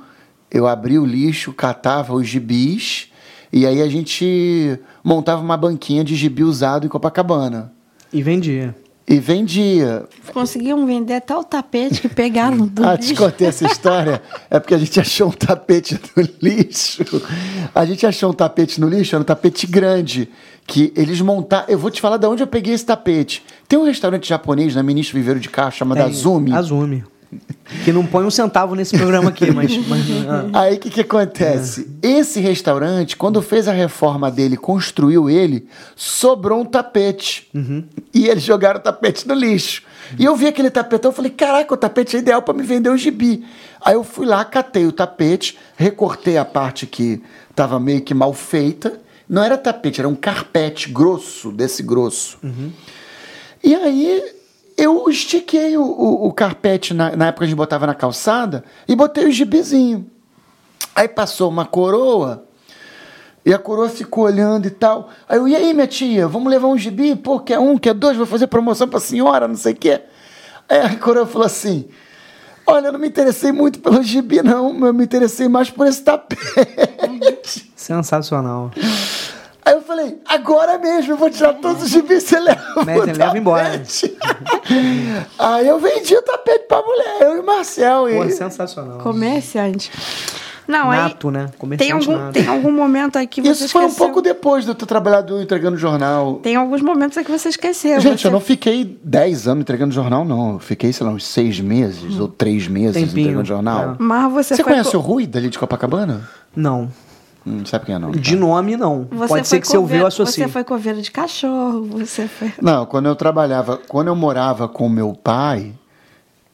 eu 0.50 0.66
abria 0.66 1.00
o 1.00 1.06
lixo, 1.06 1.52
catava 1.52 2.14
os 2.14 2.26
gibis, 2.26 3.12
e 3.52 3.66
aí 3.66 3.82
a 3.82 3.88
gente 3.88 4.78
montava 5.04 5.42
uma 5.42 5.56
banquinha 5.56 6.02
de 6.02 6.14
gibi 6.14 6.42
usado 6.42 6.86
em 6.86 6.88
Copacabana. 6.88 7.72
E 8.12 8.22
vendia. 8.22 8.74
E 9.08 9.18
vendia. 9.18 10.04
Conseguiam 10.34 10.84
vender 10.86 11.14
até 11.14 11.34
o 11.34 11.42
tapete 11.42 12.00
que 12.02 12.08
pegaram 12.08 12.66
do 12.66 12.84
Ah, 12.86 12.98
te 12.98 13.08
lixo. 13.08 13.22
contei 13.22 13.46
essa 13.48 13.64
história. 13.64 14.20
É 14.50 14.60
porque 14.60 14.74
a 14.74 14.78
gente 14.78 15.00
achou 15.00 15.28
um 15.28 15.32
tapete 15.32 15.98
no 16.14 16.28
lixo. 16.42 17.02
A 17.74 17.86
gente 17.86 18.04
achou 18.06 18.30
um 18.30 18.34
tapete 18.34 18.78
no 18.78 18.86
lixo, 18.88 19.14
era 19.14 19.22
um 19.22 19.24
tapete 19.24 19.66
grande. 19.66 20.28
Que 20.66 20.92
eles 20.94 21.18
montaram. 21.22 21.64
Eu 21.68 21.78
vou 21.78 21.90
te 21.90 21.98
falar 21.98 22.18
de 22.18 22.26
onde 22.26 22.42
eu 22.42 22.46
peguei 22.46 22.74
esse 22.74 22.84
tapete. 22.84 23.42
Tem 23.66 23.78
um 23.78 23.84
restaurante 23.84 24.28
japonês 24.28 24.74
na 24.74 24.82
Ministro 24.82 25.16
Viveiro 25.16 25.40
de 25.40 25.48
Carro 25.48 25.72
chamado 25.72 25.96
Tem 25.96 26.06
Azumi. 26.06 26.52
Azumi. 26.52 27.04
Que 27.84 27.92
não 27.92 28.06
põe 28.06 28.24
um 28.24 28.30
centavo 28.30 28.74
nesse 28.74 28.96
programa 28.96 29.28
aqui, 29.28 29.50
mas. 29.50 29.76
mas 29.86 30.02
ah, 30.26 30.62
Aí 30.62 30.76
o 30.76 30.78
que, 30.78 30.88
que 30.88 31.00
acontece? 31.02 31.88
Esse 32.02 32.40
restaurante, 32.40 33.16
quando 33.16 33.42
fez 33.42 33.68
a 33.68 33.72
reforma 33.72 34.30
dele, 34.30 34.56
construiu 34.56 35.28
ele, 35.28 35.68
sobrou 35.94 36.62
um 36.62 36.64
tapete. 36.64 37.48
E 38.14 38.26
eles 38.26 38.42
jogaram 38.42 38.80
o 38.80 38.82
tapete 38.82 39.28
no 39.28 39.34
lixo. 39.34 39.82
E 40.18 40.24
eu 40.24 40.34
vi 40.34 40.46
aquele 40.46 40.70
tapetão, 40.70 41.10
eu 41.10 41.14
falei, 41.14 41.30
caraca, 41.30 41.74
o 41.74 41.76
tapete 41.76 42.16
é 42.16 42.20
ideal 42.20 42.40
para 42.40 42.54
me 42.54 42.62
vender 42.62 42.88
o 42.88 42.96
gibi. 42.96 43.44
Aí 43.84 43.94
eu 43.94 44.02
fui 44.02 44.24
lá, 44.24 44.42
catei 44.44 44.86
o 44.86 44.92
tapete, 44.92 45.58
recortei 45.76 46.38
a 46.38 46.44
parte 46.44 46.86
que 46.86 47.22
estava 47.50 47.78
meio 47.78 48.00
que 48.00 48.14
mal 48.14 48.32
feita. 48.32 48.98
Não 49.28 49.42
era 49.42 49.58
tapete, 49.58 50.00
era 50.00 50.08
um 50.08 50.14
carpete 50.14 50.88
grosso, 50.90 51.52
desse 51.52 51.82
grosso. 51.82 52.38
E 53.62 53.74
aí 53.74 54.37
eu 54.78 55.10
estiquei 55.10 55.76
o, 55.76 55.82
o, 55.82 56.28
o 56.28 56.32
carpete, 56.32 56.94
na, 56.94 57.14
na 57.16 57.26
época 57.26 57.44
a 57.44 57.48
gente 57.48 57.56
botava 57.56 57.84
na 57.84 57.94
calçada, 57.94 58.64
e 58.86 58.94
botei 58.94 59.26
o 59.26 59.32
gibizinho. 59.32 60.08
Aí 60.94 61.08
passou 61.08 61.50
uma 61.50 61.66
coroa, 61.66 62.44
e 63.44 63.52
a 63.52 63.58
coroa 63.58 63.88
ficou 63.88 64.24
olhando 64.24 64.66
e 64.66 64.70
tal. 64.70 65.10
Aí 65.28 65.38
eu, 65.38 65.48
e 65.48 65.56
aí, 65.56 65.74
minha 65.74 65.86
tia, 65.86 66.28
vamos 66.28 66.48
levar 66.48 66.68
um 66.68 66.78
gibi? 66.78 67.16
Pô, 67.16 67.40
quer 67.40 67.58
um, 67.58 67.76
quer 67.76 67.92
dois, 67.92 68.16
vou 68.16 68.26
fazer 68.26 68.46
promoção 68.46 68.86
pra 68.86 69.00
senhora, 69.00 69.48
não 69.48 69.56
sei 69.56 69.72
o 69.72 69.76
quê. 69.76 70.00
Aí 70.68 70.78
a 70.78 70.96
coroa 70.96 71.26
falou 71.26 71.46
assim: 71.46 71.88
Olha, 72.64 72.88
eu 72.88 72.92
não 72.92 73.00
me 73.00 73.08
interessei 73.08 73.50
muito 73.50 73.80
pelo 73.80 74.02
gibi, 74.02 74.42
não, 74.42 74.86
eu 74.86 74.92
me 74.92 75.02
interessei 75.02 75.48
mais 75.48 75.70
por 75.70 75.86
esse 75.86 76.02
tapete. 76.02 77.72
sensacional. 77.74 78.70
Aí 79.68 79.74
eu 79.74 79.82
falei, 79.82 80.18
agora 80.26 80.78
mesmo 80.78 81.12
eu 81.12 81.16
vou 81.18 81.28
tirar 81.28 81.52
todos 81.54 81.82
os 81.82 81.90
gibis 81.90 82.22
e 82.24 82.26
você 82.26 82.40
leva. 82.40 82.84
Mete, 82.86 83.00
o 83.10 83.18
leva 83.18 83.36
embora. 83.38 83.64
tapete." 83.64 84.16
Aí 85.38 85.68
eu 85.68 85.78
vendi 85.78 86.14
o 86.14 86.22
tapete 86.22 86.64
pra 86.66 86.80
mulher, 86.82 87.18
eu 87.22 87.36
e 87.36 87.40
o 87.40 87.46
Marcel. 87.46 88.04
Pô, 88.04 88.24
e... 88.24 88.30
sensacional. 88.32 88.98
Comerciante. 88.98 89.90
Não, 90.66 90.90
Nato, 90.90 91.28
aí. 91.28 91.34
né? 91.34 91.46
Tem 91.46 91.58
Comerciante 91.58 91.92
algum, 92.10 92.22
nato. 92.24 92.32
tem 92.34 92.46
algum 92.46 92.70
momento 92.72 93.16
aí 93.16 93.26
que 93.26 93.40
você 93.40 93.64
Isso 93.64 93.68
foi 93.72 93.82
um 93.82 93.86
esqueceu. 93.86 94.06
pouco 94.06 94.20
depois 94.20 94.64
de 94.64 94.70
eu 94.70 94.74
ter 94.74 94.84
trabalhado 94.84 95.40
entregando 95.40 95.78
jornal. 95.78 96.40
Tem 96.42 96.56
alguns 96.56 96.82
momentos 96.82 97.16
aí 97.16 97.24
que 97.24 97.30
você 97.30 97.48
esqueceu. 97.48 97.98
Gente, 98.00 98.20
você... 98.20 98.26
eu 98.26 98.30
não 98.32 98.40
fiquei 98.40 98.98
10 99.02 99.48
anos 99.48 99.62
entregando 99.62 99.94
jornal, 99.94 100.26
não. 100.26 100.54
Eu 100.54 100.58
fiquei, 100.58 100.92
sei 100.92 101.06
lá, 101.06 101.12
uns 101.12 101.26
6 101.26 101.60
meses 101.60 102.18
ou 102.20 102.28
3 102.28 102.68
meses 102.68 102.94
Tempinho, 103.02 103.20
entregando 103.28 103.46
jornal. 103.48 103.92
é. 103.92 103.96
Mas 103.98 104.30
você, 104.32 104.56
Você 104.56 104.62
foi 104.62 104.72
conhece 104.74 104.90
co- 104.90 104.98
o 104.98 105.00
Rui 105.00 105.26
dali 105.26 105.48
de 105.48 105.58
Copacabana? 105.58 106.28
Não. 106.54 106.90
Não 107.48 107.66
sabe 107.66 107.86
quem 107.86 107.94
é, 107.94 107.98
não. 107.98 108.10
De 108.10 108.36
nome, 108.36 108.76
não. 108.76 109.06
Você 109.10 109.16
Pode 109.18 109.28
foi 109.28 109.44
ser 109.44 109.60
que 109.60 109.66
você 109.68 109.76
ouviu, 109.76 109.86
coveiro- 109.88 110.06
associe. 110.06 110.44
Você 110.44 110.48
foi 110.48 110.64
coveiro 110.64 111.00
de 111.02 111.10
cachorro, 111.10 111.84
você 111.84 112.28
foi. 112.28 112.52
Não, 112.62 112.84
quando 112.86 113.06
eu 113.06 113.16
trabalhava, 113.16 113.76
quando 113.88 114.08
eu 114.08 114.16
morava 114.16 114.68
com 114.68 114.88
meu 114.88 115.12
pai, 115.14 115.72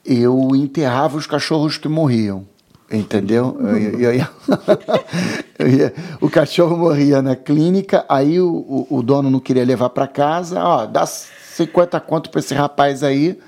eu 0.04 0.50
enterrava 0.54 1.16
os 1.16 1.26
cachorros 1.26 1.76
que 1.78 1.88
morriam. 1.88 2.46
Entendeu? 2.92 3.56
Eu 3.60 3.78
ia- 3.78 3.88
eu 3.98 4.14
ia- 4.14 4.30
eu 5.58 5.68
ia- 5.68 5.94
o 6.20 6.28
cachorro 6.28 6.76
morria 6.76 7.22
na 7.22 7.34
clínica, 7.34 8.04
aí 8.08 8.38
o, 8.40 8.46
o- 8.48 8.86
o 8.98 9.02
dono 9.02 9.30
não 9.30 9.40
queria 9.40 9.64
levar 9.64 9.88
para 9.90 10.06
casa. 10.06 10.62
Ó, 10.62 10.86
dá 10.86 11.06
50 11.06 11.98
conto 12.00 12.30
para 12.30 12.40
esse 12.40 12.54
rapaz 12.54 13.02
aí, 13.02 13.38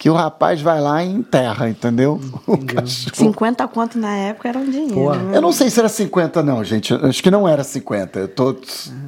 que 0.00 0.08
o 0.08 0.14
rapaz 0.14 0.62
vai 0.62 0.80
lá 0.80 1.04
e 1.04 1.12
enterra, 1.12 1.68
entendeu? 1.68 2.18
O 2.46 2.56
cachorro. 2.56 3.14
50 3.14 3.68
conto 3.68 3.98
na 3.98 4.16
época 4.16 4.48
era 4.48 4.58
um 4.58 4.64
dinheiro. 4.64 4.94
Pô. 4.94 5.14
né? 5.14 5.36
Eu 5.36 5.42
não 5.42 5.52
sei 5.52 5.68
se 5.68 5.78
era 5.78 5.90
50, 5.90 6.42
não, 6.42 6.64
gente. 6.64 6.90
Eu 6.90 7.06
Acho 7.06 7.22
que 7.22 7.30
não 7.30 7.46
era 7.46 7.62
50. 7.62 8.18
Eu 8.18 8.28
tô. 8.28 8.56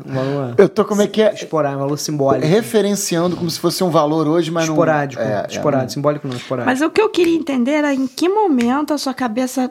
Valor 0.05 0.55
Eu 0.59 0.69
tô 0.69 0.85
como 0.85 1.01
é 1.01 1.07
que 1.07 1.23
é? 1.23 1.33
esporádico, 1.33 1.79
um 1.81 1.85
valor 1.85 1.97
simbólico. 1.97 2.47
Referenciando 2.47 3.37
como 3.37 3.51
se 3.51 3.59
fosse 3.59 3.83
um 3.83 3.89
valor 3.89 4.29
hoje, 4.29 4.51
mas 4.51 4.67
não. 4.67 4.75
Esporádico. 4.75 5.23
é, 5.23 5.45
é, 5.45 5.47
esporádico. 5.49 5.93
Simbólico 5.93 6.29
não, 6.29 6.37
esporádico. 6.37 6.71
Mas 6.71 6.83
o 6.83 6.91
que 6.91 7.01
eu 7.01 7.09
queria 7.09 7.37
entender 7.37 7.73
era 7.73 7.95
em 7.95 8.07
que 8.07 8.29
momento 8.29 8.93
a 8.93 8.99
sua 8.99 9.15
cabeça 9.15 9.71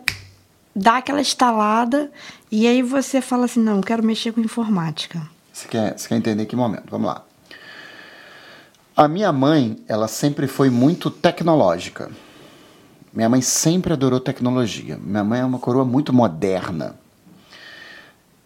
dá 0.75 0.97
aquela 0.97 1.21
estalada 1.21 2.09
e 2.51 2.65
aí 2.65 2.81
você 2.81 3.21
fala 3.21 3.45
assim: 3.45 3.61
não, 3.61 3.79
quero 3.79 4.03
mexer 4.03 4.31
com 4.33 4.41
informática. 4.41 5.21
Você 5.53 5.67
quer, 5.67 5.97
você 5.97 6.09
quer 6.09 6.15
entender 6.15 6.47
que 6.47 6.55
momento? 6.55 6.85
Vamos 6.89 7.07
lá. 7.07 7.23
A 8.95 9.07
minha 9.07 9.31
mãe, 9.31 9.77
ela 9.87 10.07
sempre 10.07 10.47
foi 10.47 10.69
muito 10.69 11.09
tecnológica. 11.09 12.11
Minha 13.13 13.29
mãe 13.29 13.41
sempre 13.41 13.93
adorou 13.93 14.19
tecnologia. 14.19 14.99
Minha 15.01 15.23
mãe 15.23 15.39
é 15.39 15.45
uma 15.45 15.59
coroa 15.59 15.85
muito 15.85 16.11
moderna. 16.11 16.95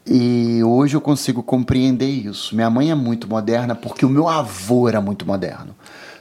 E 0.05 0.63
hoje 0.63 0.95
eu 0.95 1.01
consigo 1.01 1.41
compreender 1.41 2.07
isso. 2.07 2.55
Minha 2.55 2.69
mãe 2.69 2.91
é 2.91 2.95
muito 2.95 3.27
moderna 3.27 3.73
porque 3.73 4.05
o 4.05 4.09
meu 4.09 4.29
avô 4.29 4.87
era 4.87 5.01
muito 5.01 5.25
moderno. 5.25 5.75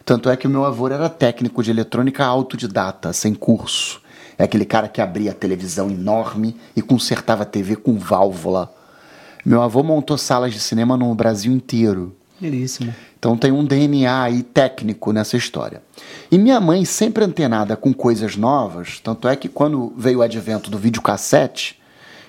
Tanto 0.06 0.30
é 0.30 0.36
que 0.36 0.46
o 0.46 0.50
meu 0.50 0.64
avô 0.64 0.88
era 0.88 1.08
técnico 1.10 1.62
de 1.62 1.70
eletrônica 1.70 2.24
autodidata, 2.24 3.12
sem 3.12 3.34
curso. 3.34 4.00
É 4.38 4.44
aquele 4.44 4.64
cara 4.64 4.88
que 4.88 5.02
abria 5.02 5.32
a 5.32 5.34
televisão 5.34 5.90
enorme 5.90 6.56
e 6.74 6.80
consertava 6.80 7.42
a 7.42 7.46
TV 7.46 7.76
com 7.76 7.98
válvula. 7.98 8.74
Meu 9.44 9.60
avô 9.60 9.82
montou 9.82 10.16
salas 10.16 10.52
de 10.52 10.60
cinema 10.60 10.96
no 10.96 11.14
Brasil 11.14 11.52
inteiro. 11.52 12.16
Belíssimo. 12.40 12.94
Então 13.24 13.38
tem 13.38 13.50
um 13.50 13.64
DNA 13.64 14.22
aí 14.22 14.42
técnico 14.42 15.10
nessa 15.10 15.34
história. 15.34 15.82
E 16.30 16.36
minha 16.36 16.60
mãe, 16.60 16.84
sempre 16.84 17.24
antenada 17.24 17.74
com 17.74 17.90
coisas 17.90 18.36
novas, 18.36 19.00
tanto 19.00 19.26
é 19.26 19.34
que 19.34 19.48
quando 19.48 19.94
veio 19.96 20.18
o 20.18 20.22
advento 20.22 20.70
do 20.70 20.76
videocassete, 20.76 21.80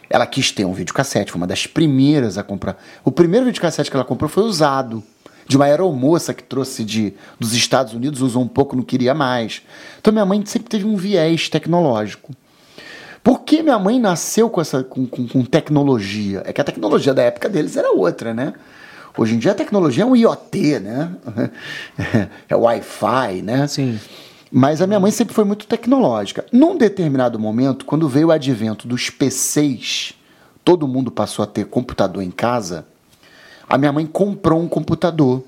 ela 0.10 0.26
quis 0.26 0.54
ter 0.54 0.64
um 0.64 0.72
videocassete, 0.72 1.34
foi 1.34 1.42
uma 1.42 1.48
das 1.48 1.68
primeiras 1.68 2.38
a 2.38 2.44
comprar. 2.44 2.82
O 3.04 3.12
primeiro 3.12 3.46
videocassete 3.46 3.92
que 3.92 3.98
ela 3.98 4.06
comprou 4.06 4.30
foi 4.30 4.44
usado, 4.44 5.04
de 5.46 5.58
uma 5.58 5.66
aeromoça 5.66 6.34
que 6.34 6.42
trouxe 6.42 6.86
de, 6.86 7.14
dos 7.38 7.54
Estados 7.54 7.94
Unidos, 7.94 8.22
usou 8.22 8.42
um 8.42 8.48
pouco, 8.48 8.74
não 8.74 8.84
queria 8.84 9.14
mais. 9.14 9.64
Então 10.00 10.14
minha 10.14 10.26
mãe 10.26 10.46
sempre 10.46 10.70
teve 10.70 10.86
um 10.86 10.96
viés 10.96 11.50
tecnológico. 11.50 12.32
Por 13.22 13.42
que 13.42 13.62
minha 13.62 13.78
mãe 13.78 14.00
nasceu 14.00 14.50
com, 14.50 14.62
essa, 14.62 14.82
com, 14.82 15.06
com, 15.06 15.28
com 15.28 15.44
tecnologia? 15.44 16.42
É 16.46 16.54
que 16.54 16.62
a 16.62 16.64
tecnologia 16.64 17.14
da 17.14 17.24
época 17.24 17.50
deles 17.50 17.76
era 17.76 17.92
outra, 17.92 18.34
né? 18.34 18.54
Hoje 19.18 19.36
em 19.36 19.40
dia 19.40 19.52
a 19.52 19.56
tecnologia 19.56 20.04
é 20.04 20.06
um 20.06 20.16
IoT, 20.16 20.80
né? 20.80 21.12
É 22.50 22.56
Wi-Fi, 22.56 23.42
né? 23.42 23.68
Sim. 23.68 24.00
Mas 24.52 24.82
a 24.82 24.88
minha 24.88 25.00
mãe 25.00 25.12
sempre 25.12 25.34
foi 25.34 25.44
muito 25.44 25.68
tecnológica. 25.68 26.46
Num 26.52 26.78
determinado 26.78 27.40
momento, 27.40 27.86
quando 27.86 28.08
veio 28.08 28.28
o 28.28 28.32
advento 28.32 28.88
dos 28.88 29.10
PCs, 29.10 30.14
todo 30.64 30.88
mundo 30.88 31.12
passou 31.12 31.44
a 31.44 31.48
ter 31.48 31.66
computador 31.66 32.24
em 32.24 32.32
casa, 32.32 32.86
a 33.68 33.78
minha 33.78 33.92
mãe 33.92 34.06
comprou 34.06 34.62
um 34.62 34.68
computador, 34.68 35.44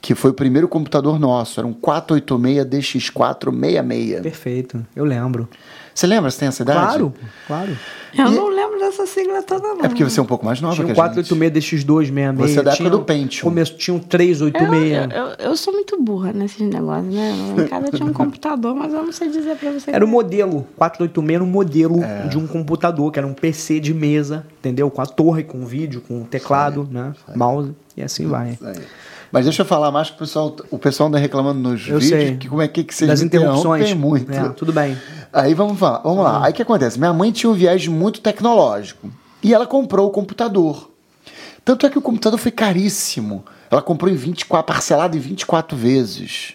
que 0.00 0.14
foi 0.14 0.30
o 0.30 0.34
primeiro 0.34 0.68
computador 0.68 1.18
nosso, 1.18 1.58
era 1.58 1.66
um 1.66 1.72
486 1.72 2.66
DX466. 2.66 4.22
Perfeito, 4.22 4.86
eu 4.94 5.04
lembro. 5.04 5.48
Você 5.94 6.06
lembra? 6.06 6.30
Você 6.30 6.38
tem 6.38 6.48
essa 6.48 6.62
idade? 6.62 6.80
Claro, 6.80 7.14
claro. 7.46 7.78
Eu 8.16 8.26
E- 8.26 8.30
não 8.34 8.48
lembro 8.48 8.78
dessa 8.78 9.06
sigla 9.06 9.42
toda, 9.42 9.68
não. 9.68 9.84
É 9.84 9.88
porque 9.88 10.04
você 10.04 10.20
é 10.20 10.22
um 10.22 10.26
pouco 10.26 10.44
mais 10.44 10.60
nova 10.60 10.74
Tinha 10.74 10.86
que 10.86 10.98
um 11.00 11.02
a 11.02 11.06
gente. 11.08 11.14
486 11.26 11.84
DX266. 11.84 12.36
Você 12.36 12.60
é 12.60 12.62
da 12.62 12.70
época 12.70 12.76
tinha, 12.76 12.90
do 12.90 13.02
Pentium. 13.02 13.44
Começo, 13.44 13.74
tinha 13.76 13.94
um 13.94 13.98
Eu, 13.98 14.04
386. 14.04 15.08
eu, 15.14 15.46
eu 15.50 15.56
sou 15.56 15.72
muito 15.72 16.00
burra 16.02 16.32
nesses 16.32 16.60
negócios, 16.60 17.12
né? 17.14 17.32
Em 17.58 17.66
casa 17.68 17.90
tinha 17.90 18.06
um 18.08 18.12
computador, 18.14 18.74
mas 18.74 18.92
eu 18.92 19.02
não 19.02 19.12
sei 19.12 19.28
dizer 19.30 19.56
pra 19.56 19.70
você. 19.72 19.90
Era 19.90 20.04
o 20.04 20.08
modelo, 20.08 20.66
486 20.76 21.34
era 21.34 21.44
um 21.44 21.46
modelo 21.46 22.02
É. 22.02 22.26
de 22.28 22.36
um 22.38 22.46
computador, 22.46 23.10
que 23.10 23.18
era 23.18 23.26
um 23.26 23.34
PC 23.34 23.80
de 23.80 23.94
mesa, 23.94 24.46
entendeu? 24.58 24.90
Com 24.90 25.00
a 25.00 25.06
torre, 25.06 25.42
com 25.44 25.64
vídeo, 25.64 26.02
com 26.06 26.22
teclado, 26.24 26.86
né? 26.90 27.12
Mouse, 27.34 27.72
e 27.96 28.02
assim 28.02 28.26
vai. 28.26 28.50
Isso 28.52 28.66
aí. 28.66 28.74
Mas 29.32 29.46
deixa 29.46 29.62
eu 29.62 29.66
falar 29.66 29.90
mais 29.90 30.10
que 30.10 30.16
o 30.16 30.18
pessoal, 30.18 30.54
o 30.70 30.78
pessoal 30.78 31.08
anda 31.08 31.18
reclamando 31.18 31.58
nos 31.58 31.88
Eu 31.88 31.98
vídeos 31.98 32.20
sei. 32.20 32.36
que 32.36 32.48
como 32.48 32.60
é 32.60 32.68
que, 32.68 32.84
que 32.84 32.94
vocês 32.94 33.08
Das 33.08 33.22
interrupções. 33.22 33.90
interrompem 33.90 33.94
muito. 33.94 34.30
É, 34.32 34.50
tudo 34.50 34.72
bem. 34.74 34.96
Aí 35.32 35.54
vamos 35.54 35.78
falar, 35.78 36.00
vamos 36.00 36.22
lá. 36.22 36.44
Aí 36.44 36.52
o 36.52 36.54
que 36.54 36.60
acontece? 36.60 36.98
Minha 36.98 37.14
mãe 37.14 37.32
tinha 37.32 37.48
um 37.48 37.54
viés 37.54 37.88
muito 37.88 38.20
tecnológico 38.20 39.10
e 39.42 39.54
ela 39.54 39.66
comprou 39.66 40.06
o 40.06 40.10
computador. 40.10 40.90
Tanto 41.64 41.86
é 41.86 41.90
que 41.90 41.98
o 41.98 42.02
computador 42.02 42.38
foi 42.38 42.50
caríssimo. 42.52 43.42
Ela 43.70 43.80
comprou 43.80 44.12
em 44.12 44.14
24, 44.16 44.66
parcelado 44.66 45.16
em 45.16 45.20
24 45.20 45.74
vezes. 45.78 46.52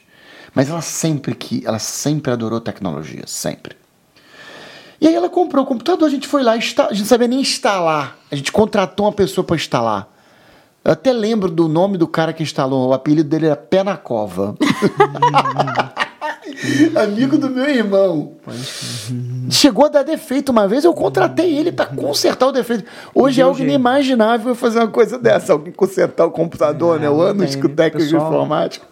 Mas 0.53 0.69
ela 0.69 0.81
sempre 0.81 1.33
que, 1.33 1.63
ela 1.65 1.79
sempre 1.79 2.31
adorou 2.31 2.61
tecnologia, 2.61 3.23
sempre. 3.25 3.75
E 5.01 5.07
aí 5.07 5.15
ela 5.15 5.29
comprou 5.29 5.63
o 5.63 5.67
computador, 5.67 6.07
a 6.07 6.11
gente 6.11 6.27
foi 6.27 6.43
lá, 6.43 6.53
a 6.53 6.59
gente 6.59 6.75
não 6.77 7.05
sabia 7.05 7.27
nem 7.27 7.41
instalar. 7.41 8.17
A 8.31 8.35
gente 8.35 8.51
contratou 8.51 9.05
uma 9.07 9.11
pessoa 9.11 9.43
para 9.43 9.55
instalar. 9.55 10.07
Eu 10.88 10.93
até 10.93 11.12
lembro 11.12 11.52
do 11.52 11.67
nome 11.67 11.97
do 11.97 12.08
cara 12.08 12.32
que 12.32 12.41
instalou, 12.41 12.88
o 12.88 12.93
apelido 12.93 13.28
dele 13.28 13.47
era 13.47 13.58
Pé 13.58 13.84
na 13.84 13.97
Cova. 13.97 14.56
Amigo 16.95 17.38
do 17.38 17.50
meu 17.50 17.67
irmão. 17.67 18.32
Chegou 19.50 19.88
a 19.88 19.89
dar 19.89 20.04
defeito 20.04 20.50
uma 20.50 20.65
vez, 20.65 20.86
eu 20.86 20.93
contratei 20.93 21.58
ele 21.58 21.73
para 21.73 21.88
consertar 21.88 22.47
o 22.47 22.54
defeito. 22.54 22.86
Hoje 23.13 23.41
é 23.41 23.43
algo 23.43 23.62
inimaginável 23.62 24.56
fazer 24.56 24.80
uma 24.80 24.88
coisa 24.88 25.19
dessa, 25.19 25.52
alguém 25.52 25.73
consertar 25.73 26.26
o 26.26 26.32
computador, 26.32 26.95
É, 26.95 27.00
né? 27.02 27.10
O 27.10 27.19
anos 27.19 27.52
tem, 27.52 27.62
com 27.62 27.67
técnico 27.67 28.08
de 28.08 28.15
informática. 28.15 28.86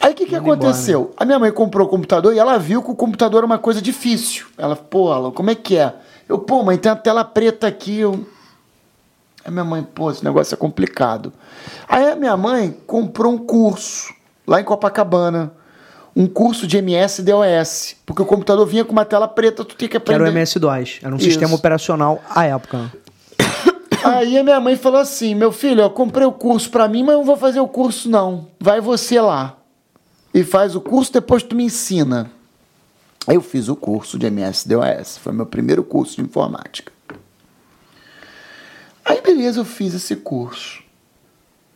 Aí 0.00 0.10
o 0.10 0.16
que, 0.16 0.26
que 0.26 0.32
Manda 0.32 0.42
embora, 0.42 0.68
aconteceu? 0.68 1.12
A 1.16 1.24
minha 1.24 1.38
mãe 1.38 1.52
comprou 1.52 1.86
o 1.86 1.90
computador 1.90 2.34
e 2.34 2.40
ela 2.40 2.58
viu 2.58 2.82
que 2.82 2.90
o 2.90 2.96
computador 2.96 3.38
era 3.38 3.46
uma 3.46 3.58
coisa 3.58 3.80
difícil. 3.80 4.46
Ela, 4.58 4.74
pô, 4.74 5.12
Alan, 5.12 5.30
como 5.30 5.48
é 5.48 5.54
que 5.54 5.76
é? 5.76 5.94
Eu, 6.28 6.40
pô, 6.40 6.64
mãe, 6.64 6.76
tem 6.76 6.90
a 6.90 6.96
tela 6.96 7.24
preta 7.24 7.68
aqui. 7.68 8.00
Eu... 8.00 8.33
Aí 9.44 9.52
minha 9.52 9.64
mãe, 9.64 9.82
pô, 9.82 10.10
esse 10.10 10.24
negócio 10.24 10.54
é 10.54 10.56
complicado. 10.56 11.32
Aí 11.88 12.10
a 12.10 12.16
minha 12.16 12.36
mãe 12.36 12.74
comprou 12.86 13.32
um 13.32 13.38
curso 13.38 14.14
lá 14.46 14.60
em 14.60 14.64
Copacabana. 14.64 15.52
Um 16.16 16.26
curso 16.28 16.66
de 16.66 16.76
MS 16.78 17.22
DOS. 17.22 17.96
Porque 18.06 18.22
o 18.22 18.24
computador 18.24 18.64
vinha 18.66 18.84
com 18.84 18.92
uma 18.92 19.04
tela 19.04 19.26
preta, 19.26 19.64
tu 19.64 19.74
tinha 19.74 19.88
que 19.88 19.98
Que 19.98 20.12
era 20.12 20.22
aprender. 20.22 20.24
o 20.24 20.32
MS-DOS. 20.32 21.00
Era 21.02 21.12
um 21.12 21.18
Isso. 21.18 21.26
sistema 21.26 21.54
operacional 21.54 22.22
à 22.30 22.44
época. 22.44 22.92
Aí 24.04 24.38
a 24.38 24.44
minha 24.44 24.60
mãe 24.60 24.76
falou 24.76 25.00
assim: 25.00 25.34
meu 25.34 25.50
filho, 25.50 25.80
eu 25.80 25.90
comprei 25.90 26.26
o 26.26 26.32
curso 26.32 26.70
pra 26.70 26.86
mim, 26.86 27.02
mas 27.02 27.14
eu 27.14 27.18
não 27.18 27.24
vou 27.24 27.36
fazer 27.36 27.58
o 27.60 27.66
curso, 27.66 28.08
não. 28.08 28.46
Vai 28.60 28.80
você 28.80 29.20
lá. 29.20 29.56
E 30.32 30.44
faz 30.44 30.76
o 30.76 30.80
curso, 30.80 31.12
depois 31.12 31.42
tu 31.42 31.56
me 31.56 31.64
ensina. 31.64 32.30
Aí 33.26 33.36
eu 33.36 33.40
fiz 33.42 33.68
o 33.68 33.74
curso 33.74 34.18
de 34.18 34.26
MS-DOS. 34.26 35.18
Foi 35.18 35.32
meu 35.32 35.46
primeiro 35.46 35.82
curso 35.82 36.16
de 36.16 36.22
informática. 36.22 36.92
Aí, 39.04 39.20
beleza, 39.20 39.60
eu 39.60 39.64
fiz 39.64 39.94
esse 39.94 40.16
curso. 40.16 40.82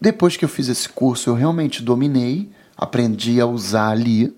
Depois 0.00 0.36
que 0.36 0.44
eu 0.44 0.48
fiz 0.48 0.68
esse 0.68 0.88
curso, 0.88 1.28
eu 1.30 1.34
realmente 1.34 1.82
dominei, 1.82 2.48
aprendi 2.76 3.40
a 3.40 3.46
usar 3.46 3.88
ali. 3.90 4.34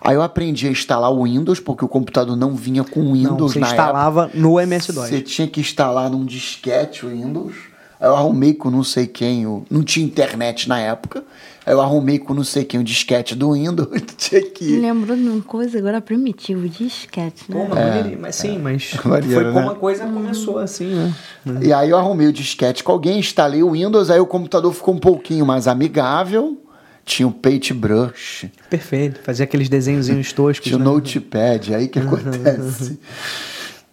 Aí 0.00 0.14
eu 0.14 0.22
aprendi 0.22 0.66
a 0.66 0.70
instalar 0.70 1.10
o 1.12 1.24
Windows, 1.24 1.60
porque 1.60 1.84
o 1.84 1.88
computador 1.88 2.36
não 2.36 2.54
vinha 2.54 2.84
com 2.84 3.02
Não, 3.02 3.12
Windows 3.12 3.52
você 3.52 3.58
na 3.58 3.66
época. 3.66 3.82
instalava 3.82 4.30
no 4.34 4.58
MS-DOS. 4.60 5.08
Você 5.08 5.20
tinha 5.20 5.48
que 5.48 5.60
instalar 5.60 6.10
num 6.10 6.24
disquete 6.24 7.04
o 7.04 7.10
Windows. 7.10 7.54
Aí 7.98 8.08
eu 8.08 8.14
arrumei 8.14 8.52
com 8.52 8.70
não 8.70 8.84
sei 8.84 9.06
quem, 9.06 9.46
o... 9.46 9.64
não 9.70 9.82
tinha 9.82 10.04
internet 10.04 10.68
na 10.68 10.78
época. 10.78 11.24
Aí 11.64 11.72
eu 11.72 11.80
arrumei 11.80 12.18
com 12.18 12.32
não 12.32 12.44
sei 12.44 12.64
quem 12.64 12.78
o 12.78 12.84
disquete 12.84 13.34
do 13.34 13.52
Windows. 13.52 13.88
tinha 14.16 14.40
que. 14.42 14.78
lembrou 14.78 15.16
de 15.16 15.28
uma 15.28 15.42
coisa 15.42 15.78
agora 15.78 16.00
primitivo, 16.00 16.68
disquete, 16.68 17.44
né? 17.48 17.56
Pô, 17.56 17.74
mas, 17.74 18.20
mas 18.20 18.36
sim, 18.36 18.58
mas 18.58 18.94
Maneiro, 19.04 19.34
foi 19.34 19.52
como 19.52 19.66
né? 19.66 19.72
a 19.72 19.74
coisa 19.74 20.06
começou 20.06 20.58
assim, 20.58 20.94
né? 20.94 21.14
E 21.62 21.72
aí 21.72 21.90
eu 21.90 21.96
arrumei 21.96 22.28
o 22.28 22.32
disquete 22.32 22.84
com 22.84 22.92
alguém, 22.92 23.18
instalei 23.18 23.62
o 23.62 23.72
Windows, 23.72 24.10
aí 24.10 24.20
o 24.20 24.26
computador 24.26 24.72
ficou 24.72 24.94
um 24.94 24.98
pouquinho 24.98 25.44
mais 25.44 25.66
amigável. 25.66 26.62
Tinha 27.04 27.28
o 27.28 27.30
paintbrush, 27.30 28.50
Perfeito. 28.68 29.20
Fazia 29.22 29.44
aqueles 29.44 29.68
desenhozinhos 29.68 30.32
toscos. 30.32 30.66
tinha 30.66 30.74
o 30.74 30.78
né? 30.80 30.86
notepad, 30.86 31.72
aí 31.72 31.86
que 31.86 31.98
acontece. 32.00 32.98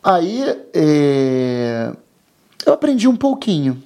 Aí 0.04 0.44
é, 0.74 1.92
eu 2.66 2.74
aprendi 2.74 3.08
um 3.08 3.16
pouquinho. 3.16 3.82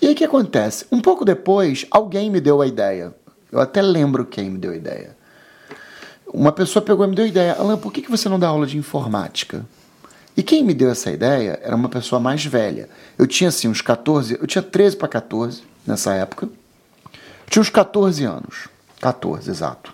E 0.00 0.06
aí 0.06 0.12
o 0.12 0.16
que 0.16 0.24
acontece? 0.24 0.86
Um 0.92 1.00
pouco 1.00 1.24
depois, 1.24 1.86
alguém 1.90 2.30
me 2.30 2.40
deu 2.40 2.60
a 2.60 2.66
ideia. 2.66 3.14
Eu 3.50 3.60
até 3.60 3.82
lembro 3.82 4.24
quem 4.24 4.50
me 4.50 4.58
deu 4.58 4.72
a 4.72 4.76
ideia. 4.76 5.16
Uma 6.32 6.52
pessoa 6.52 6.84
pegou 6.84 7.04
e 7.04 7.08
me 7.08 7.16
deu 7.16 7.24
a 7.24 7.28
ideia. 7.28 7.54
Alan, 7.54 7.78
por 7.78 7.92
que 7.92 8.08
você 8.08 8.28
não 8.28 8.38
dá 8.38 8.48
aula 8.48 8.66
de 8.66 8.76
informática? 8.76 9.64
E 10.36 10.42
quem 10.42 10.62
me 10.62 10.72
deu 10.72 10.90
essa 10.90 11.10
ideia 11.10 11.58
era 11.62 11.74
uma 11.74 11.88
pessoa 11.88 12.20
mais 12.20 12.44
velha. 12.44 12.88
Eu 13.18 13.26
tinha 13.26 13.48
assim 13.48 13.66
uns 13.66 13.80
14, 13.80 14.38
eu 14.40 14.46
tinha 14.46 14.62
13 14.62 14.96
para 14.96 15.08
14 15.08 15.62
nessa 15.86 16.14
época. 16.14 16.46
Eu 16.46 17.50
tinha 17.50 17.60
uns 17.60 17.70
14 17.70 18.24
anos. 18.24 18.68
14, 19.00 19.50
exato. 19.50 19.92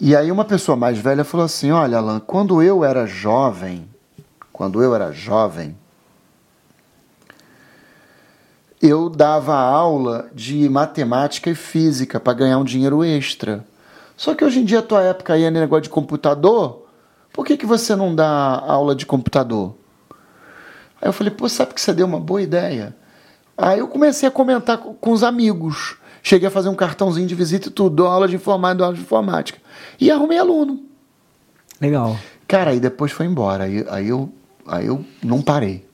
E 0.00 0.16
aí 0.16 0.32
uma 0.32 0.44
pessoa 0.44 0.76
mais 0.76 0.98
velha 0.98 1.24
falou 1.24 1.46
assim: 1.46 1.70
"Olha, 1.70 1.98
Alan, 1.98 2.20
quando 2.20 2.60
eu 2.62 2.84
era 2.84 3.06
jovem, 3.06 3.88
quando 4.52 4.82
eu 4.82 4.94
era 4.94 5.12
jovem, 5.12 5.76
eu 8.80 9.08
dava 9.08 9.54
aula 9.54 10.28
de 10.34 10.68
matemática 10.68 11.50
e 11.50 11.54
física 11.54 12.20
para 12.20 12.34
ganhar 12.34 12.58
um 12.58 12.64
dinheiro 12.64 13.02
extra. 13.04 13.64
Só 14.16 14.34
que 14.34 14.44
hoje 14.44 14.60
em 14.60 14.64
dia, 14.64 14.80
a 14.80 14.82
tua 14.82 15.02
época 15.02 15.34
aí 15.34 15.44
é 15.44 15.50
negócio 15.50 15.84
de 15.84 15.90
computador, 15.90 16.86
por 17.32 17.44
que, 17.44 17.56
que 17.56 17.66
você 17.66 17.94
não 17.94 18.14
dá 18.14 18.62
aula 18.66 18.94
de 18.94 19.04
computador? 19.04 19.74
Aí 21.00 21.08
eu 21.08 21.12
falei, 21.12 21.30
pô, 21.30 21.48
sabe 21.48 21.74
que 21.74 21.80
você 21.80 21.92
deu 21.92 22.06
uma 22.06 22.18
boa 22.18 22.40
ideia? 22.40 22.96
Aí 23.56 23.78
eu 23.78 23.88
comecei 23.88 24.28
a 24.28 24.32
comentar 24.32 24.78
com, 24.78 25.12
os 25.12 25.22
amigos. 25.22 25.96
Cheguei 26.22 26.48
a 26.48 26.50
fazer 26.50 26.68
um 26.68 26.74
cartãozinho 26.74 27.26
de 27.26 27.34
visita 27.34 27.68
e 27.68 27.70
tudo, 27.70 27.96
dou 27.96 28.06
aula 28.06 28.26
de 28.26 28.36
informática, 28.36 28.78
dou 28.78 28.84
aula 28.86 28.96
de 28.96 29.02
informática. 29.02 29.58
E 30.00 30.10
arrumei 30.10 30.38
aluno. 30.38 30.82
Legal. 31.80 32.16
Cara, 32.48 32.70
aí 32.70 32.80
depois 32.80 33.12
foi 33.12 33.26
embora. 33.26 33.64
Aí, 33.64 33.84
aí, 33.88 34.08
eu, 34.08 34.32
aí 34.66 34.86
eu 34.86 35.04
não 35.22 35.40
parei. 35.40 35.85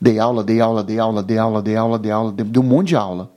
Dei 0.00 0.18
aula, 0.18 0.42
dei 0.42 0.60
aula, 0.60 0.82
dei 0.82 0.98
aula, 0.98 1.22
dei 1.22 1.38
aula, 1.38 1.62
dei 1.62 1.76
aula, 1.76 1.98
dei 1.98 2.10
aula, 2.10 2.32
dei, 2.32 2.46
um 2.60 2.64
monte 2.64 2.88
de 2.88 2.96
aula. 2.96 3.30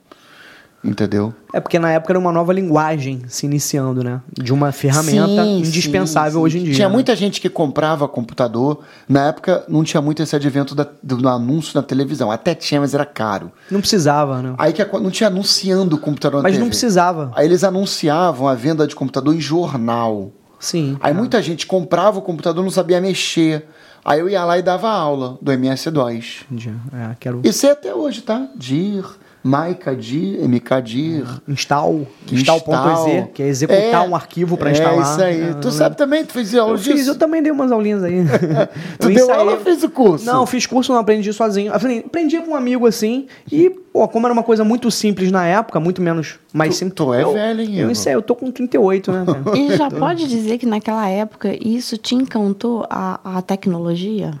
Entendeu? 0.84 1.32
É 1.50 1.60
porque 1.60 1.78
na 1.78 1.90
época 1.92 2.12
era 2.12 2.18
uma 2.18 2.30
nova 2.30 2.52
linguagem 2.52 3.22
se 3.26 3.46
iniciando, 3.46 4.04
né? 4.04 4.20
De 4.30 4.52
uma 4.52 4.70
ferramenta 4.70 5.42
Sim, 5.42 5.60
indispensável 5.60 6.32
sim, 6.32 6.36
sim. 6.38 6.44
hoje 6.44 6.58
em 6.58 6.64
dia. 6.64 6.74
Tinha 6.74 6.88
né? 6.88 6.92
muita 6.92 7.16
gente 7.16 7.40
que 7.40 7.48
comprava 7.48 8.06
computador. 8.06 8.80
Na 9.08 9.28
época 9.28 9.64
não 9.66 9.82
tinha 9.82 10.02
muito 10.02 10.22
esse 10.22 10.36
advento 10.36 10.74
da- 10.74 10.86
do, 11.02 11.26
anúncio 11.26 11.72
na 11.74 11.82
televisão. 11.82 12.30
Até 12.30 12.54
tinha, 12.54 12.82
mas 12.82 12.92
era 12.92 13.06
caro. 13.06 13.50
Não 13.70 13.80
precisava, 13.80 14.42
né? 14.42 14.54
Aí 14.58 14.74
que 14.74 14.84
não 14.98 15.10
tinha 15.10 15.28
anunciando 15.28 15.96
o 15.96 15.98
computador 15.98 16.38
na 16.38 16.42
Mas 16.42 16.52
TV. 16.52 16.62
não 16.62 16.68
precisava. 16.68 17.32
Aí 17.34 17.46
eles 17.46 17.64
anunciavam 17.64 18.46
a 18.46 18.54
venda 18.54 18.86
de 18.86 18.94
computador 18.94 19.34
em 19.34 19.40
jornal. 19.40 20.32
Sim. 20.60 20.98
Aí 21.00 21.12
é. 21.12 21.14
muita 21.14 21.40
gente 21.40 21.66
comprava 21.66 22.18
o 22.18 22.22
computador 22.22 22.62
não 22.62 22.70
sabia 22.70 23.00
mexer. 23.00 23.66
Aí 24.04 24.20
eu 24.20 24.28
ia 24.28 24.44
lá 24.44 24.58
e 24.58 24.62
dava 24.62 24.90
aula 24.90 25.38
do 25.40 25.50
MS-DOS. 25.50 26.44
Entendi. 26.50 26.74
É, 26.92 27.16
quero 27.18 27.40
Isso 27.42 27.66
é 27.66 27.70
até 27.70 27.94
hoje, 27.94 28.20
tá? 28.20 28.46
DIR, 28.54 29.04
Maica 29.44 29.94
DIR, 29.94 30.48
MK 30.48 30.80
DIR. 30.82 31.26
install, 31.46 32.06
install.exe, 32.32 33.28
que 33.34 33.42
é 33.42 33.46
executar 33.46 34.08
um 34.08 34.16
arquivo 34.16 34.56
para 34.56 34.70
instalar. 34.70 34.98
É 34.98 35.02
isso 35.02 35.20
aí. 35.22 35.40
É, 35.50 35.52
tu 35.54 35.68
eu 35.68 35.72
sabe 35.72 35.96
também? 35.98 36.24
Tu 36.24 36.32
fez 36.32 36.54
aula 36.54 36.72
Eu 36.72 36.78
fiz, 36.78 36.94
disso? 36.96 37.10
eu 37.10 37.14
também 37.18 37.42
dei 37.42 37.52
umas 37.52 37.70
aulinhas 37.70 38.02
aí. 38.02 38.24
Tu 38.98 39.08
Eu 39.10 39.14
deu 39.14 39.24
ensaiei- 39.24 39.40
aula 39.40 39.52
ou 39.52 39.60
fez 39.60 39.82
o 39.84 39.90
curso? 39.90 40.24
Não, 40.24 40.46
fiz 40.46 40.64
curso, 40.66 40.92
não 40.92 40.98
aprendi 41.00 41.30
sozinho. 41.32 41.72
Aprendi 41.74 42.40
com 42.40 42.52
um 42.52 42.54
amigo 42.56 42.86
assim. 42.86 43.26
E, 43.52 43.68
pô, 43.68 44.08
como 44.08 44.26
era 44.26 44.32
uma 44.32 44.42
coisa 44.42 44.64
muito 44.64 44.90
simples 44.90 45.30
na 45.30 45.46
época, 45.46 45.78
muito 45.78 46.00
menos 46.00 46.38
mais 46.52 46.74
Tu- 46.74 46.78
simples. 46.78 46.94
tu 46.96 47.12
é 47.12 47.22
eu, 47.22 47.32
velho, 47.34 47.60
hein, 47.60 47.68
Eu 47.74 47.78
Igor? 47.80 47.90
ensaiei, 47.90 48.16
eu 48.16 48.22
tô 48.22 48.34
com 48.34 48.50
38, 48.50 49.12
né, 49.12 49.24
cara? 49.26 49.58
E 49.58 49.76
já 49.76 49.90
pode 49.90 50.26
dizer 50.26 50.56
que 50.58 50.64
naquela 50.66 51.06
época 51.08 51.54
isso 51.60 51.98
te 51.98 52.14
encantou 52.14 52.86
a, 52.88 53.20
a 53.38 53.42
tecnologia? 53.42 54.32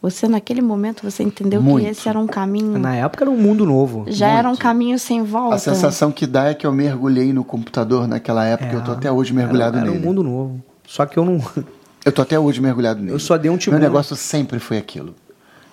Você, 0.00 0.28
naquele 0.28 0.60
momento, 0.62 1.02
você 1.02 1.24
entendeu 1.24 1.60
Muito. 1.60 1.84
que 1.84 1.90
esse 1.90 2.08
era 2.08 2.18
um 2.18 2.26
caminho. 2.26 2.78
Na 2.78 2.94
época 2.94 3.24
era 3.24 3.30
um 3.30 3.36
mundo 3.36 3.66
novo. 3.66 4.04
Já 4.08 4.28
era 4.28 4.46
um 4.46 4.52
muito. 4.52 4.60
caminho 4.60 4.96
sem 4.98 5.24
volta. 5.24 5.56
A 5.56 5.58
sensação 5.58 6.12
que 6.12 6.24
dá 6.26 6.44
é 6.50 6.54
que 6.54 6.64
eu 6.64 6.72
mergulhei 6.72 7.32
no 7.32 7.42
computador 7.42 8.06
naquela 8.06 8.44
época. 8.44 8.72
eu 8.72 8.84
tô 8.84 8.92
até 8.92 9.10
hoje 9.10 9.32
mergulhado 9.32 9.76
era, 9.76 9.86
era 9.86 9.90
nele. 9.92 10.02
um 10.04 10.06
mundo 10.08 10.22
novo. 10.22 10.62
Só 10.86 11.04
que 11.04 11.16
eu 11.18 11.24
não. 11.24 11.38
Eu 12.04 12.12
tô 12.12 12.22
até 12.22 12.38
hoje 12.38 12.60
mergulhado 12.60 13.00
nele. 13.00 13.12
Eu 13.12 13.18
só 13.18 13.36
dei 13.36 13.50
um 13.50 13.58
timão. 13.58 13.78
Meu 13.78 13.86
negócio 13.88 14.14
sempre 14.16 14.58
foi 14.60 14.78
aquilo. 14.78 15.14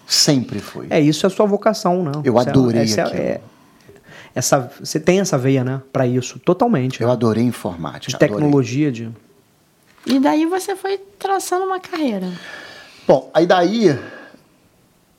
Sempre 0.07 0.59
foi. 0.59 0.87
É, 0.89 0.99
isso 0.99 1.25
é 1.25 1.27
a 1.27 1.29
sua 1.29 1.45
vocação, 1.45 2.03
não. 2.03 2.21
Eu 2.25 2.33
Isso 2.37 2.47
é- 2.47 2.49
adorei 2.51 2.81
essa 2.81 3.01
é- 3.01 3.03
aquilo. 3.03 3.21
é- 3.21 3.41
essa, 4.33 4.71
você 4.79 4.99
tem 4.99 5.19
essa 5.21 5.37
veia, 5.37 5.63
né? 5.63 5.81
Pra 5.93 6.05
isso. 6.05 6.37
Totalmente. 6.39 6.99
Eu 7.01 7.09
adorei 7.11 7.43
informática. 7.43 8.09
de 8.09 8.15
adorei. 8.15 8.35
tecnologia, 8.35 8.91
de. 8.91 9.09
E 10.05 10.19
daí 10.19 10.45
você 10.45 10.75
foi 10.75 10.97
traçando 11.17 11.63
uma 11.65 11.79
carreira. 11.79 12.27
Bom, 13.07 13.29
aí 13.33 13.45
daí 13.45 13.97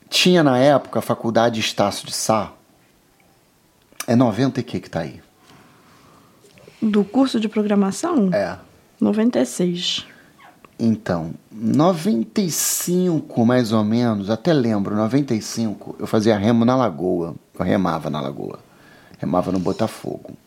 tinha 0.09 0.43
na 0.43 0.57
época 0.57 0.99
a 0.99 1.01
faculdade 1.01 1.59
Estácio 1.59 2.05
de 2.05 2.13
Sá. 2.13 2.51
É 4.05 4.15
90 4.15 4.59
e 4.59 4.63
que 4.63 4.79
que 4.79 4.89
tá 4.89 5.01
aí? 5.01 5.21
Do 6.81 7.03
curso 7.03 7.39
de 7.39 7.49
programação? 7.49 8.29
É. 8.33 8.57
96. 8.99 10.05
Então, 10.79 11.33
95 11.51 13.45
mais 13.45 13.71
ou 13.71 13.83
menos, 13.83 14.29
até 14.29 14.53
lembro, 14.53 14.95
95, 14.95 15.95
eu 15.99 16.05
fazia 16.05 16.37
remo 16.37 16.63
na 16.63 16.75
lagoa. 16.75 17.35
Eu 17.57 17.65
remava 17.65 18.09
na 18.09 18.21
lagoa. 18.21 18.59
Remava 19.17 19.51
no 19.51 19.59
Botafogo. 19.59 20.37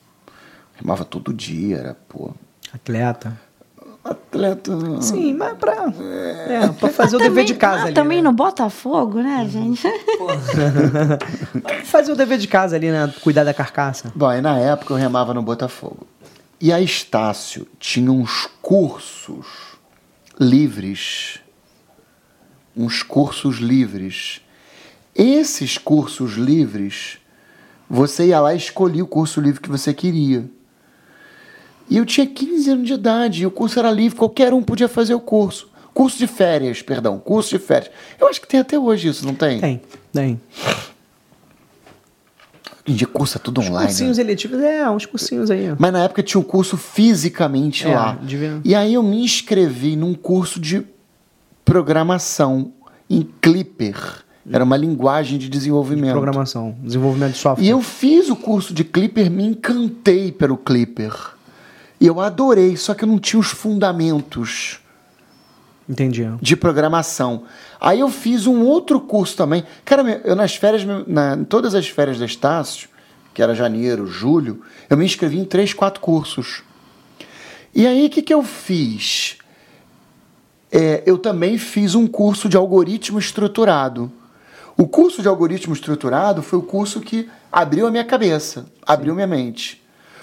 Remava 0.77 1.05
todo 1.05 1.35
dia, 1.35 1.79
era, 1.79 1.97
pô. 2.09 2.31
Atleta. 2.73 3.39
Atleta. 4.03 4.73
Sim, 5.03 5.35
mas 5.35 5.57
pra. 5.59 5.93
É, 6.49 6.69
pra 6.69 6.89
fazer 6.89 7.17
o 7.17 7.19
dever 7.19 7.45
de 7.45 7.55
casa 7.55 7.85
ali. 7.85 7.95
Também 7.95 8.19
né? 8.19 8.25
no 8.25 8.33
Botafogo, 8.33 9.21
né, 9.21 9.47
gente? 9.49 9.87
Fazer 11.85 12.13
o 12.13 12.17
dever 12.17 12.39
de 12.39 12.49
casa 12.49 12.77
ali, 12.77 12.91
né? 12.91 13.13
Cuidar 13.23 13.45
da 13.45 13.53
carcaça. 13.53 14.11
Bom, 14.15 14.27
aí 14.27 14.41
na 14.41 14.59
época 14.59 14.95
eu 14.95 14.97
remava 14.97 15.35
no 15.35 15.43
Botafogo. 15.43 16.07
E 16.59 16.73
a 16.73 16.81
Estácio 16.81 17.67
tinha 17.79 18.11
uns 18.11 18.49
cursos 18.63 19.47
livres. 20.39 21.41
Uns 22.75 23.03
cursos 23.03 23.59
livres. 23.59 24.41
Esses 25.15 25.77
cursos 25.77 26.35
livres, 26.35 27.19
você 27.89 28.29
ia 28.29 28.41
lá 28.41 28.55
e 28.55 28.57
escolhia 28.57 29.05
o 29.05 29.07
curso 29.07 29.41
livre 29.41 29.61
que 29.61 29.69
você 29.69 29.93
queria. 29.93 30.49
E 31.91 31.97
eu 31.97 32.07
tinha 32.07 32.27
15 32.27 32.71
anos 32.71 32.87
de 32.87 32.93
idade, 32.95 33.43
e 33.43 33.47
o 33.47 33.51
curso 33.51 33.79
era 33.79 33.91
livre, 33.91 34.17
qualquer 34.17 34.55
um 34.55 34.63
podia 34.63 34.89
fazer 34.89 35.13
o 35.15 35.21
curso. 35.21 35.69
Curso 35.93 36.17
de 36.19 36.27
férias, 36.29 36.81
perdão, 36.83 37.19
curso 37.19 37.51
de 37.51 37.59
férias. 37.59 37.91
Eu 38.19 38.29
acho 38.29 38.41
que 38.41 38.47
tem 38.47 38.61
até 38.61 38.79
hoje 38.79 39.09
isso, 39.09 39.27
não 39.27 39.35
tem? 39.35 39.61
Tem, 39.61 39.81
tem. 40.13 40.41
Dia 42.87 43.07
curso 43.07 43.37
é 43.39 43.41
tudo 43.41 43.61
online. 43.61 43.79
né? 43.79 43.85
Cursinhos 43.87 44.19
eletivos, 44.19 44.59
é, 44.61 44.89
uns 44.91 45.05
cursinhos 45.07 45.51
aí. 45.51 45.75
Mas 45.79 45.93
na 45.93 46.05
época 46.05 46.23
tinha 46.23 46.41
um 46.41 46.45
curso 46.45 46.77
fisicamente 46.77 47.87
É, 47.87 47.95
lá. 47.95 48.13
devia- 48.23 48.61
E 48.65 48.75
aí 48.75 48.95
eu 48.95 49.03
me 49.03 49.23
inscrevi 49.23 49.95
num 49.97 50.15
curso 50.15 50.59
de 50.59 50.85
programação 51.65 52.73
em 53.09 53.29
Clipper. 53.41 54.25
Era 54.51 54.65
uma 54.65 54.77
linguagem 54.77 55.39
de 55.39 55.49
desenvolvimento. 55.49 56.13
Programação, 56.13 56.75
desenvolvimento 56.83 57.33
de 57.33 57.39
software. 57.39 57.65
E 57.65 57.69
eu 57.69 57.81
fiz 57.83 58.29
o 58.31 58.35
curso 58.35 58.73
de 58.75 58.83
Clipper, 58.83 59.31
me 59.31 59.45
encantei 59.45 60.33
pelo 60.33 60.57
Clipper. 60.57 61.13
E 62.01 62.07
eu 62.07 62.19
adorei, 62.19 62.77
só 62.77 62.95
que 62.95 63.05
eu 63.05 63.09
não 63.09 63.19
tinha 63.19 63.39
os 63.39 63.49
fundamentos 63.49 64.81
Entendi. 65.87 66.27
de 66.41 66.57
programação. 66.57 67.45
Aí 67.79 68.01
eu 68.01 68.09
fiz 68.09 68.47
um 68.47 68.63
outro 68.63 69.01
curso 69.01 69.37
também. 69.37 69.65
Cara, 69.85 70.23
eu 70.25 70.35
nas 70.35 70.57
férias, 70.57 70.83
na, 71.07 71.37
todas 71.45 71.75
as 71.75 71.89
férias 71.89 72.19
da 72.19 72.25
Estácio, 72.25 72.89
que 73.35 73.43
era 73.43 73.55
janeiro, 73.55 74.07
julho, 74.07 74.63
eu 74.89 74.97
me 74.97 75.05
inscrevi 75.05 75.39
em 75.39 75.45
três, 75.45 75.75
quatro 75.75 76.01
cursos. 76.01 76.63
E 77.75 77.87
aí 77.87 78.07
o 78.07 78.11
que, 78.11 78.23
que 78.23 78.33
eu 78.33 78.43
fiz? 78.43 79.37
É, 80.73 81.03
eu 81.05 81.19
também 81.19 81.59
fiz 81.59 81.95
um 81.95 82.07
curso 82.07 82.49
de 82.49 82.57
algoritmo 82.57 83.19
estruturado. 83.19 84.11
O 84.77 84.87
curso 84.87 85.21
de 85.21 85.29
algoritmo 85.29 85.75
estruturado 85.75 86.43
foi 86.43 86.59
o 86.59 86.63
curso 86.63 87.01
que 87.01 87.29
abriu 87.53 87.87
a 87.87 87.91
minha 87.91 88.05
cabeça, 88.05 88.67
abriu 88.87 89.15
minha 89.15 89.27
mente. 89.27 89.80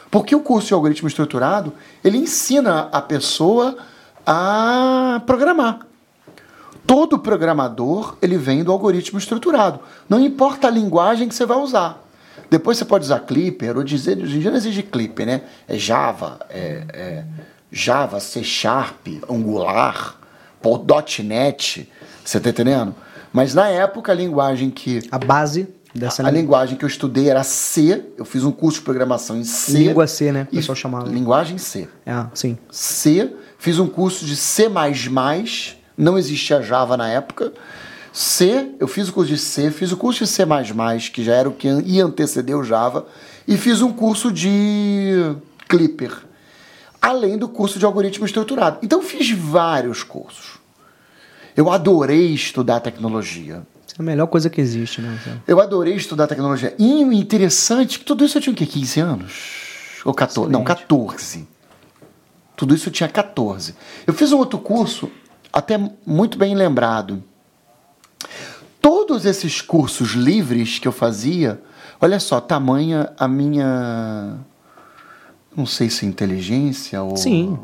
Porque 0.09 0.35
o 0.35 0.39
curso 0.39 0.67
de 0.67 0.73
algoritmo 0.73 1.07
estruturado, 1.07 1.73
ele 2.03 2.17
ensina 2.17 2.89
a 2.91 3.01
pessoa 3.01 3.77
a 4.25 5.21
programar. 5.25 5.79
Todo 6.85 7.19
programador, 7.19 8.17
ele 8.21 8.37
vem 8.37 8.63
do 8.63 8.71
algoritmo 8.71 9.19
estruturado. 9.19 9.79
Não 10.07 10.19
importa 10.19 10.67
a 10.67 10.71
linguagem 10.71 11.27
que 11.27 11.35
você 11.35 11.45
vai 11.45 11.57
usar. 11.57 12.01
Depois 12.49 12.77
você 12.77 12.85
pode 12.85 13.03
usar 13.03 13.19
Clipper, 13.19 13.75
ou 13.75 13.83
dizer, 13.83 14.17
hoje 14.17 14.37
em 14.37 14.39
dia 14.39 14.49
não 14.49 14.57
existe 14.57 14.83
Clipper, 14.83 15.25
né? 15.25 15.41
É 15.67 15.77
Java, 15.77 16.39
é, 16.49 16.83
é 16.93 17.25
Java, 17.69 18.19
C 18.21 18.43
Sharp, 18.43 19.07
Angular, 19.29 20.15
.NET, 21.23 21.89
você 22.23 22.39
tá 22.39 22.49
entendendo? 22.49 22.95
Mas 23.33 23.53
na 23.53 23.67
época 23.67 24.11
a 24.11 24.15
linguagem 24.15 24.69
que 24.69 25.01
A 25.11 25.17
base 25.17 25.67
dessa 25.97 26.25
a 26.25 26.31
linguagem 26.31 26.77
que 26.77 26.85
eu 26.85 26.89
estudei 26.89 27.29
era 27.29 27.43
C, 27.43 28.05
eu 28.17 28.25
fiz 28.25 28.43
um 28.43 28.51
curso 28.51 28.79
de 28.79 28.85
programação 28.85 29.37
em 29.37 29.43
C. 29.43 29.77
Língua 29.79 30.07
C, 30.07 30.31
né? 30.31 30.47
O 30.51 30.55
pessoal 30.55 30.75
chamava. 30.75 31.09
Linguagem 31.09 31.57
C. 31.57 31.87
É, 32.05 32.25
sim. 32.33 32.57
C, 32.71 33.33
fiz 33.57 33.79
um 33.79 33.87
curso 33.87 34.25
de 34.25 34.35
C++, 34.35 34.69
não 35.97 36.17
existia 36.17 36.61
Java 36.61 36.95
na 36.95 37.09
época. 37.09 37.51
C, 38.13 38.71
eu 38.79 38.87
fiz 38.87 39.09
o 39.09 39.13
curso 39.13 39.31
de 39.31 39.37
C, 39.37 39.69
fiz 39.71 39.91
o 39.91 39.97
curso 39.97 40.23
de 40.23 40.29
C++, 40.29 40.43
que 41.13 41.23
já 41.23 41.35
era 41.35 41.49
o 41.49 41.53
que 41.53 41.67
ia 41.67 42.05
anteceder 42.05 42.57
o 42.57 42.63
Java, 42.63 43.05
e 43.47 43.57
fiz 43.57 43.81
um 43.81 43.91
curso 43.91 44.31
de 44.31 45.35
Clipper, 45.67 46.11
além 47.01 47.37
do 47.37 47.47
curso 47.47 47.77
de 47.77 47.85
algoritmo 47.85 48.25
estruturado. 48.25 48.79
Então 48.81 49.01
fiz 49.01 49.31
vários 49.31 50.03
cursos. 50.03 50.57
Eu 51.55 51.71
adorei 51.71 52.33
estudar 52.33 52.79
tecnologia. 52.79 53.63
Isso 53.97 54.03
é 54.03 54.03
a 54.03 54.05
melhor 54.05 54.27
coisa 54.27 54.47
que 54.47 54.61
existe, 54.61 55.01
né? 55.01 55.19
Eu 55.47 55.59
adorei 55.59 55.95
estudar 55.95 56.27
tecnologia. 56.27 56.75
E 56.77 57.03
o 57.03 57.11
interessante 57.11 57.95
é 57.95 57.99
que 57.99 58.05
tudo 58.05 58.23
isso 58.23 58.37
eu 58.37 58.41
tinha 58.43 58.53
o 58.53 58.55
quê? 58.55 58.67
15 58.67 58.99
anos? 58.99 59.33
Ou 60.05 60.13
14? 60.13 60.51
Não, 60.51 60.63
14. 60.63 61.47
Tudo 62.55 62.75
isso 62.75 62.89
eu 62.89 62.93
tinha 62.93 63.09
14. 63.09 63.73
Eu 64.05 64.13
fiz 64.13 64.31
um 64.31 64.37
outro 64.37 64.59
curso, 64.59 65.09
até 65.51 65.79
muito 66.05 66.37
bem 66.37 66.53
lembrado. 66.53 67.23
Todos 68.79 69.25
esses 69.25 69.63
cursos 69.63 70.11
livres 70.11 70.77
que 70.77 70.87
eu 70.87 70.91
fazia, 70.91 71.59
olha 71.99 72.19
só, 72.19 72.39
tamanha 72.39 73.11
a 73.17 73.27
minha. 73.27 74.37
Não 75.55 75.65
sei 75.65 75.89
se 75.89 76.05
inteligência 76.05 77.01
ou. 77.01 77.17
Sim. 77.17 77.57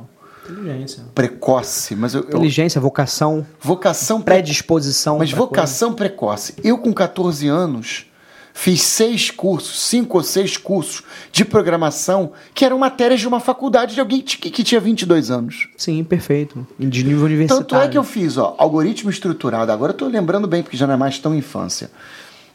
Inteligência. 0.49 1.03
Precoce, 1.15 1.95
mas 1.95 2.13
eu. 2.13 2.21
eu- 2.21 2.27
Inteligência, 2.27 2.79
vocação, 2.81 3.45
vocação 3.61 4.21
pre- 4.21 4.35
predisposição. 4.35 5.17
Mas 5.17 5.31
vocação 5.31 5.93
precoce. 5.93 6.53
Eu, 6.63 6.77
com 6.77 6.91
14 6.93 7.47
anos, 7.47 8.05
fiz 8.53 8.81
seis 8.83 9.31
cursos, 9.31 9.81
cinco 9.81 10.17
ou 10.17 10.23
seis 10.23 10.57
cursos 10.57 11.03
de 11.31 11.43
programação 11.45 12.33
que 12.53 12.63
eram 12.65 12.77
matérias 12.77 13.19
de 13.19 13.27
uma 13.27 13.39
faculdade 13.39 13.93
de 13.95 13.99
alguém 13.99 14.21
que 14.21 14.37
que 14.51 14.63
tinha 14.63 14.79
22 14.81 15.31
anos. 15.31 15.55
coisa. 15.65 15.69
Sim, 15.77 16.03
perfeito. 16.03 16.67
De 16.77 17.03
nível 17.03 17.25
universitário. 17.25 17.65
Tanto 17.65 17.81
é 17.81 17.87
que 17.87 17.97
eu 17.97 18.03
fiz, 18.03 18.37
ó, 18.37 18.55
algoritmo 18.57 19.09
estruturado. 19.09 19.71
Agora 19.71 19.91
eu 19.93 19.97
tô 19.97 20.07
lembrando 20.07 20.47
bem, 20.47 20.61
porque 20.61 20.77
já 20.77 20.85
não 20.85 20.93
é 20.93 20.97
mais 20.97 21.17
tão 21.19 21.33
infância. 21.33 21.89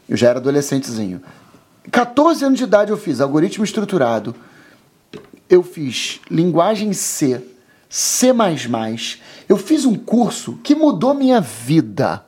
Eu 0.07 0.15
já 0.15 0.29
era 0.29 0.39
adolescentezinho. 0.39 1.21
14 1.91 2.45
anos 2.45 2.57
de 2.59 2.63
idade 2.63 2.91
eu 2.91 2.97
fiz 2.97 3.19
algoritmo 3.19 3.63
estruturado. 3.63 4.35
Eu 5.49 5.63
fiz 5.63 6.19
linguagem 6.29 6.93
C, 6.93 7.41
C++. 7.89 8.31
Eu 9.47 9.57
fiz 9.57 9.83
um 9.83 9.95
curso 9.95 10.59
que 10.63 10.75
mudou 10.75 11.15
minha 11.15 11.41
vida. 11.41 12.23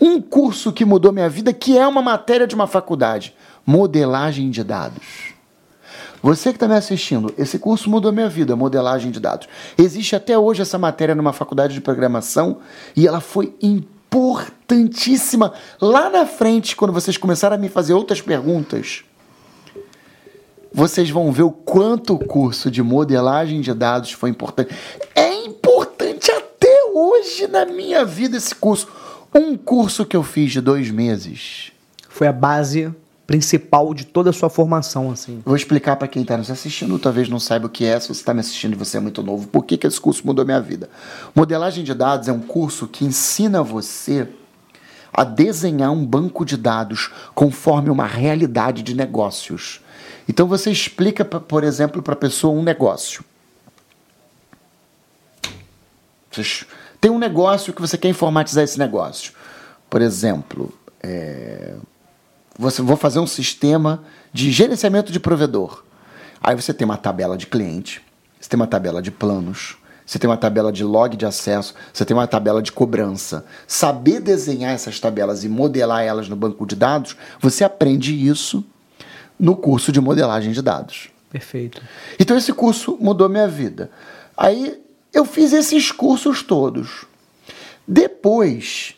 Um 0.00 0.20
curso 0.20 0.72
que 0.72 0.84
mudou 0.84 1.12
minha 1.12 1.28
vida, 1.28 1.52
que 1.52 1.76
é 1.76 1.84
uma 1.86 2.00
matéria 2.00 2.46
de 2.46 2.54
uma 2.54 2.68
faculdade. 2.68 3.34
Modelagem 3.66 4.50
de 4.50 4.62
dados. 4.62 5.34
Você 6.22 6.50
que 6.50 6.56
está 6.56 6.68
me 6.68 6.74
assistindo, 6.74 7.32
esse 7.36 7.58
curso 7.58 7.90
mudou 7.90 8.12
minha 8.12 8.28
vida, 8.28 8.56
modelagem 8.56 9.10
de 9.10 9.20
dados. 9.20 9.48
Existe 9.76 10.16
até 10.16 10.38
hoje 10.38 10.62
essa 10.62 10.78
matéria 10.78 11.14
numa 11.14 11.32
faculdade 11.32 11.74
de 11.74 11.80
programação 11.80 12.58
e 12.96 13.06
ela 13.06 13.20
foi 13.20 13.54
importantíssima. 13.60 15.52
Lá 15.80 16.10
na 16.10 16.26
frente, 16.26 16.74
quando 16.74 16.92
vocês 16.92 17.16
começarem 17.16 17.56
a 17.56 17.60
me 17.60 17.68
fazer 17.68 17.94
outras 17.94 18.20
perguntas, 18.20 19.04
vocês 20.72 21.10
vão 21.10 21.32
ver 21.32 21.42
o 21.42 21.50
quanto 21.50 22.14
o 22.14 22.18
curso 22.18 22.70
de 22.70 22.82
modelagem 22.82 23.60
de 23.60 23.72
dados 23.72 24.12
foi 24.12 24.30
importante. 24.30 24.74
É 25.14 25.34
importante 25.44 26.30
até 26.30 26.84
hoje 26.94 27.46
na 27.46 27.64
minha 27.64 28.04
vida 28.04 28.36
esse 28.36 28.54
curso. 28.54 28.88
Um 29.34 29.56
curso 29.56 30.06
que 30.06 30.16
eu 30.16 30.22
fiz 30.22 30.52
de 30.52 30.60
dois 30.60 30.90
meses 30.90 31.70
Foi 32.08 32.26
a 32.26 32.32
base 32.32 32.90
principal 33.28 33.92
de 33.92 34.06
toda 34.06 34.30
a 34.30 34.32
sua 34.32 34.48
formação, 34.48 35.10
assim. 35.10 35.42
Vou 35.44 35.54
explicar 35.54 35.96
para 35.96 36.08
quem 36.08 36.22
está 36.22 36.34
nos 36.34 36.50
assistindo, 36.50 36.98
talvez 36.98 37.28
não 37.28 37.38
saiba 37.38 37.66
o 37.66 37.68
que 37.68 37.84
é, 37.84 38.00
se 38.00 38.08
você 38.08 38.20
está 38.20 38.32
me 38.32 38.40
assistindo 38.40 38.72
e 38.72 38.76
você 38.76 38.96
é 38.96 39.00
muito 39.00 39.22
novo, 39.22 39.46
por 39.48 39.66
que, 39.66 39.76
que 39.76 39.86
esse 39.86 40.00
curso 40.00 40.26
mudou 40.26 40.46
minha 40.46 40.62
vida. 40.62 40.88
Modelagem 41.34 41.84
de 41.84 41.92
dados 41.92 42.26
é 42.26 42.32
um 42.32 42.40
curso 42.40 42.88
que 42.88 43.04
ensina 43.04 43.62
você 43.62 44.26
a 45.12 45.24
desenhar 45.24 45.92
um 45.92 46.06
banco 46.06 46.42
de 46.42 46.56
dados 46.56 47.10
conforme 47.34 47.90
uma 47.90 48.06
realidade 48.06 48.82
de 48.82 48.94
negócios. 48.94 49.82
Então 50.28 50.46
você 50.46 50.70
explica, 50.70 51.24
por 51.24 51.64
exemplo, 51.64 52.02
para 52.02 52.12
a 52.12 52.16
pessoa 52.16 52.52
um 52.52 52.62
negócio. 52.62 53.24
Tem 57.00 57.10
um 57.10 57.18
negócio 57.18 57.72
que 57.72 57.80
você 57.80 57.96
quer 57.96 58.08
informatizar 58.08 58.62
esse 58.62 58.78
negócio. 58.78 59.32
Por 59.88 60.02
exemplo, 60.02 60.72
é, 61.02 61.74
você 62.58 62.82
vou 62.82 62.96
fazer 62.96 63.18
um 63.18 63.26
sistema 63.26 64.04
de 64.32 64.52
gerenciamento 64.52 65.10
de 65.10 65.18
provedor. 65.18 65.82
Aí 66.40 66.54
você 66.54 66.74
tem 66.74 66.84
uma 66.84 66.98
tabela 66.98 67.36
de 67.36 67.46
cliente, 67.46 68.02
você 68.38 68.50
tem 68.50 68.60
uma 68.60 68.66
tabela 68.66 69.00
de 69.00 69.10
planos, 69.10 69.76
você 70.06 70.18
tem 70.18 70.28
uma 70.28 70.36
tabela 70.36 70.70
de 70.70 70.84
log 70.84 71.16
de 71.16 71.26
acesso, 71.26 71.74
você 71.92 72.04
tem 72.04 72.16
uma 72.16 72.26
tabela 72.26 72.62
de 72.62 72.70
cobrança. 72.70 73.44
Saber 73.66 74.20
desenhar 74.20 74.72
essas 74.72 75.00
tabelas 75.00 75.42
e 75.42 75.48
modelar 75.48 76.04
elas 76.04 76.28
no 76.28 76.36
banco 76.36 76.66
de 76.66 76.76
dados, 76.76 77.16
você 77.40 77.64
aprende 77.64 78.14
isso 78.14 78.64
no 79.38 79.56
curso 79.56 79.92
de 79.92 80.00
modelagem 80.00 80.52
de 80.52 80.62
dados. 80.62 81.10
Perfeito. 81.30 81.82
Então 82.18 82.36
esse 82.36 82.52
curso 82.52 82.96
mudou 83.00 83.28
minha 83.28 83.48
vida. 83.48 83.90
Aí 84.36 84.80
eu 85.12 85.24
fiz 85.24 85.52
esses 85.52 85.92
cursos 85.92 86.42
todos. 86.42 87.04
Depois, 87.86 88.94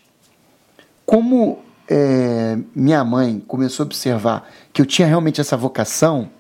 como 1.05 1.59
é, 1.89 2.59
minha 2.75 3.05
mãe 3.05 3.43
começou 3.47 3.85
a 3.85 3.87
observar 3.87 4.49
que 4.73 4.81
eu 4.81 4.87
tinha 4.87 5.07
realmente 5.07 5.41
essa 5.41 5.57
vocação, 5.57 6.31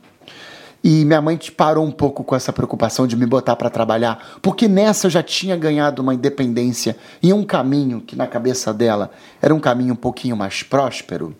e 0.83 1.05
minha 1.05 1.21
mãe 1.21 1.39
parou 1.57 1.85
um 1.85 1.91
pouco 1.91 2.25
com 2.25 2.35
essa 2.35 2.53
preocupação 2.53 3.07
de 3.07 3.15
me 3.15 3.27
botar 3.27 3.55
para 3.55 3.69
trabalhar, 3.69 4.39
porque 4.41 4.67
nessa 4.67 5.07
eu 5.07 5.11
já 5.11 5.23
tinha 5.23 5.57
ganhado 5.57 6.01
uma 6.01 6.15
independência 6.15 6.97
e 7.23 7.33
um 7.33 7.45
caminho 7.45 8.01
que 8.01 8.17
na 8.17 8.27
cabeça 8.27 8.73
dela 8.73 9.11
era 9.43 9.55
um 9.55 9.61
caminho 9.61 9.93
um 9.93 9.97
pouquinho 9.97 10.37
mais 10.37 10.63
próspero. 10.63 11.37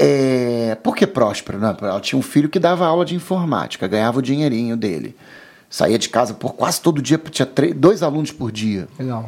É, 0.00 0.76
por 0.76 0.94
que 0.94 1.04
próspero? 1.06 1.58
Né? 1.58 1.76
Ela 1.82 2.00
tinha 2.00 2.16
um 2.16 2.22
filho 2.22 2.48
que 2.48 2.60
dava 2.60 2.86
aula 2.86 3.04
de 3.04 3.16
informática, 3.16 3.88
ganhava 3.88 4.20
o 4.20 4.22
dinheirinho 4.22 4.76
dele. 4.76 5.16
Saía 5.68 5.98
de 5.98 6.08
casa 6.08 6.32
por 6.32 6.54
quase 6.54 6.80
todo 6.80 7.02
dia, 7.02 7.18
tinha 7.18 7.44
três, 7.44 7.74
dois 7.74 8.02
alunos 8.02 8.30
por 8.30 8.52
dia. 8.52 8.88
Legal. 8.96 9.26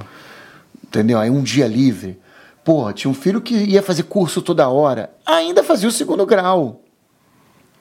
Entendeu? 0.85 1.19
Aí 1.19 1.29
um 1.29 1.43
dia 1.43 1.67
livre. 1.67 2.21
Porra, 2.65 2.93
tinha 2.93 3.11
um 3.11 3.15
filho 3.15 3.41
que 3.41 3.55
ia 3.55 3.83
fazer 3.83 4.05
curso 4.05 4.41
toda 4.41 4.69
hora. 4.69 5.11
Ainda 5.27 5.65
fazia 5.65 5.89
o 5.89 5.93
segundo 5.93 6.25
grau. 6.25 6.83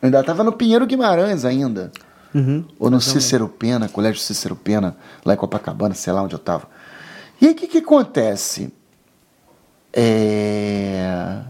Ainda 0.02 0.19
estava 0.21 0.43
no 0.43 0.52
Pinheiro 0.52 0.86
Guimarães 0.88 1.45
ainda. 1.45 1.91
Uhum, 2.34 2.63
Ou 2.80 2.89
no 2.89 3.02
Cícero 3.02 3.47
Pena, 3.47 3.89
Colégio 3.89 4.21
Cícero 4.21 4.56
Pena, 4.56 4.95
lá 5.25 5.34
em 5.34 5.38
Copacabana, 5.38 5.95
sei 5.95 6.13
lá 6.13 6.21
onde 6.21 6.36
eu 6.36 6.39
estava. 6.39 6.67
E 7.41 7.47
aí 7.47 7.54
o 7.54 7.56
que, 7.56 7.67
que 7.67 7.80
acontece? 7.80 8.71
É... 9.91 11.41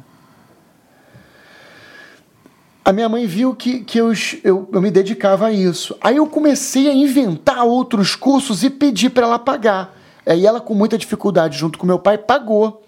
A 2.83 2.93
minha 2.93 3.09
mãe 3.09 3.25
viu 3.25 3.53
que, 3.53 3.81
que 3.81 3.97
eu, 3.97 4.11
eu, 4.43 4.69
eu 4.71 4.81
me 4.81 4.89
dedicava 4.89 5.47
a 5.47 5.51
isso. 5.51 5.95
Aí 6.01 6.17
eu 6.17 6.27
comecei 6.27 6.89
a 6.89 6.93
inventar 6.93 7.65
outros 7.65 8.15
cursos 8.15 8.63
e 8.63 8.69
pedi 8.69 9.09
para 9.09 9.25
ela 9.25 9.39
pagar. 9.39 9.95
Aí 10.25 10.45
ela, 10.45 10.61
com 10.61 10.73
muita 10.73 10.97
dificuldade, 10.97 11.57
junto 11.57 11.77
com 11.77 11.85
meu 11.85 11.99
pai, 11.99 12.17
pagou. 12.17 12.83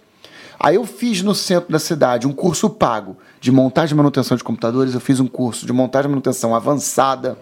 Aí 0.60 0.76
eu 0.76 0.86
fiz 0.86 1.22
no 1.24 1.34
centro 1.34 1.72
da 1.72 1.80
cidade 1.80 2.28
um 2.28 2.34
curso 2.34 2.70
pago 2.70 3.18
de 3.40 3.52
montagem 3.52 3.94
e 3.94 3.98
manutenção 3.98 4.38
de 4.38 4.44
computadores, 4.44 4.94
eu 4.94 5.00
fiz 5.00 5.20
um 5.20 5.26
curso 5.26 5.66
de 5.66 5.74
montagem 5.74 6.08
e 6.08 6.12
manutenção 6.12 6.54
avançada. 6.54 7.36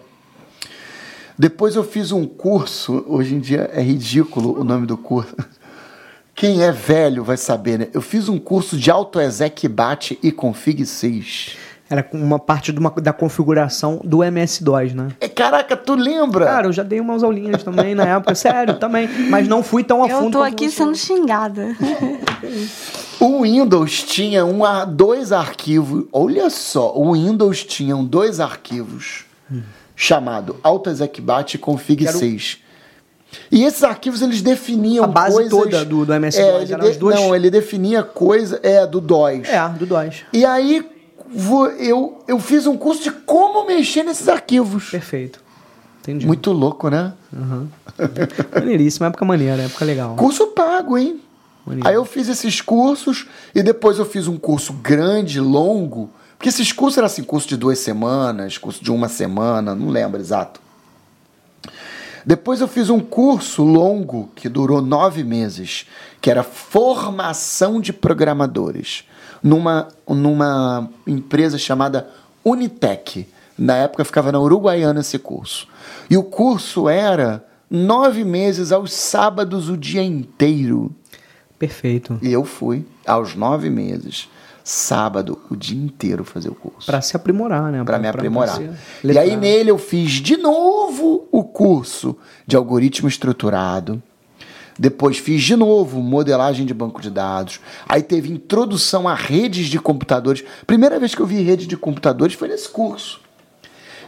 Depois 1.38 1.76
eu 1.76 1.84
fiz 1.84 2.12
um 2.12 2.26
curso, 2.26 3.04
hoje 3.06 3.34
em 3.34 3.40
dia 3.40 3.70
é 3.74 3.82
ridículo 3.82 4.58
o 4.58 4.64
nome 4.64 4.86
do 4.86 4.96
curso. 4.96 5.34
Quem 6.34 6.62
é 6.62 6.72
velho 6.72 7.22
vai 7.22 7.36
saber, 7.36 7.78
né? 7.78 7.88
Eu 7.92 8.00
fiz 8.00 8.26
um 8.30 8.38
curso 8.38 8.78
de 8.78 8.90
AutoExec 8.90 9.68
e 10.22 10.32
Config 10.32 10.86
6. 10.86 11.56
Era 11.90 12.08
uma 12.12 12.38
parte 12.38 12.70
uma, 12.70 12.88
da 12.88 13.12
configuração 13.12 14.00
do 14.04 14.22
MS-DOS, 14.22 14.94
né? 14.94 15.08
É, 15.20 15.28
caraca, 15.28 15.76
tu 15.76 15.96
lembra? 15.96 16.46
Cara, 16.46 16.68
eu 16.68 16.72
já 16.72 16.84
dei 16.84 17.00
umas 17.00 17.24
aulinhas 17.24 17.64
também 17.64 17.96
na 17.96 18.04
época, 18.04 18.32
sério, 18.36 18.78
também. 18.78 19.08
Mas 19.28 19.48
não 19.48 19.60
fui 19.60 19.82
tão 19.82 20.04
a 20.04 20.08
fundo. 20.08 20.26
Eu 20.26 20.30
tô 20.30 20.42
aqui 20.42 20.70
sendo 20.70 20.94
xingada. 20.94 21.76
o 23.18 23.42
Windows 23.42 24.04
tinha 24.04 24.46
um, 24.46 24.60
dois 24.88 25.32
arquivos. 25.32 26.04
Olha 26.12 26.48
só, 26.48 26.94
o 26.94 27.14
Windows 27.14 27.64
tinha 27.64 27.96
dois 27.96 28.38
arquivos 28.38 29.24
hum. 29.50 29.60
chamado 29.96 30.60
AutoExecBat 30.62 31.56
e 31.56 31.58
Config 31.58 32.04
Quero... 32.04 32.18
6. 32.18 32.58
E 33.50 33.64
esses 33.64 33.82
arquivos 33.82 34.22
eles 34.22 34.42
definiam 34.42 35.04
a 35.04 35.08
base 35.08 35.34
coisas, 35.34 35.50
toda 35.50 35.84
do, 35.84 36.04
do 36.04 36.14
MS-DOS. 36.14 36.46
É, 36.46 36.62
ele 36.62 36.92
de, 36.92 36.98
duas... 36.98 37.14
Não, 37.16 37.34
ele 37.34 37.50
definia 37.50 38.02
coisa 38.02 38.60
é 38.62 38.86
do 38.86 39.00
DOS. 39.00 39.48
É, 39.48 39.68
do 39.70 39.86
DOS. 39.86 40.24
E 40.32 40.44
aí 40.44 40.88
eu, 41.78 42.24
eu 42.26 42.38
fiz 42.38 42.66
um 42.66 42.76
curso 42.76 43.02
de 43.02 43.10
como 43.10 43.66
mexer 43.66 44.02
nesses 44.02 44.28
arquivos. 44.28 44.90
Perfeito. 44.90 45.40
Entendi. 46.00 46.26
Muito 46.26 46.50
louco, 46.52 46.88
né? 46.88 47.12
Uhum. 47.32 47.68
Maneiríssimo, 48.54 49.06
época 49.06 49.24
maneira, 49.24 49.62
época 49.62 49.84
legal. 49.84 50.16
Curso 50.16 50.48
pago, 50.48 50.96
hein? 50.96 51.20
Maneiro. 51.64 51.88
Aí 51.88 51.94
eu 51.94 52.04
fiz 52.04 52.28
esses 52.28 52.60
cursos 52.60 53.26
e 53.54 53.62
depois 53.62 53.98
eu 53.98 54.06
fiz 54.06 54.26
um 54.26 54.36
curso 54.36 54.72
grande, 54.72 55.40
longo. 55.40 56.10
Porque 56.36 56.48
esses 56.48 56.72
cursos 56.72 56.96
eram 56.96 57.06
assim, 57.06 57.22
curso 57.22 57.46
de 57.46 57.56
duas 57.56 57.78
semanas, 57.78 58.56
curso 58.56 58.82
de 58.82 58.90
uma 58.90 59.08
semana, 59.08 59.74
não 59.74 59.88
lembro 59.88 60.18
exato. 60.18 60.60
Depois 62.24 62.60
eu 62.60 62.68
fiz 62.68 62.90
um 62.90 63.00
curso 63.00 63.62
longo 63.62 64.30
que 64.34 64.48
durou 64.48 64.80
nove 64.80 65.22
meses, 65.22 65.86
que 66.20 66.30
era 66.30 66.42
formação 66.42 67.80
de 67.80 67.92
programadores 67.92 69.04
numa, 69.42 69.88
numa 70.08 70.88
empresa 71.06 71.58
chamada 71.58 72.08
Unitec. 72.44 73.26
Na 73.56 73.76
época 73.76 74.04
ficava 74.04 74.32
na 74.32 74.40
Uruguaiana 74.40 75.00
esse 75.00 75.18
curso. 75.18 75.68
E 76.08 76.16
o 76.16 76.22
curso 76.22 76.88
era 76.88 77.44
nove 77.70 78.24
meses 78.24 78.72
aos 78.72 78.92
sábados 78.92 79.68
o 79.68 79.76
dia 79.76 80.02
inteiro. 80.02 80.90
Perfeito. 81.58 82.18
E 82.22 82.32
eu 82.32 82.44
fui 82.44 82.86
aos 83.06 83.34
nove 83.34 83.68
meses, 83.68 84.28
sábado 84.64 85.38
o 85.50 85.56
dia 85.56 85.78
inteiro 85.78 86.24
fazer 86.24 86.48
o 86.48 86.54
curso. 86.54 86.86
Para 86.86 87.02
se 87.02 87.14
aprimorar, 87.14 87.70
né? 87.70 87.84
Para 87.84 87.98
me 87.98 88.08
aprimorar. 88.08 88.58
E 89.04 89.18
aí 89.18 89.36
nele 89.36 89.70
eu 89.70 89.76
fiz 89.76 90.12
de 90.12 90.38
novo 90.38 91.28
o 91.30 91.44
curso 91.44 92.16
de 92.46 92.56
algoritmo 92.56 93.08
estruturado 93.08 94.02
depois 94.80 95.18
fiz 95.18 95.42
de 95.42 95.54
novo 95.54 96.00
modelagem 96.00 96.64
de 96.64 96.72
banco 96.72 97.02
de 97.02 97.10
dados. 97.10 97.60
Aí 97.86 98.02
teve 98.02 98.32
introdução 98.32 99.06
a 99.06 99.12
redes 99.12 99.66
de 99.66 99.78
computadores. 99.78 100.42
Primeira 100.66 100.98
vez 100.98 101.14
que 101.14 101.20
eu 101.20 101.26
vi 101.26 101.42
rede 101.42 101.66
de 101.66 101.76
computadores 101.76 102.34
foi 102.34 102.48
nesse 102.48 102.70
curso. 102.70 103.20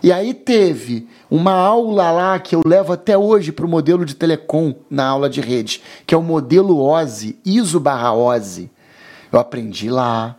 E 0.03 0.11
aí 0.11 0.33
teve 0.33 1.07
uma 1.31 1.53
aula 1.53 2.11
lá 2.11 2.39
que 2.39 2.55
eu 2.55 2.63
levo 2.65 2.91
até 2.91 3.19
hoje 3.19 3.53
para 3.53 3.67
o 3.67 3.69
modelo 3.69 4.07
de 4.07 4.17
telecom 4.17 4.75
na 4.89 5.07
aula 5.07 5.29
de 5.29 5.43
rede, 5.43 5.83
que 6.07 6.15
é 6.15 6.19
o 6.19 6.23
modelo 6.23 6.83
OSI, 6.83 7.39
ISO 7.45 7.79
barra 7.79 8.15
OSI. 8.15 8.71
Eu 9.31 9.39
aprendi 9.39 9.91
lá. 9.91 10.37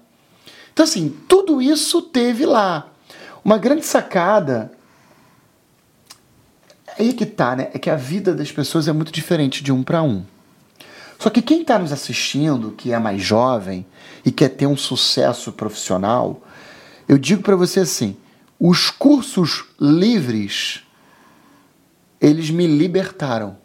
Então, 0.73 0.83
assim, 0.83 1.15
tudo 1.27 1.61
isso 1.61 2.01
teve 2.01 2.43
lá. 2.43 2.87
Uma 3.45 3.59
grande 3.59 3.85
sacada 3.85 4.71
Aí 6.97 7.13
que 7.13 7.25
tá, 7.25 7.55
né? 7.55 7.69
É 7.73 7.79
que 7.79 7.89
a 7.89 7.95
vida 7.95 8.33
das 8.33 8.51
pessoas 8.51 8.87
é 8.87 8.93
muito 8.93 9.11
diferente 9.11 9.63
de 9.63 9.71
um 9.71 9.83
para 9.83 10.01
um. 10.01 10.23
Só 11.19 11.29
que 11.29 11.41
quem 11.41 11.61
está 11.61 11.79
nos 11.79 11.91
assistindo, 11.91 12.71
que 12.71 12.91
é 12.91 12.99
mais 12.99 13.21
jovem 13.21 13.85
e 14.25 14.31
quer 14.31 14.49
ter 14.49 14.67
um 14.67 14.75
sucesso 14.75 15.51
profissional, 15.53 16.41
eu 17.07 17.17
digo 17.17 17.41
para 17.41 17.55
você 17.55 17.79
assim: 17.79 18.17
os 18.59 18.89
cursos 18.89 19.65
livres, 19.79 20.83
eles 22.19 22.49
me 22.49 22.67
libertaram. 22.67 23.57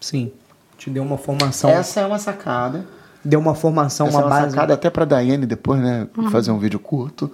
Sim. 0.00 0.32
Te 0.76 0.90
deu 0.90 1.02
uma 1.02 1.16
formação. 1.16 1.70
Essa 1.70 2.00
é 2.00 2.06
uma 2.06 2.18
sacada. 2.18 2.86
Deu 3.24 3.40
uma 3.40 3.54
formação, 3.54 4.06
Essa 4.06 4.16
uma, 4.18 4.22
é 4.22 4.26
uma 4.26 4.36
base. 4.36 4.50
sacada 4.50 4.74
até 4.74 4.90
para 4.90 5.04
Daiane 5.04 5.46
depois, 5.46 5.80
né? 5.80 6.06
Uhum. 6.16 6.30
Fazer 6.30 6.50
um 6.50 6.58
vídeo 6.58 6.78
curto. 6.78 7.30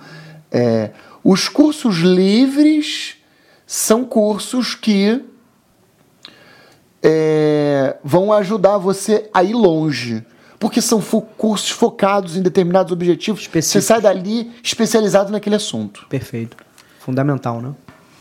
É, 0.50 0.90
os 1.24 1.48
cursos 1.48 1.96
livres 1.98 3.16
são 3.66 4.04
cursos 4.04 4.74
que 4.74 5.22
é, 7.02 7.96
vão 8.04 8.32
ajudar 8.32 8.78
você 8.78 9.28
a 9.34 9.42
ir 9.42 9.54
longe. 9.54 10.24
Porque 10.58 10.80
são 10.80 11.00
fo 11.00 11.22
cursos 11.22 11.70
focados 11.70 12.36
em 12.36 12.42
determinados 12.42 12.92
objetivos. 12.92 13.48
Você 13.52 13.82
sai 13.82 14.00
dali 14.00 14.52
especializado 14.62 15.32
naquele 15.32 15.56
assunto. 15.56 16.06
Perfeito. 16.08 16.56
Fundamental, 17.00 17.60
né? 17.60 17.74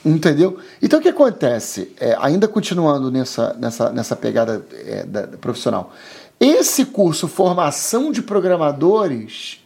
Entendeu? 0.04 0.58
Então 0.82 0.98
o 1.00 1.02
que 1.02 1.10
acontece? 1.10 1.94
É, 2.00 2.18
ainda 2.20 2.48
continuando 2.48 3.12
nessa, 3.12 3.54
nessa, 3.54 3.92
nessa 3.92 4.16
pegada 4.16 4.66
é, 4.74 5.04
da, 5.04 5.28
da 5.28 5.38
profissional. 5.38 5.94
Esse 6.40 6.86
curso 6.86 7.28
Formação 7.28 8.12
de 8.12 8.24
Programadores 8.24 9.60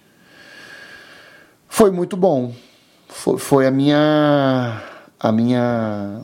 Foi 1.70 1.89
muito 1.89 2.18
bom. 2.18 2.53
Foi, 3.07 3.38
foi 3.38 3.68
a 3.68 3.72
minha. 3.72 4.84
A 5.18 5.32
minha. 5.32 6.22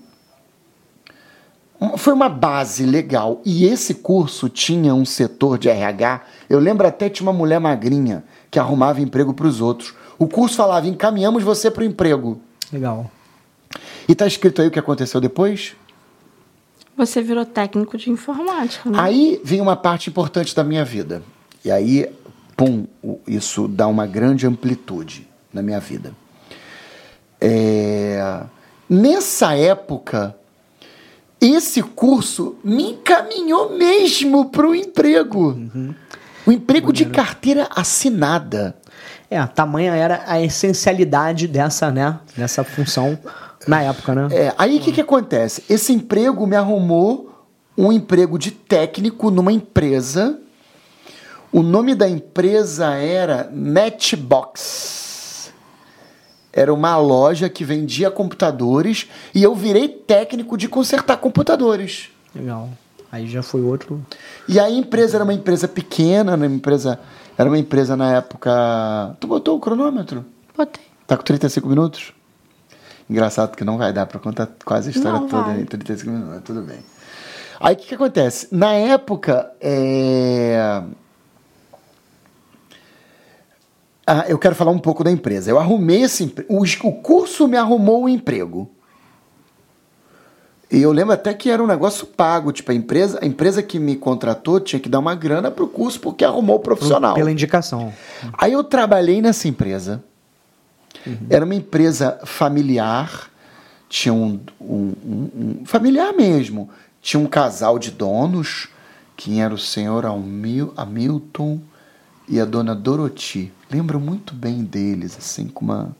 Foi 1.97 2.13
uma 2.13 2.29
base 2.29 2.86
legal. 2.86 3.41
E 3.43 3.65
esse 3.65 3.95
curso 3.95 4.47
tinha 4.47 4.93
um 4.93 5.03
setor 5.03 5.57
de 5.57 5.67
RH. 5.67 6.21
Eu 6.47 6.59
lembro 6.59 6.88
até 6.88 7.09
tinha 7.09 7.27
uma 7.27 7.38
mulher 7.38 7.59
magrinha 7.59 8.23
que 8.51 8.59
arrumava 8.59 9.01
emprego 9.01 9.34
para 9.34 9.47
os 9.47 9.61
outros. 9.61 9.95
O 10.19 10.27
curso 10.27 10.57
falava: 10.57 10.88
encaminhamos 10.88 11.41
você 11.43 11.71
para 11.71 11.82
o 11.82 11.86
emprego. 11.86 12.39
Legal. 12.71 13.09
E 14.07 14.13
tá 14.13 14.27
escrito 14.27 14.61
aí 14.61 14.67
o 14.67 14.71
que 14.71 14.77
aconteceu 14.77 15.19
depois? 15.19 15.75
Você 16.95 17.21
virou 17.21 17.45
técnico 17.45 17.97
de 17.97 18.11
informática, 18.11 18.89
né? 18.89 18.99
Aí 18.99 19.41
vem 19.43 19.59
uma 19.59 19.75
parte 19.75 20.09
importante 20.09 20.55
da 20.55 20.63
minha 20.63 20.86
vida. 20.86 21.23
E 21.65 21.71
aí, 21.71 22.07
pum, 22.55 22.86
isso 23.25 23.67
dá 23.67 23.88
uma 23.88 24.05
grande 24.05 24.45
amplitude 24.45 25.27
na 25.51 25.63
minha 25.63 25.79
vida. 25.79 26.13
É... 27.39 28.43
Nessa 28.88 29.55
época, 29.55 30.36
esse 31.41 31.81
curso 31.81 32.55
me 32.63 32.91
encaminhou 32.91 33.75
mesmo 33.75 34.49
para 34.49 34.67
o 34.67 34.75
emprego. 34.75 35.49
Uhum. 35.49 35.95
O 36.45 36.51
emprego 36.51 36.93
de 36.93 37.05
carteira 37.05 37.67
assinada. 37.75 38.75
É, 39.29 39.37
a 39.37 39.47
tamanha 39.47 39.95
era 39.95 40.23
a 40.27 40.41
essencialidade 40.41 41.47
dessa, 41.47 41.89
né, 41.89 42.19
dessa 42.35 42.63
função 42.63 43.17
na 43.67 43.81
época, 43.81 44.13
né? 44.13 44.27
É, 44.31 44.53
aí 44.57 44.77
o 44.77 44.81
que, 44.81 44.91
que 44.91 45.01
acontece? 45.01 45.63
Esse 45.69 45.93
emprego 45.93 46.45
me 46.45 46.55
arrumou 46.55 47.45
um 47.77 47.91
emprego 47.91 48.37
de 48.37 48.51
técnico 48.51 49.31
numa 49.31 49.51
empresa. 49.51 50.37
O 51.51 51.63
nome 51.63 51.95
da 51.95 52.09
empresa 52.09 52.93
era 52.95 53.49
Netbox. 53.51 55.11
Era 56.54 56.74
uma 56.74 56.97
loja 56.97 57.49
que 57.49 57.64
vendia 57.64 58.12
computadores 58.12 59.08
e 59.34 59.41
eu 59.41 59.56
virei 59.56 59.88
técnico 59.88 60.58
de 60.58 60.68
consertar 60.68 61.18
computadores. 61.18 62.10
Legal. 62.36 62.70
Aí 63.12 63.28
já 63.28 63.43
foi 63.43 63.62
outro. 63.62 64.02
E 64.47 64.60
a 64.60 64.70
empresa 64.70 65.18
era 65.18 65.24
uma 65.24 65.34
empresa 65.34 65.68
pequena, 65.68 66.36
uma 66.36 66.45
empresa, 66.45 66.99
era 67.38 67.49
uma 67.49 67.58
empresa 67.58 67.95
na 67.97 68.16
época. 68.16 69.16
Tu 69.20 69.28
botou 69.28 69.58
o 69.58 69.60
cronômetro? 69.60 70.26
Botei. 70.56 70.84
Tá 71.08 71.18
com 71.18 71.24
35 71.24 71.68
minutos? 71.68 72.14
Engraçado 73.10 73.58
que 73.58 73.66
não 73.66 73.78
vai 73.78 73.91
dar 73.91 74.06
para 74.06 74.20
contar 74.20 74.47
quase 74.64 74.89
a 74.89 74.91
história 74.91 75.20
não 75.20 75.28
toda 75.28 75.43
vai. 75.43 75.62
em 75.62 75.66
35 75.66 76.10
minutos, 76.10 76.34
mas 76.34 76.43
tudo 76.43 76.62
bem. 76.62 76.80
Aí 77.60 77.76
o 77.76 77.78
que, 77.78 77.88
que 77.88 77.95
acontece? 77.95 78.47
Na 78.52 78.72
época, 78.74 79.52
é... 79.60 80.82
ah, 84.12 84.26
eu 84.28 84.38
quero 84.38 84.53
falar 84.53 84.72
um 84.72 84.80
pouco 84.80 85.05
da 85.05 85.09
empresa. 85.09 85.49
Eu 85.49 85.57
arrumei 85.57 86.01
esse 86.01 86.26
emprego. 86.26 86.53
O 86.84 86.91
curso 86.91 87.47
me 87.47 87.55
arrumou 87.55 88.03
um 88.03 88.09
emprego. 88.09 88.70
E 90.70 90.82
eu 90.82 90.91
lembro 90.91 91.14
até 91.14 91.34
que 91.34 91.49
era 91.49 91.64
um 91.64 91.68
negócio 91.68 92.05
pago. 92.05 92.51
Tipo, 92.51 92.74
a 92.74 92.76
empresa, 92.76 93.20
a 93.22 93.26
empresa 93.26 93.64
que 93.64 93.80
me 93.80 93.95
contratou 93.95 94.59
tinha 94.59 94.82
que 94.82 94.89
dar 94.89 94.99
uma 94.99 95.16
grana 95.16 95.49
pro 95.49 95.66
curso 95.66 95.97
porque 96.01 96.26
arrumou 96.26 96.57
o 96.57 96.59
profissional. 96.59 97.14
Pela 97.14 97.32
indicação. 97.32 97.93
Aí 98.38 98.51
eu 98.51 98.66
trabalhei 98.66 99.22
nessa 99.22 99.47
empresa. 99.47 100.03
Uhum. 101.07 101.28
Era 101.30 101.45
uma 101.45 101.55
empresa 101.55 102.20
familiar, 102.26 103.32
tinha 103.88 104.14
um, 104.14 104.41
um, 104.59 104.93
um, 105.05 105.30
um, 105.36 105.66
familiar 105.66 106.12
mesmo. 106.14 106.70
Tinha 107.01 107.20
um 107.20 107.28
casal 107.28 107.80
de 107.80 107.91
donos, 107.91 108.68
que 109.16 109.39
era 109.39 109.53
o 109.53 109.57
senhor 109.57 110.05
Hamilton 110.05 111.62
e 112.28 112.41
a 112.41 112.45
dona 112.45 112.76
Dorothy. 112.76 113.53
Lembro 113.72 113.99
muito 113.99 114.34
bem 114.34 114.63
deles, 114.63 115.17
assim, 115.17 115.47
com 115.47 115.63
uma 115.63 115.95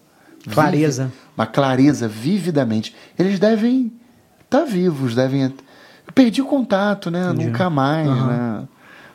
clareza. 0.52 1.06
Vive, 1.06 1.18
uma 1.38 1.46
clareza, 1.48 2.08
vividamente. 2.08 2.96
Eles 3.18 3.40
devem 3.40 3.92
estar 4.44 4.60
tá 4.60 4.66
vivos, 4.66 5.16
devem. 5.16 5.44
Eu 5.44 6.14
perdi 6.14 6.42
o 6.42 6.46
contato, 6.46 7.10
né? 7.10 7.30
Entendi. 7.30 7.46
Nunca 7.46 7.70
mais, 7.70 8.08
uhum. 8.08 8.28
né? 8.28 8.68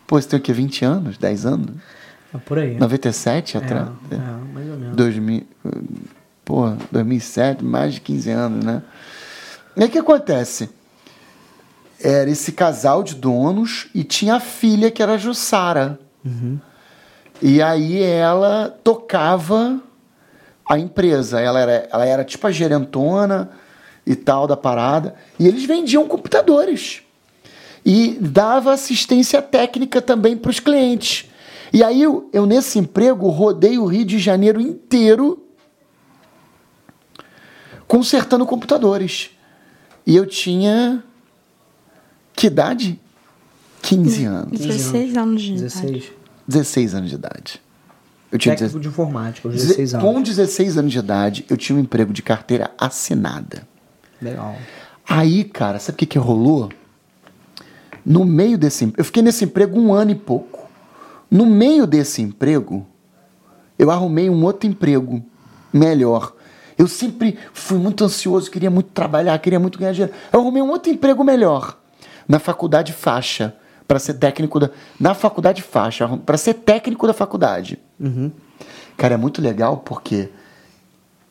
Pô, 0.07 0.20
você 0.20 0.28
tem 0.28 0.38
o 0.38 0.42
quê? 0.42 0.52
20 0.52 0.84
anos? 0.84 1.18
10 1.18 1.46
anos? 1.46 1.76
É 2.34 2.38
por 2.38 2.59
aí. 2.59 2.78
97 2.78 3.59
atrás? 3.59 3.88
É, 4.11 4.14
é, 4.14 4.18
mais 4.54 4.70
ou 4.70 4.76
menos. 4.76 4.96
2000, 4.96 5.46
pô, 6.44 6.72
2007, 6.92 7.64
mais 7.64 7.94
de 7.94 8.00
15 8.00 8.30
anos, 8.30 8.64
né? 8.64 8.82
E 9.76 9.82
aí 9.82 9.88
o 9.88 9.90
que 9.90 9.98
acontece? 9.98 10.70
Era 12.00 12.30
esse 12.30 12.52
casal 12.52 13.02
de 13.02 13.14
donos 13.14 13.88
e 13.94 14.04
tinha 14.04 14.36
a 14.36 14.40
filha 14.40 14.90
que 14.90 15.02
era 15.02 15.14
a 15.14 15.18
Jussara. 15.18 15.98
Uhum. 16.24 16.59
E 17.41 17.61
aí 17.61 18.03
ela 18.03 18.76
tocava 18.82 19.80
a 20.68 20.78
empresa. 20.78 21.41
Ela 21.41 21.61
era, 21.61 21.89
ela 21.93 22.07
era 22.07 22.24
tipo 22.24 22.47
a 22.47 22.51
gerentona 22.51 23.51
e 24.07 24.14
tal 24.14 24.47
da 24.47 24.57
parada. 24.57 25.14
E 25.39 25.47
eles 25.47 25.64
vendiam 25.64 26.07
computadores. 26.07 27.03
E 27.84 28.18
dava 28.20 28.72
assistência 28.72 29.41
técnica 29.41 30.03
também 30.03 30.37
para 30.37 30.51
os 30.51 30.59
clientes. 30.59 31.26
E 31.72 31.84
aí 31.84 32.03
eu, 32.03 32.28
eu, 32.32 32.47
nesse 32.47 32.78
emprego, 32.78 33.28
rodei 33.28 33.78
o 33.78 33.87
Rio 33.87 34.05
de 34.05 34.18
Janeiro 34.18 34.61
inteiro 34.61 35.43
consertando 37.87 38.47
computadores. 38.47 39.30
E 40.07 40.16
eu 40.16 40.26
tinha. 40.26 41.03
Que 42.34 42.49
idade? 42.49 43.01
15 43.82 44.24
anos. 44.24 44.59
16 44.61 45.16
anos 45.16 45.43
de 45.43 45.53
16. 45.53 45.84
idade. 45.84 46.15
16 46.47 46.94
anos 46.94 47.11
de 47.11 47.16
idade. 47.16 47.62
Eu 48.30 48.38
tinha 48.38 48.57
Técnico 48.57 48.80
de 48.80 48.88
informática, 48.88 49.49
16 49.49 49.94
anos. 49.94 50.07
Com 50.07 50.22
16 50.22 50.78
anos 50.78 50.92
de 50.92 50.99
idade, 50.99 51.47
eu 51.49 51.57
tinha 51.57 51.76
um 51.76 51.80
emprego 51.80 52.12
de 52.12 52.22
carteira 52.22 52.70
assinada. 52.78 53.66
Legal. 54.20 54.57
Aí, 55.09 55.44
cara, 55.44 55.78
sabe 55.78 55.94
o 55.94 55.99
que, 55.99 56.07
que 56.07 56.18
rolou? 56.18 56.70
No 58.05 58.24
meio 58.24 58.59
desse. 58.59 58.92
Eu 58.97 59.05
fiquei 59.05 59.22
nesse 59.22 59.44
emprego 59.44 59.78
um 59.78 59.92
ano 59.92 60.11
e 60.11 60.14
pouco. 60.14 60.68
No 61.30 61.47
meio 61.47 61.86
desse 61.86 62.22
emprego, 62.22 62.86
eu 63.78 63.90
arrumei 63.90 64.28
um 64.30 64.44
outro 64.44 64.68
emprego 64.68 65.24
melhor. 65.72 66.34
Eu 66.78 66.86
sempre 66.86 67.38
fui 67.53 67.78
muito 67.78 68.05
ansioso, 68.05 68.51
queria 68.51 68.70
muito 68.70 68.90
trabalhar, 68.90 69.38
queria 69.38 69.59
muito 69.59 69.78
ganhar 69.78 69.92
dinheiro. 69.92 70.12
Eu 70.32 70.40
arrumei 70.40 70.62
um 70.62 70.70
outro 70.70 70.92
emprego 70.92 71.24
melhor 71.24 71.78
na 72.28 72.38
faculdade 72.38 72.92
faixa 72.92 73.55
para 73.87 73.99
ser 73.99 74.14
técnico 74.14 74.59
da 74.59 74.70
na 74.99 75.14
faculdade 75.14 75.62
faixa 75.62 76.09
para 76.24 76.37
ser 76.37 76.55
técnico 76.55 77.07
da 77.07 77.12
faculdade. 77.12 77.78
Uhum. 77.99 78.30
Cara, 78.97 79.14
é 79.14 79.16
muito 79.16 79.43
legal 79.43 79.78
porque 79.78 80.30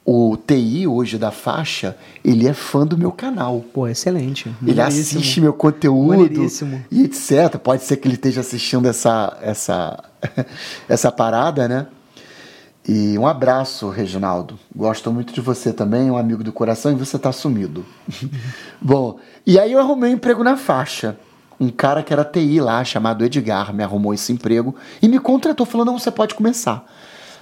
o 0.05 0.37
TI 0.37 0.85
hoje 0.85 1.17
da 1.17 1.31
faixa, 1.31 1.97
ele 2.23 2.47
é 2.47 2.53
fã 2.53 2.85
do 2.85 2.95
meu 2.95 3.11
canal. 3.11 3.65
Pô, 3.73 3.87
excelente. 3.87 4.53
Ele 4.65 4.79
assiste 4.79 5.41
meu 5.41 5.51
conteúdo 5.51 6.47
e 6.91 7.03
etc. 7.03 7.57
Pode 7.57 7.83
ser 7.83 7.97
que 7.97 8.07
ele 8.07 8.13
esteja 8.13 8.41
assistindo 8.41 8.87
essa, 8.87 9.35
essa, 9.41 10.03
essa 10.87 11.11
parada, 11.11 11.67
né? 11.67 11.87
E 12.87 13.17
um 13.17 13.25
abraço, 13.25 13.89
Reginaldo. 13.89 14.59
Gosto 14.75 15.11
muito 15.11 15.33
de 15.33 15.41
você 15.41 15.73
também, 15.73 16.11
um 16.11 16.17
amigo 16.17 16.43
do 16.43 16.53
coração, 16.53 16.91
e 16.91 16.95
você 16.95 17.17
tá 17.17 17.31
sumido. 17.31 17.83
Bom, 18.79 19.17
e 19.43 19.57
aí 19.57 19.71
eu 19.71 19.79
arrumei 19.79 20.11
um 20.11 20.13
emprego 20.13 20.43
na 20.43 20.55
faixa. 20.55 21.17
Um 21.59 21.69
cara 21.69 22.03
que 22.03 22.11
era 22.11 22.23
TI 22.23 22.59
lá, 22.59 22.83
chamado 22.83 23.23
Edgar, 23.23 23.73
me 23.73 23.83
arrumou 23.83 24.13
esse 24.13 24.31
emprego 24.31 24.75
e 25.01 25.07
me 25.07 25.19
contratou, 25.19 25.65
falando: 25.65 25.87
não, 25.87 25.99
você 25.99 26.11
pode 26.11 26.35
começar. 26.35 26.85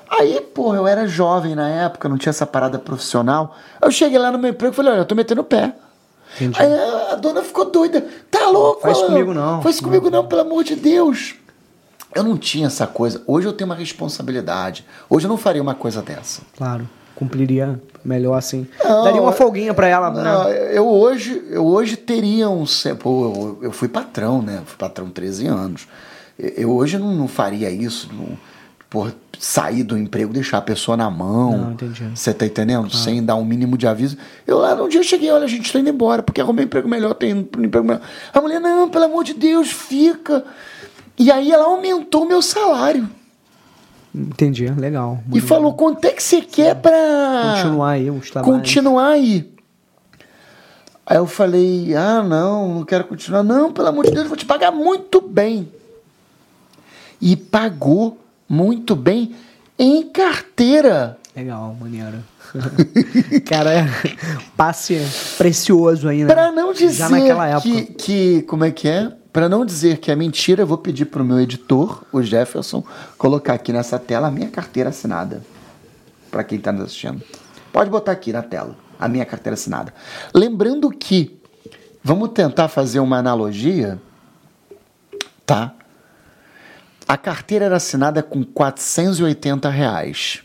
Aí, 0.10 0.40
porra, 0.42 0.78
eu 0.78 0.88
era 0.88 1.08
jovem 1.08 1.56
na 1.56 1.68
época, 1.68 2.08
não 2.08 2.18
tinha 2.18 2.30
essa 2.30 2.46
parada 2.46 2.78
profissional. 2.78 3.56
Eu 3.82 3.92
cheguei 3.92 4.20
lá 4.20 4.32
no 4.32 4.38
meu 4.38 4.52
emprego 4.52 4.74
e 4.74 4.76
falei, 4.76 4.92
olha, 4.92 5.00
eu 5.00 5.06
tô 5.06 5.16
metendo 5.16 5.42
o 5.42 5.44
pé. 5.44 5.74
Entendi. 6.36 6.62
Aí 6.62 6.72
a 7.12 7.16
dona 7.16 7.42
ficou 7.42 7.66
doida. 7.66 8.06
Tá 8.30 8.48
louco? 8.50 8.82
Faz 8.82 9.02
comigo 9.02 9.34
não. 9.34 9.62
Faz 9.62 9.80
comigo 9.80 10.10
não, 10.12 10.28
pelo 10.28 10.42
amor 10.42 10.64
de 10.64 10.76
Deus. 10.76 11.36
Eu 12.14 12.24
não 12.24 12.38
tinha 12.38 12.68
essa 12.68 12.86
coisa. 12.86 13.24
Hoje 13.26 13.48
eu 13.48 13.54
tenho 13.54 13.68
uma 13.68 13.76
responsabilidade. 13.76 14.86
Hoje 15.10 15.26
eu 15.26 15.30
não 15.30 15.38
faria 15.38 15.62
uma 15.62 15.74
coisa 15.74 16.02
dessa. 16.02 16.44
Claro. 16.56 16.88
Cumpriria 17.24 17.82
melhor 18.04 18.36
assim. 18.36 18.68
Não, 18.84 19.04
Daria 19.04 19.22
uma 19.22 19.32
folguinha 19.32 19.74
para 19.74 19.88
ela, 19.88 20.10
não, 20.10 20.24
né? 20.24 20.78
Eu 20.78 20.88
hoje, 20.88 21.42
eu 21.50 21.66
hoje 21.66 21.96
teria 21.96 22.50
um. 22.50 22.66
Pô, 23.00 23.26
eu, 23.26 23.60
eu 23.64 23.72
fui 23.72 23.88
patrão, 23.88 24.42
né? 24.42 24.62
Fui 24.66 24.78
patrão 24.78 25.10
13 25.10 25.48
anos. 25.48 25.88
Eu 26.38 26.72
hoje 26.72 26.98
não, 26.98 27.14
não 27.14 27.28
faria 27.28 27.70
isso. 27.70 28.10
Não, 28.14 28.38
por 28.90 29.12
sair 29.40 29.84
do 29.84 29.98
emprego, 29.98 30.32
deixar 30.32 30.60
a 30.60 30.62
pessoa 30.62 30.96
na 30.96 31.10
mão. 31.10 31.58
Não, 31.58 31.72
entendi. 31.72 32.12
Você 32.14 32.32
tá 32.32 32.46
entendendo? 32.46 32.88
Ah. 32.94 32.96
Sem 32.96 33.24
dar 33.24 33.36
um 33.36 33.44
mínimo 33.44 33.76
de 33.78 33.88
aviso. 33.88 34.18
Eu 34.46 34.60
lá 34.60 34.76
um 34.76 34.88
dia 34.88 35.00
eu 35.00 35.04
cheguei, 35.04 35.32
olha, 35.32 35.46
a 35.46 35.48
gente 35.48 35.74
tá 35.74 35.80
indo 35.80 35.90
embora, 35.90 36.22
porque 36.22 36.40
arrumei 36.40 36.64
um 36.64 36.68
emprego 36.68 36.88
melhor, 36.88 37.16
tem 37.16 37.34
um 37.34 37.40
emprego 37.40 37.88
melhor. 37.88 38.02
A 38.32 38.40
mulher, 38.40 38.60
não, 38.60 38.90
pelo 38.90 39.06
amor 39.06 39.24
de 39.24 39.34
Deus, 39.34 39.72
fica. 39.72 40.46
E 41.18 41.32
aí 41.32 41.52
ela 41.52 41.66
aumentou 41.66 42.24
o 42.24 42.28
meu 42.28 42.42
salário. 42.42 43.10
Entendi, 44.14 44.68
legal. 44.68 45.24
E 45.30 45.36
legal. 45.36 45.48
falou, 45.48 45.74
quanto 45.74 46.06
é 46.06 46.12
que 46.12 46.22
você 46.22 46.42
quer 46.42 46.76
pra... 46.76 47.56
Continuar 47.56 47.90
aí 47.92 48.12
os 48.12 48.30
trabalhos. 48.30 48.58
Continuar 48.58 49.08
aí. 49.10 49.54
Aí 51.06 51.18
eu 51.18 51.28
falei, 51.28 51.94
ah, 51.96 52.24
não, 52.24 52.76
não 52.76 52.86
quero 52.86 53.04
continuar. 53.06 53.44
Não, 53.44 53.74
pelo 53.74 53.88
amor 53.88 54.06
de 54.06 54.12
Deus, 54.12 54.24
eu 54.24 54.30
vou 54.30 54.38
te 54.38 54.46
pagar 54.46 54.72
muito 54.72 55.20
bem. 55.20 55.70
E 57.20 57.36
pagou 57.36 58.18
muito 58.48 58.96
bem 58.96 59.36
em 59.78 60.04
carteira. 60.04 61.18
Legal, 61.36 61.76
maneiro. 61.80 62.24
Cara, 63.46 63.74
é 63.74 63.86
passe 64.56 65.02
precioso 65.38 66.08
aí, 66.08 66.24
né? 66.24 66.32
Pra 66.32 66.52
não 66.52 66.72
dizer 66.72 66.94
Já 66.94 67.10
naquela 67.10 67.48
época. 67.48 67.70
que, 67.70 67.84
que. 67.94 68.42
Como 68.44 68.64
é 68.64 68.72
que 68.72 68.88
é? 68.88 69.12
Pra 69.34 69.50
não 69.50 69.66
dizer 69.66 69.98
que 69.98 70.12
é 70.12 70.16
mentira, 70.16 70.62
eu 70.62 70.68
vou 70.68 70.78
pedir 70.78 71.06
pro 71.06 71.24
meu 71.24 71.40
editor, 71.40 72.04
o 72.14 72.22
Jefferson, 72.22 72.84
colocar 73.18 73.54
aqui 73.56 73.74
nessa 73.74 73.98
tela 73.98 74.28
a 74.28 74.32
minha 74.32 74.48
carteira 74.48 74.90
assinada. 74.90 75.42
Pra 76.30 76.44
quem 76.44 76.60
tá 76.60 76.72
nos 76.72 76.84
assistindo. 76.84 77.20
Pode 77.72 77.90
botar 77.90 78.12
aqui 78.12 78.32
na 78.32 78.44
tela 78.44 78.76
a 79.00 79.08
minha 79.08 79.26
carteira 79.26 79.56
assinada. 79.56 79.92
Lembrando 80.34 80.88
que. 80.92 81.40
Vamos 82.04 82.30
tentar 82.30 82.68
fazer 82.68 83.00
uma 83.00 83.18
analogia. 83.18 84.00
Tá? 85.46 85.74
A 87.08 87.18
carteira 87.18 87.66
era 87.66 87.78
assinada 87.78 88.22
com 88.22 88.44
480 88.44 89.68
reais. 89.70 90.44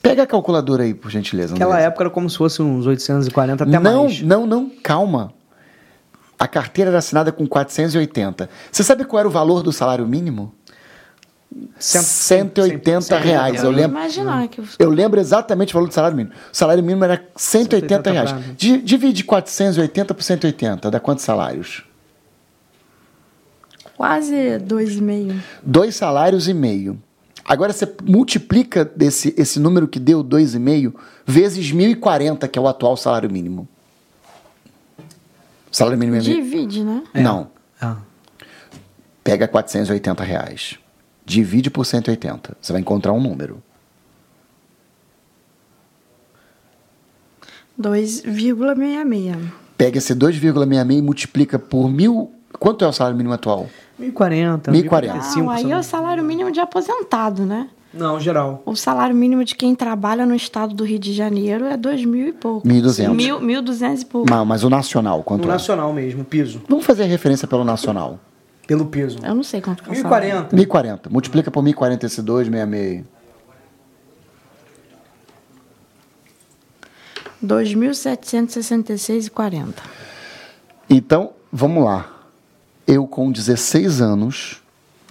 Pega 0.00 0.22
a 0.22 0.26
calculadora 0.26 0.84
aí, 0.84 0.94
por 0.94 1.10
gentileza. 1.10 1.52
Naquela 1.52 1.80
época 1.80 2.04
era 2.04 2.10
como 2.10 2.28
se 2.30 2.38
fosse 2.38 2.62
uns 2.62 2.86
840 2.86 3.64
até 3.64 3.78
não, 3.78 4.04
mais. 4.04 4.22
Não, 4.22 4.46
não, 4.46 4.70
calma. 4.82 5.32
A 6.44 6.46
carteira 6.46 6.90
era 6.90 6.98
assinada 6.98 7.32
com 7.32 7.46
480. 7.46 8.50
Você 8.70 8.84
sabe 8.84 9.06
qual 9.06 9.18
era 9.20 9.26
o 9.26 9.30
valor 9.30 9.62
do 9.62 9.72
salário 9.72 10.06
mínimo? 10.06 10.52
Cento- 11.78 12.04
180 12.04 13.00
cento- 13.00 13.18
reais. 13.22 13.62
Eu 13.62 13.70
Eu 13.70 13.70
lembro, 13.70 13.96
imaginar 13.98 14.48
que 14.48 14.60
eu 14.78 14.90
lembro 14.90 15.18
exatamente 15.18 15.72
o 15.72 15.74
valor 15.74 15.88
do 15.88 15.94
salário 15.94 16.14
mínimo. 16.18 16.34
O 16.52 16.54
salário 16.54 16.82
mínimo 16.84 17.02
era 17.02 17.24
180 17.34 18.10
180 18.10 18.10
reais. 18.10 18.56
Di- 18.58 18.82
Divide 18.82 19.24
480 19.24 20.12
por 20.12 20.22
180, 20.22 20.90
dá 20.90 21.00
quantos 21.00 21.24
salários? 21.24 21.82
quase 23.96 24.58
dois 24.58 24.96
e 24.96 25.00
meio. 25.00 25.42
Dois 25.62 25.96
salários 25.96 26.46
e 26.46 26.52
meio. 26.52 27.00
Agora 27.42 27.72
você 27.72 27.90
multiplica 28.02 28.84
desse, 28.84 29.32
esse 29.38 29.58
número 29.58 29.86
que 29.88 29.98
deu 29.98 30.22
2,5 30.22 30.92
vezes 31.24 31.72
1.040, 31.72 32.48
que 32.48 32.58
é 32.58 32.62
o 32.62 32.68
atual 32.68 32.96
salário 32.98 33.30
mínimo. 33.30 33.66
Salário 35.74 35.98
mínimo 35.98 36.16
é 36.18 36.20
mil- 36.20 36.34
Divide, 36.36 36.84
né? 36.84 37.02
Não. 37.12 37.50
Ah, 37.80 37.96
Pega 39.24 39.48
480 39.48 40.22
reais. 40.22 40.78
Divide 41.26 41.68
por 41.68 41.84
180. 41.84 42.56
Você 42.60 42.70
vai 42.72 42.80
encontrar 42.80 43.12
um 43.12 43.20
número. 43.20 43.60
2,66. 47.80 49.36
Pega 49.76 49.98
esse 49.98 50.14
2,66 50.14 50.92
e 50.98 51.02
multiplica 51.02 51.58
por 51.58 51.88
mil. 51.90 52.32
Quanto 52.58 52.84
é 52.84 52.88
o 52.88 52.92
salário 52.92 53.16
mínimo 53.16 53.34
atual? 53.34 53.68
1040. 53.98 54.70
1040. 54.70 55.14
1045, 55.14 55.40
Não, 55.44 55.50
aí 55.50 55.72
é 55.72 55.76
o 55.76 55.82
salário 55.82 56.22
mínimo 56.22 56.52
de 56.52 56.60
aposentado, 56.60 57.44
né? 57.44 57.68
Não, 57.96 58.18
geral. 58.18 58.62
O 58.66 58.74
salário 58.74 59.14
mínimo 59.14 59.44
de 59.44 59.54
quem 59.54 59.74
trabalha 59.74 60.26
no 60.26 60.34
estado 60.34 60.74
do 60.74 60.84
Rio 60.84 60.98
de 60.98 61.12
Janeiro 61.12 61.64
é 61.64 61.76
dois 61.76 62.04
mil 62.04 62.28
e 62.28 62.32
pouco. 62.32 62.66
1.200. 62.66 63.14
Mil, 63.14 63.40
mil 63.40 63.62
duzentos 63.62 64.02
e 64.02 64.06
pouco. 64.06 64.28
Mas, 64.28 64.46
mas 64.46 64.64
o 64.64 64.70
nacional, 64.70 65.22
quanto 65.22 65.44
é? 65.44 65.48
nacional 65.48 65.92
mesmo, 65.92 66.24
piso. 66.24 66.62
Vamos 66.68 66.84
fazer 66.84 67.04
referência 67.04 67.46
pelo 67.46 67.64
nacional. 67.64 68.18
Pelo 68.66 68.86
piso. 68.86 69.18
Eu 69.22 69.34
não 69.34 69.42
sei 69.42 69.60
quanto 69.60 69.82
que 69.82 69.90
é 69.90 69.92
o 69.92 69.96
salário. 69.96 70.26
1040. 70.26 70.56
1040. 70.56 71.10
Multiplica 71.10 71.50
por 71.50 71.62
1040 71.62 72.06
esse 72.06 72.22
266. 72.22 73.04
2.766,40. 77.44 79.74
Então, 80.88 81.34
vamos 81.52 81.84
lá. 81.84 82.10
Eu, 82.86 83.06
com 83.06 83.30
16 83.30 84.00
anos, 84.00 84.62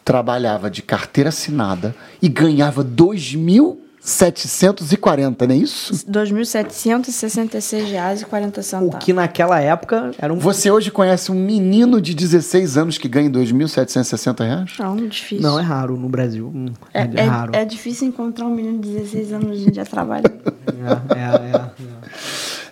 trabalhava 0.04 0.70
de 0.70 0.82
carteira 0.82 1.30
assinada 1.30 1.96
e 2.22 2.28
ganhava 2.28 2.84
2.740, 2.84 5.48
não 5.48 5.56
é 5.56 5.58
isso? 5.58 5.94
R$ 5.94 6.00
2.766,40. 6.12 8.96
O 8.96 8.98
que 8.98 9.14
naquela 9.14 9.60
época 9.62 10.12
era 10.18 10.34
um. 10.34 10.40
Você 10.40 10.70
hoje 10.72 10.92
conhece 10.92 11.32
um 11.32 11.36
menino 11.36 12.02
de 12.02 12.14
16 12.14 12.78
anos 12.78 12.98
que 12.98 13.08
ganha 13.08 13.30
2.760 13.30 14.46
reais? 14.46 14.72
Não, 14.80 14.96
difícil. 14.96 15.42
Não, 15.42 15.58
é 15.60 15.64
raro 15.64 15.96
no 15.98 16.10
Brasil. 16.10 16.52
Hum, 16.54 16.66
É, 16.94 17.02
É, 17.04 17.10
é 17.16 17.24
raro. 17.24 17.56
é, 17.56 17.62
é 17.62 17.66
difícil 17.66 18.08
encontrar 18.08 18.46
um 18.46 18.54
menino 18.54 18.80
de 18.80 18.90
16 18.90 19.34
anos 19.34 19.52
hoje 19.52 19.68
em 19.68 19.72
dia 19.72 19.86
trabalhando. 19.86 20.34
É, 20.66 21.18
é, 21.18 21.52
é. 21.52 21.56
é. 21.56 21.60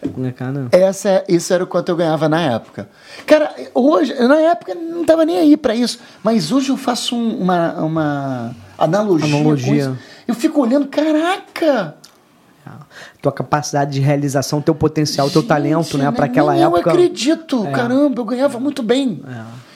É 0.02 0.32
cara. 0.32 0.68
Essa, 0.72 1.10
é- 1.10 1.26
isso 1.30 1.54
era 1.54 1.64
o 1.64 1.68
quanto 1.68 1.90
eu 1.90 1.96
ganhava 1.96 2.28
na 2.28 2.42
época. 2.42 2.90
Cara, 3.26 3.54
hoje, 3.74 4.14
na 4.16 4.36
época 4.38 4.74
não 4.76 5.06
tava 5.06 5.24
nem 5.26 5.38
aí 5.38 5.56
para 5.56 5.76
isso, 5.76 6.00
mas 6.24 6.52
hoje 6.52 6.70
eu 6.70 6.78
faço 6.78 7.16
um- 7.16 7.38
uma, 7.40 7.74
uma 7.84 8.56
analogia. 8.78 9.36
Analogia. 9.36 9.98
Eu 10.28 10.34
fico 10.34 10.62
olhando, 10.62 10.88
caraca! 10.88 11.96
Tua 13.22 13.32
capacidade 13.32 13.92
de 13.92 14.00
realização, 14.00 14.62
teu 14.62 14.74
potencial, 14.74 15.30
teu 15.30 15.42
Gente, 15.42 15.50
talento, 15.50 15.98
né? 15.98 16.06
nem- 16.06 16.14
Pra 16.14 16.26
aquela 16.26 16.56
época. 16.56 16.90
Eu 16.90 16.94
acredito, 16.94 17.64
caramba, 17.72 18.22
eu 18.22 18.26
ganhava 18.26 18.60
muito 18.60 18.82
bem. 18.82 19.22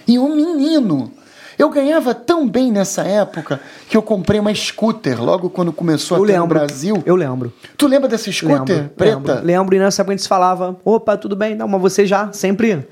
E 0.07 0.17
um 0.19 0.35
menino. 0.35 1.11
Eu 1.57 1.69
ganhava 1.69 2.13
tão 2.13 2.47
bem 2.47 2.71
nessa 2.71 3.03
época 3.03 3.59
que 3.89 3.95
eu 3.95 4.01
comprei 4.01 4.39
uma 4.39 4.53
scooter 4.53 5.21
logo 5.23 5.49
quando 5.49 5.71
começou 5.71 6.17
Eu 6.17 6.23
a 6.23 6.27
ter 6.27 6.33
no 6.33 6.41
lembro. 6.41 6.59
Brasil. 6.59 7.03
Eu 7.05 7.15
lembro. 7.15 7.53
Tu 7.77 7.87
lembra 7.87 8.09
dessa 8.09 8.31
scooter 8.31 8.75
Lembro, 8.77 8.89
preta? 8.95 9.15
Lembro, 9.15 9.45
lembro, 9.45 9.75
e 9.75 9.79
nessa 9.79 10.01
época 10.01 10.13
a 10.13 10.17
gente 10.17 10.27
falava, 10.27 10.77
opa, 10.83 11.15
tudo 11.17 11.35
bem, 11.35 11.55
não, 11.55 11.67
mas 11.67 11.81
você 11.81 12.05
já 12.05 12.31
sempre 12.33 12.85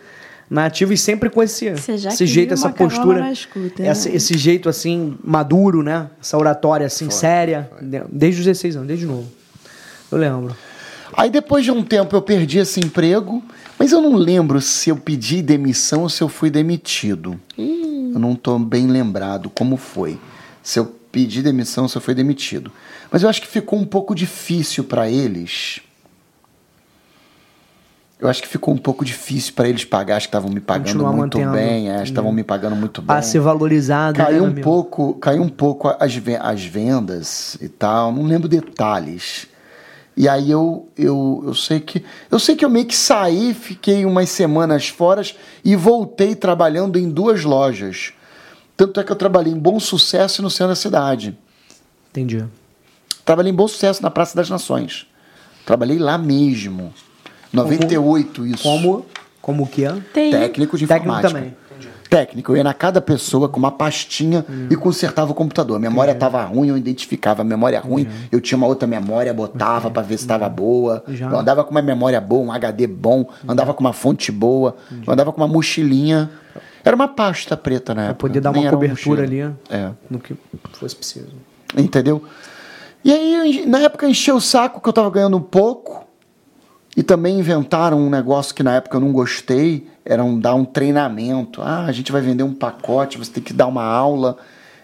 na 0.49 0.65
ativa 0.65 0.93
e 0.93 0.97
sempre 0.97 1.29
com 1.29 1.41
esse, 1.41 1.71
Você 1.71 1.97
já 1.97 2.09
esse 2.09 2.25
jeito, 2.27 2.53
essa 2.53 2.69
postura, 2.69 3.31
essa- 3.79 4.09
né? 4.09 4.15
esse 4.15 4.37
jeito 4.37 4.69
assim, 4.69 5.17
maduro, 5.23 5.81
né? 5.81 6.07
Essa 6.21 6.37
oratória 6.37 6.85
assim, 6.85 7.09
séria, 7.09 7.69
desde 8.09 8.41
os 8.41 8.45
16 8.45 8.75
anos, 8.75 8.87
desde 8.87 9.05
novo. 9.05 9.25
Eu 10.11 10.17
lembro. 10.17 10.55
Aí 11.15 11.29
depois 11.29 11.63
de 11.63 11.71
um 11.71 11.83
tempo 11.83 12.15
eu 12.15 12.21
perdi 12.21 12.59
esse 12.59 12.79
emprego, 12.79 13.43
mas 13.83 13.91
eu 13.91 13.99
não 13.99 14.15
lembro 14.15 14.61
se 14.61 14.89
eu 14.89 14.95
pedi 14.95 15.41
demissão 15.41 16.03
ou 16.03 16.09
se 16.09 16.23
eu 16.23 16.29
fui 16.29 16.49
demitido. 16.49 17.37
Eu 17.57 18.17
não 18.17 18.31
estou 18.31 18.57
bem 18.57 18.87
lembrado 18.87 19.49
como 19.49 19.75
foi. 19.75 20.17
Se 20.63 20.79
eu 20.79 20.85
pedi 21.11 21.41
demissão 21.41 21.83
ou 21.83 21.89
se 21.89 21.97
eu 21.97 22.01
fui 22.01 22.15
demitido. 22.15 22.71
Mas 23.11 23.23
eu 23.23 23.29
acho 23.29 23.41
que 23.41 23.47
ficou 23.47 23.77
um 23.77 23.85
pouco 23.85 24.15
difícil 24.15 24.85
para 24.85 25.09
eles. 25.09 25.81
Eu 28.21 28.29
acho 28.29 28.41
que 28.41 28.47
ficou 28.47 28.73
um 28.73 28.77
pouco 28.77 29.03
difícil 29.03 29.51
para 29.53 29.67
eles 29.67 29.83
pagar, 29.83 30.15
acho 30.15 30.27
que 30.27 30.29
estavam 30.29 30.49
me 30.49 30.61
pagando 30.61 30.85
Continuar 30.85 31.11
muito 31.11 31.37
bem, 31.51 31.91
é, 31.91 32.01
estavam 32.03 32.31
me 32.31 32.41
pagando 32.41 32.77
muito 32.77 33.01
bem. 33.01 33.07
Pra 33.07 33.21
ser 33.21 33.41
valorizado. 33.41 34.17
né, 34.17 34.23
Caiu 34.23 34.37
meu 34.37 34.43
um 34.45 34.47
amigo? 34.47 34.63
pouco, 34.63 35.13
caiu 35.15 35.43
um 35.43 35.49
pouco 35.49 35.89
as, 35.89 36.21
as 36.39 36.63
vendas 36.63 37.57
e 37.59 37.67
tal, 37.67 38.13
não 38.13 38.23
lembro 38.23 38.47
detalhes. 38.47 39.51
E 40.15 40.29
aí 40.29 40.51
eu, 40.51 40.87
eu, 40.95 41.43
eu 41.47 41.53
sei 41.55 41.79
que 41.79 42.03
eu 42.29 42.39
sei 42.39 42.55
que 42.55 42.63
eu 42.63 42.69
meio 42.69 42.85
que 42.85 42.95
saí, 42.95 43.53
fiquei 43.53 44.05
umas 44.05 44.29
semanas 44.29 44.87
fora 44.87 45.23
e 45.65 45.75
voltei 45.75 46.35
trabalhando 46.35 46.99
em 46.99 47.09
duas 47.09 47.43
lojas. 47.43 48.13
Tanto 48.77 48.99
é 48.99 49.03
que 49.03 49.11
eu 49.11 49.15
trabalhei 49.15 49.51
em 49.51 49.57
Bom 49.57 49.79
Sucesso 49.79 50.41
e 50.41 50.43
no 50.43 50.49
centro 50.49 50.69
da 50.69 50.75
cidade. 50.75 51.37
Entendi. 52.11 52.45
Trabalhei 53.25 53.51
em 53.51 53.55
Bom 53.55 53.67
Sucesso 53.67 54.03
na 54.03 54.11
Praça 54.11 54.35
das 54.35 54.49
Nações. 54.49 55.07
Trabalhei 55.65 55.97
lá 55.97 56.17
mesmo. 56.17 56.93
98 57.51 58.45
isso. 58.47 58.63
Como, 58.63 59.05
como 59.41 59.67
que 59.67 59.85
é? 59.85 59.93
Técnico 60.13 60.77
de 60.77 60.87
Técnico 60.87 61.17
informática. 61.17 61.33
também. 61.33 61.55
Técnico, 62.13 62.51
eu 62.51 62.57
ia 62.57 62.63
na 62.63 62.75
cada 62.75 63.01
pessoa 63.01 63.49
com 63.49 63.57
uma 63.57 63.71
pastinha 63.71 64.45
e 64.69 64.75
consertava 64.75 65.31
o 65.31 65.33
computador. 65.33 65.77
A 65.77 65.79
memória 65.79 66.11
estava 66.11 66.43
ruim, 66.43 66.67
eu 66.67 66.77
identificava 66.77 67.41
a 67.41 67.43
memória 67.43 67.79
ruim, 67.79 68.07
eu 68.31 68.39
tinha 68.39 68.55
uma 68.55 68.67
outra 68.67 68.87
memória, 68.87 69.33
botava 69.33 69.89
para 69.89 70.03
ver 70.03 70.17
se 70.19 70.23
estava 70.23 70.47
boa. 70.47 71.03
Já. 71.07 71.27
Eu 71.31 71.39
andava 71.39 71.63
com 71.63 71.71
uma 71.71 71.81
memória 71.81 72.21
boa, 72.21 72.43
um 72.43 72.51
HD 72.51 72.85
bom, 72.85 73.27
andava 73.47 73.73
com 73.73 73.79
uma 73.81 73.93
fonte 73.93 74.31
boa, 74.31 74.75
eu 75.07 75.11
andava 75.11 75.31
com 75.33 75.41
uma 75.41 75.47
mochilinha. 75.47 76.29
Era 76.85 76.95
uma 76.95 77.07
pasta 77.07 77.57
preta 77.57 77.95
na 77.95 78.05
Pra 78.07 78.13
poder 78.13 78.41
dar 78.41 78.51
nem 78.51 78.63
uma 78.65 78.69
cobertura 78.69 79.23
mochila. 79.23 79.49
ali 79.49 79.57
É. 79.71 79.89
no 80.07 80.19
que 80.19 80.35
fosse 80.73 80.95
preciso. 80.95 81.29
Entendeu? 81.75 82.21
E 83.03 83.11
aí, 83.11 83.65
na 83.65 83.79
época, 83.79 84.07
encheu 84.07 84.35
o 84.35 84.41
saco 84.41 84.79
que 84.79 84.87
eu 84.87 84.93
tava 84.93 85.09
ganhando 85.09 85.41
pouco. 85.41 86.05
E 86.95 87.01
também 87.01 87.39
inventaram 87.39 87.97
um 87.97 88.09
negócio 88.09 88.53
que 88.53 88.61
na 88.61 88.75
época 88.75 88.97
eu 88.97 89.01
não 89.01 89.11
gostei, 89.11 89.87
era 90.05 90.23
um, 90.23 90.39
dar 90.39 90.55
um 90.55 90.65
treinamento. 90.65 91.61
Ah, 91.61 91.85
a 91.85 91.91
gente 91.91 92.11
vai 92.11 92.21
vender 92.21 92.43
um 92.43 92.53
pacote, 92.53 93.17
você 93.17 93.31
tem 93.31 93.43
que 93.43 93.53
dar 93.53 93.67
uma 93.67 93.83
aula. 93.83 94.37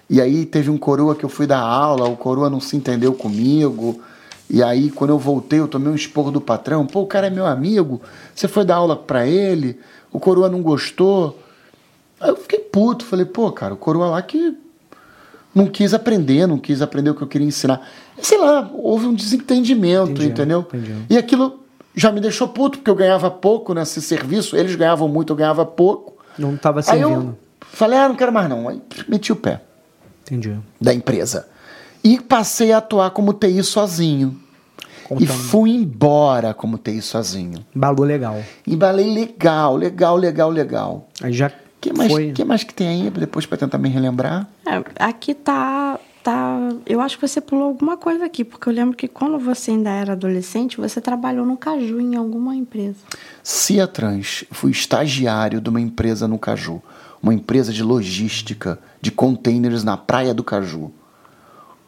E 0.09 0.19
aí 0.19 0.45
teve 0.45 0.69
um 0.69 0.77
coroa 0.77 1.15
que 1.15 1.23
eu 1.23 1.29
fui 1.29 1.45
dar 1.45 1.59
aula, 1.59 2.07
o 2.07 2.15
coroa 2.15 2.49
não 2.49 2.59
se 2.59 2.75
entendeu 2.75 3.13
comigo. 3.13 4.01
E 4.49 4.63
aí, 4.63 4.89
quando 4.89 5.11
eu 5.11 5.19
voltei, 5.19 5.59
eu 5.59 5.67
tomei 5.67 5.91
um 5.91 5.95
esporro 5.95 6.31
do 6.31 6.41
patrão. 6.41 6.85
Pô, 6.87 7.01
o 7.01 7.05
cara 7.05 7.27
é 7.27 7.29
meu 7.29 7.45
amigo, 7.45 8.01
você 8.33 8.47
foi 8.47 8.65
dar 8.65 8.77
aula 8.77 8.95
pra 8.95 9.27
ele, 9.27 9.77
o 10.11 10.19
coroa 10.19 10.49
não 10.49 10.61
gostou. 10.63 11.37
Aí 12.19 12.29
eu 12.29 12.35
fiquei 12.35 12.59
puto, 12.59 13.05
falei, 13.05 13.25
pô, 13.25 13.51
cara, 13.51 13.75
o 13.75 13.77
coroa 13.77 14.07
lá 14.07 14.21
que 14.21 14.57
não 15.53 15.67
quis 15.67 15.93
aprender, 15.93 16.47
não 16.47 16.57
quis 16.57 16.81
aprender 16.81 17.11
o 17.11 17.15
que 17.15 17.21
eu 17.21 17.27
queria 17.27 17.47
ensinar. 17.47 17.87
Sei 18.21 18.37
lá, 18.39 18.69
houve 18.73 19.05
um 19.05 19.13
desentendimento, 19.13 20.11
Entendi, 20.11 20.29
entendeu? 20.29 20.65
entendi. 20.67 20.95
E 21.09 21.17
aquilo 21.17 21.59
já 21.99 22.11
me 22.11 22.21
deixou 22.21 22.47
puto, 22.47 22.77
porque 22.77 22.89
eu 22.89 22.95
ganhava 22.95 23.29
pouco 23.29 23.73
nesse 23.73 24.01
serviço, 24.01 24.55
eles 24.55 24.73
ganhavam 24.75 25.07
muito, 25.07 25.33
eu 25.33 25.35
ganhava 25.37 25.65
pouco. 25.65 26.13
Não 26.37 26.55
tava 26.55 26.79
Aí 26.87 27.01
eu 27.01 27.09
servindo. 27.09 27.37
falei, 27.59 27.99
ah, 27.99 28.07
não 28.07 28.15
quero 28.15 28.31
mais 28.31 28.47
não. 28.49 28.69
Aí 28.69 28.81
meti 29.07 29.31
o 29.31 29.35
pé 29.35 29.61
Entendi. 30.23 30.57
da 30.79 30.93
empresa. 30.93 31.47
E 32.01 32.19
passei 32.21 32.71
a 32.71 32.77
atuar 32.77 33.11
como 33.11 33.33
TI 33.33 33.61
sozinho. 33.63 34.39
E 35.19 35.25
fui 35.25 35.71
embora 35.71 36.53
como 36.53 36.77
TI 36.77 37.01
sozinho. 37.01 37.65
Embalou 37.75 38.05
legal. 38.05 38.41
Embalei 38.65 39.11
legal, 39.11 39.75
legal, 39.75 40.15
legal, 40.15 40.49
legal. 40.49 41.09
Aí 41.21 41.33
já 41.33 41.51
que 41.81 41.91
mais, 41.91 42.11
foi. 42.11 42.31
que 42.31 42.45
mais 42.45 42.63
que 42.63 42.73
tem 42.73 42.87
aí 42.87 43.09
depois 43.09 43.45
para 43.45 43.57
tentar 43.57 43.77
me 43.77 43.89
relembrar? 43.89 44.47
É, 44.65 44.81
aqui 45.03 45.33
tá, 45.33 45.99
tá. 46.23 46.57
Eu 46.85 47.01
acho 47.01 47.17
que 47.17 47.27
você 47.27 47.39
pulou 47.41 47.65
alguma 47.65 47.97
coisa 47.97 48.25
aqui, 48.25 48.43
porque 48.43 48.67
eu 48.69 48.73
lembro 48.73 48.95
que 48.95 49.07
quando 49.07 49.37
você 49.39 49.71
ainda 49.71 49.89
era 49.89 50.13
adolescente, 50.13 50.77
você 50.77 50.99
trabalhou 51.01 51.45
no 51.45 51.57
Caju 51.57 51.99
em 51.99 52.15
alguma 52.15 52.55
empresa. 52.55 52.97
Ciatrans, 53.43 54.43
fui 54.51 54.71
estagiário 54.71 55.59
de 55.61 55.69
uma 55.69 55.81
empresa 55.81 56.27
no 56.27 56.37
Caju, 56.37 56.81
uma 57.21 57.33
empresa 57.33 57.73
de 57.73 57.83
logística 57.83 58.79
de 59.01 59.11
containers 59.11 59.83
na 59.83 59.97
praia 59.97 60.33
do 60.33 60.43
Caju. 60.43 60.91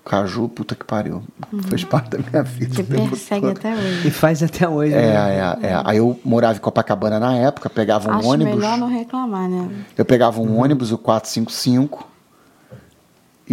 Caju, 0.04 0.50
puta 0.50 0.74
que 0.74 0.84
pariu. 0.84 1.22
Fez 1.70 1.84
parte 1.84 2.10
da 2.10 2.18
minha 2.18 2.42
vida. 2.42 2.76
Que 2.76 2.84
persegue 2.84 3.42
todo. 3.42 3.58
até 3.58 3.72
E 3.72 3.78
hoje. 3.78 4.10
faz 4.12 4.42
até 4.42 4.68
hoje. 4.68 4.94
É, 4.94 4.98
né? 4.98 5.58
é, 5.62 5.68
é. 5.68 5.82
Aí 5.86 5.98
eu 5.98 6.20
morava 6.26 6.58
em 6.58 6.60
Copacabana 6.60 7.20
na 7.20 7.36
época, 7.36 7.70
pegava 7.70 8.10
um 8.10 8.16
Acho 8.16 8.28
ônibus. 8.28 8.56
melhor 8.56 8.78
não 8.80 8.88
reclamar, 8.88 9.48
né? 9.48 9.70
Eu 9.96 10.04
pegava 10.04 10.42
um 10.42 10.60
ônibus, 10.60 10.92
o 10.92 10.98
455. 10.98 12.11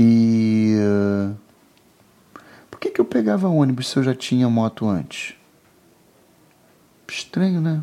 E. 0.01 0.77
eh, 0.79 1.35
Por 2.71 2.79
que, 2.79 2.91
que 2.91 3.01
eu 3.01 3.05
pegava 3.05 3.49
ônibus 3.49 3.89
se 3.89 3.97
eu 3.99 4.05
já 4.05 4.15
tinha 4.15 4.49
moto 4.49 4.89
antes? 4.89 5.35
Estranho, 7.09 7.61
né? 7.61 7.83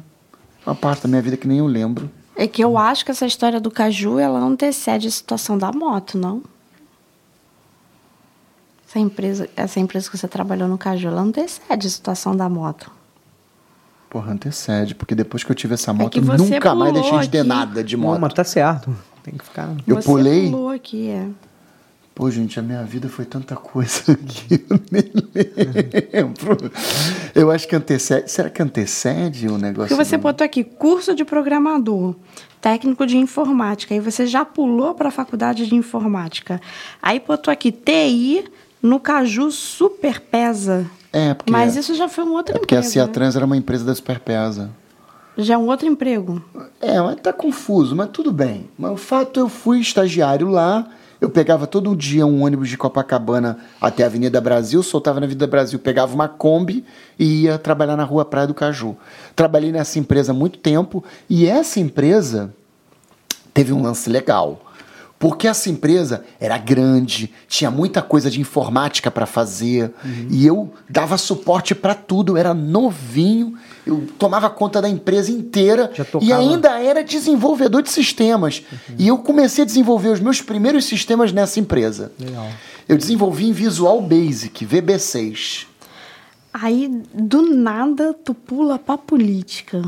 Uma 0.66 0.76
parte 0.76 1.01
da 1.03 1.09
minha 1.09 1.22
vida 1.22 1.36
que 1.36 1.47
nem 1.47 1.57
eu 1.57 1.66
lembro. 1.68 2.09
É 2.38 2.47
que 2.47 2.63
eu 2.63 2.78
acho 2.78 3.03
que 3.03 3.11
essa 3.11 3.26
história 3.26 3.59
do 3.59 3.70
Caju, 3.70 4.18
ela 4.20 4.39
não 4.39 4.49
antecede 4.49 5.07
a 5.07 5.11
situação 5.11 5.57
da 5.57 5.72
moto, 5.72 6.18
não? 6.18 6.41
Essa 8.88 8.99
empresa, 8.99 9.49
essa 9.55 9.80
empresa 9.80 10.09
que 10.09 10.18
você 10.18 10.28
trabalhou 10.28 10.68
no 10.70 10.78
Caju, 10.78 11.07
ela 11.09 11.22
não 11.22 11.30
antecede 11.30 11.88
a 11.88 11.89
situação 11.89 12.36
da 12.36 12.47
moto. 12.47 12.89
Porra, 14.09 14.32
antecede, 14.32 14.95
porque 14.95 15.13
depois 15.16 15.43
que 15.43 15.51
eu 15.51 15.55
tive 15.55 15.74
essa 15.74 15.91
moto, 15.93 16.07
É 16.18 16.22
que 16.22 16.22
você 16.22 16.53
nunca 16.55 16.74
mais 16.76 16.93
deixei 16.93 17.20
de 17.20 17.30
ter 17.30 17.39
aqui. 17.39 17.47
nada 17.49 17.84
de 17.84 17.97
Não, 17.97 18.03
moto. 18.03 18.22
mas 18.22 18.34
tá 18.34 18.43
certo. 18.45 18.95
Tem 19.24 19.34
que 19.36 19.43
ficar. 19.43 19.70
Eu 19.86 19.95
você 19.95 20.07
pulei. 20.07 20.49
pulou 20.49 20.70
aqui, 20.70 21.09
é. 21.09 21.28
Pô, 22.16 22.32
gente, 22.32 22.57
a 22.57 22.63
minha 22.63 22.82
vida 22.84 23.09
foi 23.09 23.26
tanta 23.26 23.55
coisa 23.57 24.16
que 24.26 24.66
eu 24.70 24.80
nem 24.89 25.11
lembro. 26.13 26.72
Eu 27.36 27.51
acho 27.51 27.68
que 27.68 27.76
antecede. 27.76 28.32
Será 28.32 28.49
que 28.49 28.61
antecede 28.61 29.47
o 29.49 29.57
negócio? 29.57 29.89
Porque 29.89 30.03
você 30.05 30.16
do- 30.18 30.22
botou 30.24 30.45
aqui 30.45 30.63
curso 30.63 31.13
de 31.13 31.26
programador, 31.26 32.16
técnico 32.61 33.05
de 33.05 33.18
informática, 33.18 33.93
aí 33.93 33.99
você 33.99 34.26
já 34.26 34.45
pulou 34.45 34.93
para 34.95 35.09
a 35.09 35.11
faculdade 35.11 35.68
de 35.68 35.76
informática. 35.76 36.61
Aí 37.01 37.20
botou 37.20 37.51
aqui 37.51 37.70
TI 37.70 38.45
no 38.82 38.97
Caju 38.97 39.51
Super 39.51 40.22
Pesa. 40.22 40.86
É, 41.11 41.34
porque, 41.34 41.51
Mas 41.51 41.76
isso 41.76 41.93
já 41.95 42.07
foi 42.07 42.24
um 42.24 42.32
outro 42.34 42.55
é 42.55 42.59
porque 42.59 42.76
a 42.76 42.80
emprego. 42.80 42.93
Ciatrans 42.93 43.36
era 43.36 43.45
uma 43.45 43.57
empresa 43.57 43.84
da 43.84 43.93
Superpesa. 43.93 44.63
né? 44.66 44.70
Já 45.38 45.55
é 45.55 45.57
um 45.57 45.68
outro 45.68 45.86
emprego. 45.86 46.41
É, 46.80 47.01
mas 47.01 47.18
tá 47.20 47.34
confuso, 47.34 47.93
mas 47.93 48.09
tudo 48.13 48.32
bem. 48.32 48.70
Mas 48.78 48.91
o 48.91 48.97
fato 48.97 49.38
eu 49.38 49.49
fui 49.49 49.82
estagiário 49.82 50.47
lá, 50.49 50.88
eu 51.20 51.30
pegava 51.30 51.66
todo 51.66 51.95
dia 51.95 52.26
um 52.26 52.43
ônibus 52.43 52.70
de 52.70 52.78
Copacabana 52.78 53.57
até 53.80 54.03
a 54.03 54.07
Avenida 54.07 54.39
Brasil, 54.41 54.84
soltava 54.84 55.20
na 55.20 55.26
Avenida 55.26 55.47
Brasil, 55.47 55.80
pegava 55.80 56.13
uma 56.13 56.28
Kombi 56.28 56.86
e 57.18 57.43
ia 57.43 57.57
trabalhar 57.57 57.95
na 57.95 58.03
Rua 58.03 58.26
Praia 58.26 58.47
do 58.47 58.53
Caju. 58.53 58.95
Trabalhei 59.36 59.72
nessa 59.72 59.97
empresa 59.97 60.32
há 60.32 60.36
muito 60.36 60.59
tempo 60.59 61.03
e 61.30 61.45
essa 61.47 61.80
empresa 61.80 62.53
teve 63.53 63.72
um 63.72 63.82
lance 63.82 64.09
legal. 64.09 64.61
Porque 65.18 65.47
essa 65.47 65.70
empresa 65.70 66.26
era 66.39 66.57
grande, 66.57 67.34
tinha 67.47 67.72
muita 67.72 68.01
coisa 68.01 68.30
de 68.30 68.41
informática 68.41 69.09
para 69.09 69.26
fazer, 69.26 69.91
e 70.30 70.45
eu 70.45 70.74
dava 70.89 71.18
suporte 71.18 71.74
para 71.74 71.95
tudo, 71.95 72.34
eu 72.34 72.38
era 72.38 72.53
novinho, 72.53 73.57
eu 73.86 74.07
tomava 74.17 74.49
conta 74.49 74.81
da 74.81 74.89
empresa 74.89 75.31
inteira 75.31 75.91
Já 75.93 76.05
e 76.21 76.33
ainda 76.33 76.79
era 76.81 77.03
desenvolvedor 77.03 77.83
de 77.83 77.89
sistemas. 77.91 78.63
E 78.97 79.07
eu 79.07 79.17
comecei 79.19 79.63
a 79.63 79.65
desenvolver 79.65 80.09
os 80.09 80.19
meus 80.19 80.41
primeiros 80.41 80.86
sistemas 80.86 81.31
nessa 81.31 81.59
empresa. 81.59 82.11
Legal. 82.19 82.47
Eu 82.88 82.97
desenvolvi 82.97 83.47
em 83.47 83.51
Visual 83.51 84.01
Basic, 84.01 84.65
VB6. 84.65 85.67
Aí, 86.53 87.03
do 87.13 87.53
nada, 87.53 88.13
tu 88.13 88.33
pula 88.33 88.79
pra 88.79 88.97
política. 88.97 89.83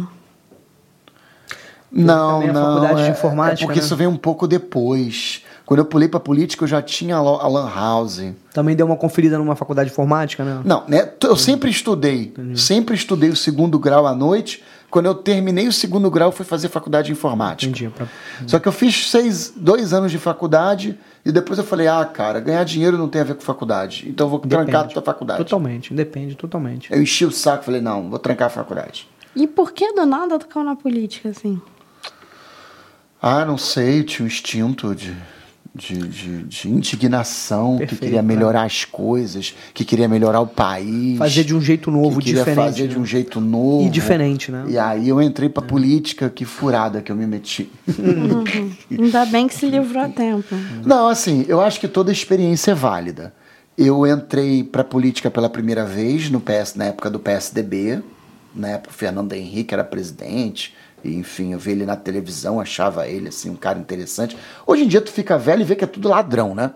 Não, 1.91 2.41
a 2.41 2.47
não. 2.47 2.53
faculdade 2.53 3.01
de 3.03 3.07
é- 3.07 3.11
informática, 3.11 3.63
é 3.63 3.65
porque 3.67 3.79
né? 3.79 3.85
isso 3.85 3.95
veio 3.95 4.09
um 4.09 4.17
pouco 4.17 4.47
depois. 4.47 5.43
Quando 5.67 5.79
eu 5.81 5.85
pulei 5.85 6.07
para 6.07 6.17
política, 6.21 6.63
eu 6.63 6.67
já 6.67 6.81
tinha 6.81 7.17
a 7.17 7.21
Lan 7.21 7.69
House. 7.69 8.21
Também 8.53 8.73
deu 8.73 8.85
uma 8.85 8.95
conferida 8.95 9.37
numa 9.37 9.53
faculdade 9.53 9.89
de 9.89 9.93
informática, 9.93 10.41
né? 10.45 10.61
Não, 10.63 10.85
né? 10.87 11.11
Eu 11.21 11.35
sempre 11.35 11.69
estudei. 11.69 12.33
Sempre 12.55 12.95
estudei 12.95 13.29
o 13.29 13.35
segundo 13.35 13.77
grau 13.77 14.07
à 14.07 14.15
noite. 14.15 14.63
Quando 14.89 15.07
eu 15.07 15.13
terminei 15.13 15.67
o 15.67 15.73
segundo 15.73 16.09
grau, 16.09 16.29
eu 16.29 16.31
fui 16.31 16.45
fazer 16.45 16.69
faculdade 16.69 17.07
de 17.07 17.11
informática. 17.11 17.69
Entendi. 17.69 17.89
Pra- 17.93 18.07
Só 18.47 18.59
que 18.59 18.67
eu 18.69 18.71
fiz 18.71 19.09
seis, 19.11 19.51
dois 19.57 19.91
anos 19.91 20.09
de 20.09 20.17
faculdade 20.17 20.97
e 21.25 21.33
depois 21.33 21.59
eu 21.59 21.65
falei, 21.65 21.89
ah, 21.89 22.05
cara, 22.05 22.39
ganhar 22.39 22.63
dinheiro 22.63 22.97
não 22.97 23.09
tem 23.09 23.19
a 23.19 23.25
ver 23.25 23.35
com 23.35 23.41
faculdade. 23.41 24.05
Então 24.07 24.27
eu 24.27 24.31
vou 24.31 24.39
trancar 24.39 24.83
Depende. 24.83 24.97
a 24.97 25.01
faculdade. 25.01 25.39
Totalmente, 25.39 25.93
depende, 25.93 26.35
totalmente. 26.35 26.93
Eu 26.93 27.01
enchi 27.01 27.25
o 27.25 27.31
saco, 27.31 27.65
falei, 27.65 27.81
não, 27.81 28.09
vou 28.09 28.17
trancar 28.17 28.47
a 28.47 28.49
faculdade. 28.49 29.05
E 29.35 29.45
por 29.45 29.73
que 29.73 29.91
do 29.91 30.05
nada 30.05 30.39
tu 30.39 30.47
caiu 30.47 30.63
na 30.65 30.77
política, 30.77 31.27
assim? 31.27 31.61
Ah, 33.21 33.43
não 33.43 33.57
sei, 33.57 34.03
tinha 34.03 34.23
um 34.23 34.27
instinto 34.27 34.95
de, 34.95 35.13
de, 35.77 35.95
de, 36.07 36.43
de 36.43 36.69
indignação, 36.69 37.73
que 37.73 37.79
Perfeito, 37.79 38.01
queria 38.01 38.21
né? 38.21 38.27
melhorar 38.27 38.63
as 38.63 38.83
coisas, 38.83 39.53
que 39.73 39.85
queria 39.85 40.07
melhorar 40.07 40.39
o 40.39 40.47
país. 40.47 41.17
Fazer 41.17 41.43
de 41.43 41.55
um 41.55 41.61
jeito 41.61 41.91
novo, 41.91 42.19
que 42.19 42.25
queria 42.25 42.41
diferente. 42.41 42.65
fazer 42.65 42.87
de 42.87 42.95
né? 42.95 43.01
um 43.01 43.05
jeito 43.05 43.39
novo. 43.39 43.85
E 43.85 43.89
diferente, 43.89 44.51
né? 44.51 44.65
E 44.67 44.77
aí 44.77 45.07
eu 45.07 45.21
entrei 45.21 45.47
pra 45.47 45.61
política, 45.61 46.29
que 46.29 46.43
furada 46.43 47.01
que 47.01 47.11
eu 47.11 47.15
me 47.15 47.27
meti. 47.27 47.69
Ainda 48.89 49.25
bem 49.27 49.47
que 49.47 49.53
se 49.53 49.67
livrou 49.67 50.03
a 50.03 50.09
tempo. 50.09 50.55
Não, 50.83 51.07
assim, 51.07 51.45
eu 51.47 51.61
acho 51.61 51.79
que 51.79 51.87
toda 51.87 52.11
experiência 52.11 52.71
é 52.71 52.75
válida. 52.75 53.33
Eu 53.77 54.07
entrei 54.07 54.63
pra 54.63 54.83
política 54.83 55.29
pela 55.29 55.49
primeira 55.49 55.85
vez 55.85 56.31
no 56.31 56.41
PS, 56.41 56.73
na 56.75 56.85
época 56.85 57.11
do 57.11 57.19
PSDB, 57.19 58.01
na 58.55 58.69
época 58.69 58.91
o 58.91 58.97
Fernando 58.97 59.33
Henrique 59.33 59.73
era 59.73 59.83
presidente, 59.83 60.73
e, 61.07 61.15
enfim, 61.15 61.53
eu 61.53 61.59
vi 61.59 61.71
ele 61.71 61.85
na 61.85 61.95
televisão, 61.95 62.59
achava 62.59 63.07
ele 63.07 63.29
assim 63.29 63.49
um 63.49 63.55
cara 63.55 63.79
interessante. 63.79 64.37
Hoje 64.65 64.83
em 64.83 64.87
dia 64.87 64.99
tu 65.01 65.11
fica 65.11 65.37
velho 65.37 65.61
e 65.61 65.63
vê 65.63 65.75
que 65.75 65.83
é 65.83 65.87
tudo 65.87 66.09
ladrão, 66.09 66.53
né? 66.53 66.71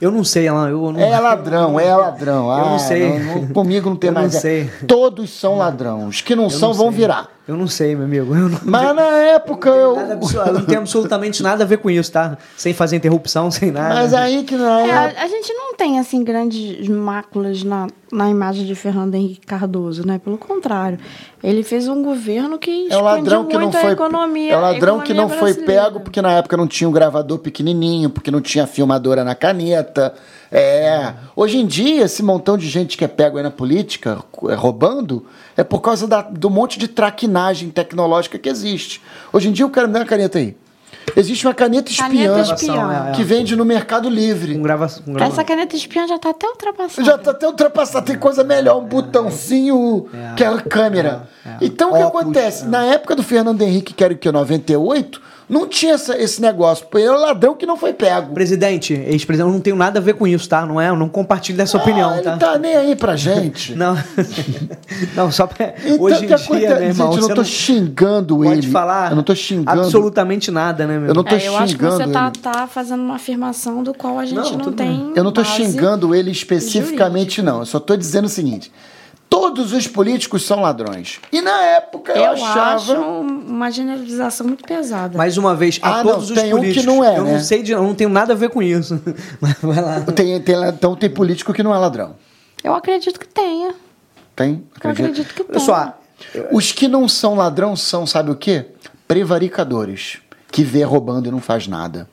Eu 0.00 0.10
não 0.10 0.24
sei, 0.24 0.48
Alan. 0.48 0.70
Eu 0.70 0.92
não... 0.92 1.00
É 1.00 1.18
ladrão, 1.18 1.78
é 1.78 1.94
ladrão. 1.94 2.50
Eu 2.58 2.64
não 2.66 2.74
Ah, 2.76 2.78
sei. 2.78 3.18
não- 3.18 3.40
não- 3.42 3.48
comigo 3.48 3.88
não 3.90 3.96
tem 3.96 4.08
Eu 4.08 4.14
não 4.14 4.20
mais. 4.22 4.34
é. 4.34 4.40
sei. 4.40 4.70
Todos 4.86 5.30
são 5.30 5.58
ladrão. 5.58 6.06
Os 6.08 6.20
que 6.20 6.34
não 6.34 6.44
eu 6.44 6.50
são 6.50 6.68
não 6.70 6.74
vão 6.74 6.90
virar. 6.90 7.28
Eu 7.48 7.56
não 7.56 7.68
sei, 7.68 7.94
meu 7.94 8.06
amigo. 8.06 8.34
Eu 8.34 8.48
não... 8.48 8.58
Mas 8.64 8.96
na 8.96 9.02
época 9.36 9.70
eu. 9.70 9.94
Nada 9.94 10.14
absu- 10.14 10.36
eu 10.38 10.52
não 10.52 10.64
tenho 10.64 10.80
absolutamente 10.80 11.42
nada 11.44 11.62
a 11.62 11.66
ver 11.66 11.78
com 11.78 11.88
isso, 11.88 12.10
tá? 12.10 12.36
Sem 12.56 12.74
fazer 12.74 12.96
interrupção, 12.96 13.50
sem 13.52 13.70
nada. 13.70 13.94
Mas 13.94 14.12
aí 14.12 14.42
que 14.42 14.56
na 14.56 14.80
É, 14.80 14.88
época. 14.90 15.20
a, 15.20 15.24
a 15.24 15.28
gente 15.28 15.52
não 15.52 15.74
tem, 15.76 15.98
assim, 16.00 16.24
grandes 16.24 16.88
máculas 16.88 17.62
na, 17.62 17.86
na 18.10 18.28
imagem 18.28 18.66
de 18.66 18.74
Fernando 18.74 19.14
Henrique 19.14 19.46
Cardoso, 19.46 20.04
né? 20.04 20.18
Pelo 20.18 20.36
contrário. 20.36 20.98
Ele 21.40 21.62
fez 21.62 21.86
um 21.86 22.02
governo 22.02 22.58
que 22.58 22.88
É 22.90 22.96
o 22.96 23.00
ladrão 23.02 23.44
que 23.44 23.54
não 23.54 23.60
muito 23.62 23.78
foi. 23.78 23.90
a 23.90 23.92
economia. 23.92 24.52
é 24.52 24.56
o 24.56 24.60
ladrão 24.60 25.00
que 25.00 25.14
não 25.14 25.26
economia 25.26 25.38
foi 25.38 25.52
brasileira. 25.52 25.84
pego 25.84 26.00
porque 26.00 26.20
na 26.20 26.32
época 26.32 26.56
não 26.56 26.66
tinha 26.66 26.88
um 26.88 26.92
gravador 26.92 27.38
pequenininho, 27.38 28.10
porque 28.10 28.30
não 28.32 28.40
tinha 28.40 28.66
filmadora 28.66 29.22
na 29.22 29.36
caneta. 29.36 30.12
É. 30.58 31.12
Hoje 31.34 31.58
em 31.58 31.66
dia, 31.66 32.04
esse 32.04 32.22
montão 32.22 32.56
de 32.56 32.66
gente 32.68 32.96
que 32.96 33.04
é 33.04 33.08
pego 33.08 33.36
aí 33.36 33.42
na 33.42 33.50
política, 33.50 34.18
é, 34.48 34.54
roubando, 34.54 35.26
é 35.56 35.62
por 35.62 35.80
causa 35.80 36.06
da- 36.06 36.22
do 36.22 36.48
monte 36.48 36.78
de 36.78 36.88
traquinagem 36.88 37.68
tecnológica 37.68 38.38
que 38.38 38.48
existe. 38.48 39.02
Hoje 39.32 39.48
em 39.48 39.52
dia, 39.52 39.66
o 39.66 39.70
cara 39.70 39.86
me 39.86 39.92
dá 39.92 40.00
uma 40.00 40.06
caneta 40.06 40.38
aí. 40.38 40.56
Existe 41.14 41.46
uma 41.46 41.54
caneta 41.54 41.90
espiã 41.90 42.08
Caneta 42.32 42.54
espiã. 42.54 43.04
É, 43.06 43.10
é. 43.10 43.12
que 43.12 43.22
vende 43.22 43.54
no 43.54 43.64
Mercado 43.64 44.08
Livre. 44.08 44.54
Com 44.54 44.62
grava... 44.62 44.88
com 44.88 45.12
grava- 45.12 45.30
Essa 45.32 45.44
caneta 45.44 45.76
espiã 45.76 46.06
já 46.08 46.18
tá 46.18 46.30
até 46.30 46.48
ultrapassada. 46.48 47.04
Já 47.06 47.18
tá 47.18 47.30
até 47.30 47.46
ultrapassado, 47.46 48.06
tem 48.06 48.18
coisa 48.18 48.42
melhor, 48.42 48.78
um 48.82 48.84
botãozinho 48.86 50.06
que 50.36 50.42
é 50.42 50.46
a 50.46 50.60
câmera. 50.60 51.28
É, 51.44 51.48
é. 51.50 51.56
Então 51.60 51.90
o 51.92 51.96
que 51.96 52.02
acontece? 52.02 52.64
é. 52.64 52.68
Na 52.68 52.84
época 52.86 53.14
do 53.14 53.22
Fernando 53.22 53.60
Henrique, 53.62 53.92
que 53.94 54.02
era 54.02 54.14
o 54.14 54.16
que, 54.16 54.30
98, 54.32 55.20
não 55.48 55.66
tinha 55.68 55.94
essa- 55.94 56.16
esse 56.20 56.40
negócio. 56.40 56.86
Ele 56.94 57.08
o 57.08 57.18
ladrão 57.20 57.54
que 57.54 57.64
não 57.66 57.76
foi 57.76 57.92
pego. 57.92 58.32
Presidente, 58.34 58.92
ex-presidente, 58.94 59.48
eu 59.48 59.52
não 59.52 59.60
tenho 59.60 59.76
nada 59.76 59.98
a 59.98 60.02
ver 60.02 60.14
com 60.14 60.26
isso, 60.26 60.48
tá? 60.48 60.64
Não 60.66 60.80
é? 60.80 60.88
Eu 60.88 60.96
não 60.96 61.08
compartilho 61.08 61.56
dessa 61.56 61.76
opinião, 61.76 62.10
Ah, 62.10 62.14
ele 62.14 62.22
tá? 62.22 62.36
tá 62.36 62.58
nem 62.58 62.74
aí 62.76 62.96
pra 62.96 63.14
gente. 63.16 63.74
Não. 63.76 63.96
não, 65.14 65.30
só 65.30 65.46
pra. 65.46 65.74
Então, 65.84 66.00
Hoje 66.00 66.24
em 66.24 66.28
que 66.28 66.34
dia, 66.36 66.74
meu 66.76 66.82
irmão. 66.88 67.12
Gente, 67.12 67.22
eu 67.22 67.28
não 67.28 67.34
tô 67.36 67.44
xingando 67.44 68.44
ele. 68.44 68.54
pode 68.56 68.68
falar 68.68 69.10
Eu 69.12 69.16
não 69.16 69.22
tô 69.22 69.34
xingando. 69.34 69.80
absolutamente 69.82 70.50
nada, 70.50 70.86
né, 70.86 70.98
meu? 70.98 71.08
Eu 71.08 71.14
não 71.14 71.24
tô 71.24 71.34
É, 71.34 71.46
eu 71.46 71.56
acho 71.56 71.76
que 71.76 71.82
você 71.84 71.96
xingando 72.02 72.12
tá, 72.12 72.26
ele. 72.34 72.42
tá 72.42 72.66
fazendo 72.66 73.00
uma 73.02 73.16
afirmação 73.16 73.82
do 73.82 73.94
qual 73.94 74.18
a 74.18 74.24
gente 74.24 74.36
Não, 74.36 74.58
não, 74.58 74.72
tem. 74.72 75.12
Eu 75.14 75.22
não 75.24 75.32
tô 75.32 75.42
base. 75.42 75.54
xingando 75.56 76.14
ele 76.14 76.30
especificamente, 76.30 77.42
não. 77.42 77.60
Eu 77.60 77.66
só 77.66 77.78
tô 77.80 77.96
dizendo 77.96 78.24
o 78.26 78.28
seguinte. 78.28 78.72
Todos 79.28 79.72
os 79.72 79.86
políticos 79.88 80.44
são 80.46 80.60
ladrões. 80.60 81.20
E 81.32 81.40
na 81.40 81.60
época 81.62 82.12
eu, 82.12 82.22
Eu 82.24 82.30
achava. 82.32 82.74
acho 82.76 82.94
uma 82.94 83.70
generalização 83.70 84.46
muito 84.46 84.64
pesada. 84.64 85.16
Mais 85.18 85.36
uma 85.36 85.54
vez, 85.54 85.78
a 85.82 85.96
Ah, 86.00 86.04
não, 86.04 86.12
todos 86.12 86.30
os 86.30 86.36
tem 86.36 86.46
um 86.54 86.56
que 86.56 86.60
políticos. 86.62 86.84
não 86.86 87.04
é, 87.04 87.18
eu 87.18 87.24
né? 87.24 87.32
não 87.32 87.40
sei 87.40 87.62
de. 87.62 87.72
Eu 87.72 87.82
não 87.82 87.94
tenho 87.94 88.08
nada 88.10 88.32
a 88.32 88.36
ver 88.36 88.50
com 88.50 88.62
isso. 88.62 89.00
Mas 89.40 89.54
vai 89.60 89.80
lá. 89.82 90.00
Tem, 90.00 90.40
tem, 90.40 90.54
então 90.68 90.94
tem 90.94 91.10
político 91.10 91.52
que 91.52 91.62
não 91.62 91.74
é 91.74 91.78
ladrão. 91.78 92.14
Eu 92.62 92.74
acredito 92.74 93.18
que 93.18 93.26
tenha. 93.28 93.74
Tem? 94.34 94.52
Eu 94.52 94.62
Acredita? 94.76 95.02
acredito 95.10 95.34
que 95.34 95.42
tem. 95.44 95.52
Pessoal, 95.52 96.00
Os 96.52 96.72
que 96.72 96.86
não 96.88 97.08
são 97.08 97.34
ladrão 97.34 97.74
são, 97.76 98.06
sabe 98.06 98.30
o 98.30 98.36
quê? 98.36 98.66
Prevaricadores. 99.08 100.18
Que 100.52 100.62
vê 100.62 100.82
roubando 100.84 101.26
e 101.28 101.30
não 101.32 101.40
faz 101.40 101.66
nada. 101.66 102.08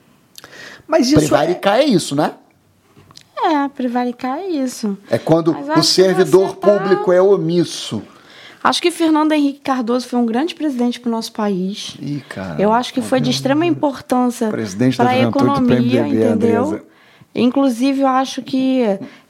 mas 0.86 1.06
isso 1.06 1.16
é, 1.16 1.18
Prevaricar 1.20 1.78
é 1.78 1.84
isso, 1.84 2.14
né? 2.16 2.32
É, 3.44 3.68
prevaricar 3.68 4.38
é 4.38 4.46
isso. 4.48 4.96
É 5.10 5.18
quando 5.18 5.54
o 5.76 5.82
servidor 5.82 6.56
tá- 6.56 6.78
público 6.78 7.12
é 7.12 7.20
omisso. 7.20 8.02
Acho 8.62 8.80
que 8.80 8.90
Fernando 8.90 9.32
Henrique 9.32 9.60
Cardoso 9.60 10.08
foi 10.08 10.18
um 10.18 10.24
grande 10.24 10.54
presidente 10.54 10.98
para 10.98 11.08
o 11.08 11.12
nosso 11.12 11.32
país. 11.32 11.96
Ih, 12.00 12.22
cara. 12.26 12.60
Eu 12.60 12.72
acho 12.72 12.94
que 12.94 13.02
foi 13.02 13.20
de 13.20 13.30
extrema 13.30 13.66
importância 13.66 14.48
para 14.96 15.10
a 15.10 15.18
economia, 15.18 15.76
PMDB, 16.02 16.24
entendeu? 16.24 16.64
Andresa. 16.64 16.93
Inclusive, 17.34 18.02
eu 18.02 18.06
acho 18.06 18.42
que 18.42 18.82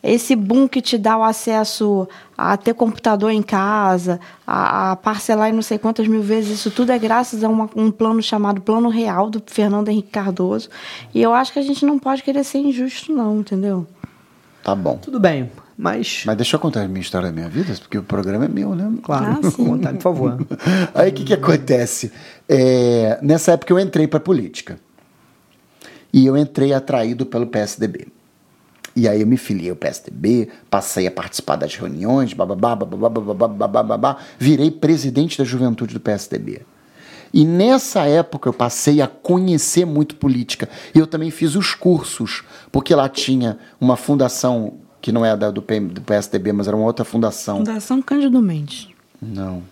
esse 0.03 0.37
boom 0.37 0.69
que 0.69 0.83
te 0.83 0.99
dá 0.99 1.17
o 1.17 1.23
acesso 1.23 2.07
a 2.37 2.55
ter 2.57 2.75
computador 2.75 3.31
em 3.31 3.41
casa, 3.43 4.21
a, 4.47 4.93
a 4.93 4.97
parcelar 4.97 5.49
em 5.49 5.53
não 5.53 5.63
sei 5.63 5.79
quantas 5.79 6.07
mil 6.07 6.21
vezes, 6.23 6.59
isso 6.59 6.71
tudo 6.71 6.93
é 6.93 6.99
graças 6.99 7.43
a 7.43 7.49
uma- 7.49 7.71
um 7.75 7.91
plano 7.91 8.23
chamado 8.23 8.61
Plano 8.61 8.91
Real 8.91 9.31
do 9.31 9.43
Fernando 9.47 9.89
Henrique 9.89 10.11
Cardoso. 10.11 10.69
E 11.15 11.23
eu 11.23 11.33
acho 11.33 11.53
que 11.53 11.59
a 11.59 11.63
gente 11.63 11.87
não 11.87 11.99
pode 11.99 12.23
querer 12.23 12.45
ser 12.45 12.59
injusto, 12.59 13.11
não, 13.13 13.41
entendeu? 13.41 13.87
Tá 14.63 14.75
bom. 14.75 14.97
tudo 14.99 15.19
bem, 15.21 15.51
mas 15.77 16.23
Mas 16.27 16.37
deixa 16.37 16.57
eu 16.57 16.61
contar 16.61 16.83
a 16.83 16.89
minha 16.89 17.01
história 17.01 17.29
da 17.29 17.35
minha 17.35 17.49
vida, 17.49 17.75
porque 17.81 17.97
o 17.99 18.03
programa 18.03 18.45
é 18.47 18.49
meu, 18.49 18.75
né? 18.75 18.91
claro, 19.03 19.39
Ah, 19.43 19.51
sim. 19.51 19.79
por 19.95 20.01
favor. 20.03 20.47
Aí 20.95 21.11
o 21.11 21.13
que, 21.13 21.25
que 21.25 21.35
acontece? 21.35 22.13
É, 22.49 23.19
nessa 23.23 23.53
época 23.53 23.73
eu 23.73 23.79
entrei 23.79 24.07
para 24.07 24.21
política. 24.21 24.79
E 26.15 26.27
eu 26.27 26.37
entrei 26.37 26.73
atraído 26.73 27.27
pelo 27.27 27.45
PSDB. 27.45 28.07
E 28.95 29.09
aí 29.09 29.21
eu 29.21 29.27
me 29.27 29.37
filiei 29.37 29.71
ao 29.71 29.75
PSDB, 29.75 30.49
passei 30.71 31.09
a 31.09 31.11
participar 31.11 31.57
das 31.57 31.75
reuniões, 31.75 32.33
bababá, 32.33 32.77
bababá, 32.77 33.09
bababá, 33.09 33.49
bababá, 33.49 33.83
babá, 33.83 34.17
virei 34.39 34.71
presidente 34.71 35.37
da 35.37 35.43
juventude 35.43 35.93
do 35.93 35.99
PSDB. 35.99 36.63
E 37.33 37.45
nessa 37.45 38.07
época 38.07 38.49
eu 38.49 38.53
passei 38.53 39.03
a 39.03 39.09
conhecer 39.09 39.85
muito 39.85 40.15
política. 40.15 40.69
E 40.95 41.01
eu 41.01 41.07
também 41.09 41.33
fiz 41.33 41.57
os 41.57 41.75
cursos, 41.75 42.45
porque 42.71 42.95
lá 42.95 43.09
tinha 43.09 43.59
uma 43.81 43.97
fundação 43.97 44.75
que 45.03 45.11
não 45.11 45.27
é 45.27 45.37
da, 45.37 45.51
do, 45.51 45.61
PM 45.61 45.89
do 45.89 46.01
PSDB, 46.01 46.53
mas 46.53 46.69
era 46.69 46.77
uma 46.77 46.87
outra 46.87 47.05
fundação. 47.05 47.57
Fundação 47.57 48.01
Cândido 48.01 48.41
Mendes. 48.41 48.87
Não. 49.21 49.65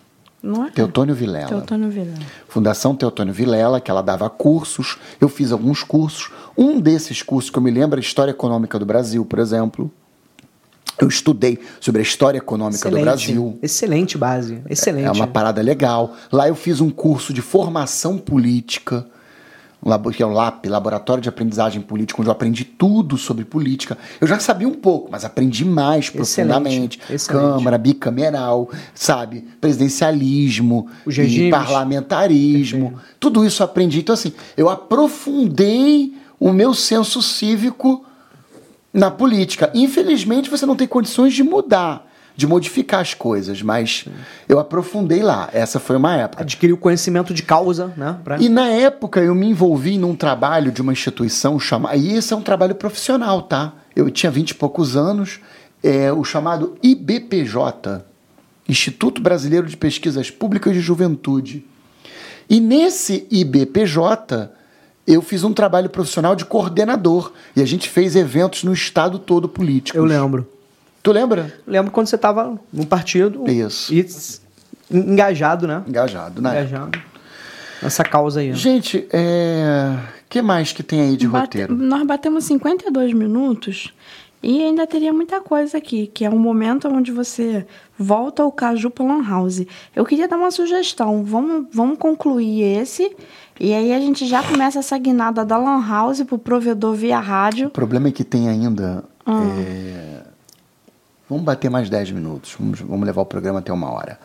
Não 0.43 0.65
é? 0.65 0.71
Teotônio 0.71 1.15
Vilela. 1.15 1.47
Teotônio 1.47 1.89
Vilela. 1.89 2.19
Fundação 2.49 2.93
Teotônio 2.93 3.33
Vilela, 3.33 3.79
que 3.79 3.89
ela 3.89 4.01
dava 4.01 4.29
cursos. 4.29 4.97
Eu 5.21 5.29
fiz 5.29 5.53
alguns 5.53 5.83
cursos. 5.83 6.29
Um 6.57 6.81
desses 6.81 7.21
cursos 7.21 7.49
que 7.49 7.57
eu 7.57 7.63
me 7.63 7.71
lembro 7.71 7.97
é 7.97 8.01
História 8.01 8.31
Econômica 8.31 8.77
do 8.77 8.85
Brasil, 8.85 9.23
por 9.23 9.39
exemplo. 9.39 9.89
Eu 10.99 11.07
estudei 11.07 11.59
sobre 11.79 12.01
a 12.01 12.03
história 12.03 12.37
econômica 12.37 12.89
do 12.91 12.99
Brasil. 12.99 13.57
Excelente 13.63 14.17
base, 14.17 14.61
excelente. 14.69 15.07
É 15.07 15.11
uma 15.11 15.27
parada 15.27 15.61
legal. 15.61 16.13
Lá 16.31 16.47
eu 16.47 16.55
fiz 16.55 16.81
um 16.81 16.89
curso 16.89 17.33
de 17.33 17.41
formação 17.41 18.17
política, 18.17 19.07
que 20.15 20.23
é 20.23 20.25
o 20.25 20.31
LAP, 20.31 20.65
Laboratório 20.65 21.21
de 21.21 21.29
Aprendizagem 21.29 21.81
Política, 21.81 22.21
onde 22.21 22.29
eu 22.29 22.31
aprendi 22.31 22.63
tudo 22.63 23.17
sobre 23.17 23.43
política. 23.43 23.97
Eu 24.19 24.27
já 24.27 24.39
sabia 24.39 24.67
um 24.67 24.73
pouco, 24.73 25.09
mas 25.11 25.25
aprendi 25.25 25.65
mais 25.65 26.09
profundamente. 26.09 26.99
excelente. 27.09 27.27
Câmara, 27.27 27.77
bicameral, 27.77 28.69
sabe? 28.93 29.41
Presidencialismo, 29.59 30.87
parlamentarismo. 31.51 32.99
Tudo 33.19 33.45
isso 33.45 33.61
eu 33.61 33.65
aprendi. 33.65 33.99
Então, 33.99 34.13
assim, 34.13 34.33
eu 34.55 34.69
aprofundei 34.69 36.13
o 36.39 36.51
meu 36.51 36.73
senso 36.73 37.21
cívico 37.21 38.05
na 38.93 39.09
política. 39.09 39.71
Infelizmente, 39.73 40.49
você 40.49 40.65
não 40.65 40.75
tem 40.75 40.87
condições 40.87 41.33
de 41.33 41.43
mudar, 41.43 42.07
de 42.35 42.47
modificar 42.47 42.99
as 43.01 43.13
coisas, 43.13 43.61
mas 43.61 44.05
eu 44.49 44.57
aprofundei 44.59 45.21
lá. 45.21 45.49
Essa 45.53 45.79
foi 45.79 45.95
uma 45.97 46.15
época. 46.15 46.41
Adquirir 46.43 46.73
o 46.73 46.77
conhecimento 46.77 47.33
de 47.33 47.43
causa, 47.43 47.93
né? 47.95 48.17
pra- 48.23 48.39
E 48.39 48.49
na 48.49 48.67
época 48.69 49.19
eu 49.21 49.35
me 49.35 49.47
envolvi 49.47 49.97
num 49.97 50.15
trabalho 50.15 50.71
de 50.71 50.81
uma 50.81 50.91
instituição 50.91 51.59
chamada. 51.59 51.95
E 51.95 52.13
esse 52.15 52.33
é 52.33 52.35
um 52.35 52.41
trabalho 52.41 52.73
profissional, 52.75 53.43
tá? 53.43 53.73
Eu 53.95 54.09
tinha 54.09 54.31
vinte 54.31 54.49
e 54.51 54.55
poucos 54.55 54.95
anos, 54.95 55.39
é 55.83 56.11
o 56.11 56.23
chamado 56.23 56.75
IBPJ 56.81 58.03
Instituto 58.67 59.21
Brasileiro 59.21 59.67
de 59.67 59.75
Pesquisas 59.77 60.31
Públicas 60.31 60.73
de 60.73 60.79
Juventude. 60.79 61.65
E 62.49 62.59
nesse 62.59 63.27
IBPJ 63.29 64.49
eu 65.05 65.21
fiz 65.21 65.43
um 65.43 65.53
trabalho 65.53 65.89
profissional 65.89 66.33
de 66.35 66.45
coordenador. 66.45 67.33
E 67.55 67.61
a 67.61 67.65
gente 67.65 67.89
fez 67.89 68.15
eventos 68.15 68.63
no 68.63 68.71
estado 68.73 69.19
todo 69.19 69.49
político. 69.49 69.97
Eu 69.97 70.05
lembro. 70.05 70.47
Tu 71.03 71.11
lembra? 71.11 71.53
Lembro 71.67 71.91
quando 71.91 72.07
você 72.07 72.15
estava 72.15 72.57
no 72.71 72.85
partido. 72.85 73.43
Isso. 73.49 73.93
E 73.93 74.07
engajado, 74.89 75.67
né? 75.67 75.83
Engajado, 75.85 76.41
né? 76.41 76.49
Engajado. 76.51 76.97
Nessa 77.81 78.05
causa 78.05 78.39
aí. 78.39 78.53
Gente, 78.53 79.05
é. 79.11 79.97
que 80.29 80.41
mais 80.41 80.71
que 80.71 80.81
tem 80.81 81.01
aí 81.01 81.17
de 81.17 81.27
Bate- 81.27 81.43
roteiro? 81.43 81.75
Nós 81.75 82.07
batemos 82.07 82.45
52 82.45 83.11
minutos 83.11 83.93
e 84.41 84.63
ainda 84.63 84.87
teria 84.87 85.11
muita 85.11 85.41
coisa 85.41 85.77
aqui, 85.77 86.07
que 86.07 86.23
é 86.23 86.29
um 86.29 86.39
momento 86.39 86.87
onde 86.87 87.11
você 87.11 87.67
volta 87.99 88.41
ao 88.41 88.51
Caju 88.51 88.89
para 88.89 89.05
Lan 89.05 89.27
House. 89.27 89.65
Eu 89.93 90.05
queria 90.05 90.27
dar 90.29 90.37
uma 90.37 90.51
sugestão. 90.51 91.25
Vamos, 91.25 91.67
vamos 91.73 91.97
concluir 91.97 92.63
esse 92.63 93.13
e 93.59 93.73
aí 93.73 93.91
a 93.93 93.99
gente 93.99 94.25
já 94.25 94.41
começa 94.41 94.79
essa 94.79 94.97
guinada 94.97 95.43
da 95.43 95.57
Lan 95.57 95.85
House 95.85 96.23
pro 96.23 96.37
provedor 96.37 96.93
via 96.95 97.19
rádio. 97.19 97.67
O 97.67 97.71
problema 97.71 98.07
é 98.07 98.11
que 98.11 98.23
tem 98.23 98.47
ainda. 98.47 99.03
Ah. 99.25 99.41
é, 99.59 100.22
Vamos 101.29 101.43
bater 101.45 101.69
mais 101.69 101.89
10 101.89 102.11
minutos. 102.11 102.55
Vamos, 102.59 102.79
vamos 102.81 103.05
levar 103.05 103.21
o 103.21 103.25
programa 103.25 103.59
até 103.59 103.71
uma 103.71 103.91
hora. 103.91 104.19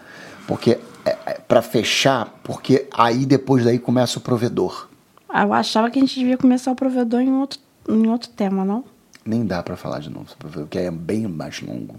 Porque, 0.47 0.79
é, 1.05 1.13
para 1.47 1.63
fechar, 1.63 2.27
porque 2.43 2.87
aí 2.93 3.25
depois 3.27 3.65
daí 3.65 3.79
começa 3.79 4.19
o 4.19 4.23
provedor. 4.23 4.89
Ah, 5.29 5.43
Eu 5.43 5.53
achava 5.53 5.91
que 5.91 5.99
a 5.99 6.03
gente 6.03 6.19
devia 6.19 6.37
começar 6.39 6.71
o 6.73 6.75
provedor 6.75 7.21
em 7.21 7.33
outro, 7.33 7.59
em 7.89 8.07
outro 8.09 8.31
tema, 8.31 8.65
não? 8.65 8.85
Nem 9.25 9.45
dá 9.45 9.63
para 9.63 9.77
falar 9.77 10.01
de 10.01 10.09
novo 10.09 10.25
sobre 10.29 10.37
o 10.37 10.39
provedor, 10.51 10.65
porque 10.67 10.79
é 10.79 10.91
bem 10.91 11.27
mais 11.29 11.61
longo. 11.61 11.97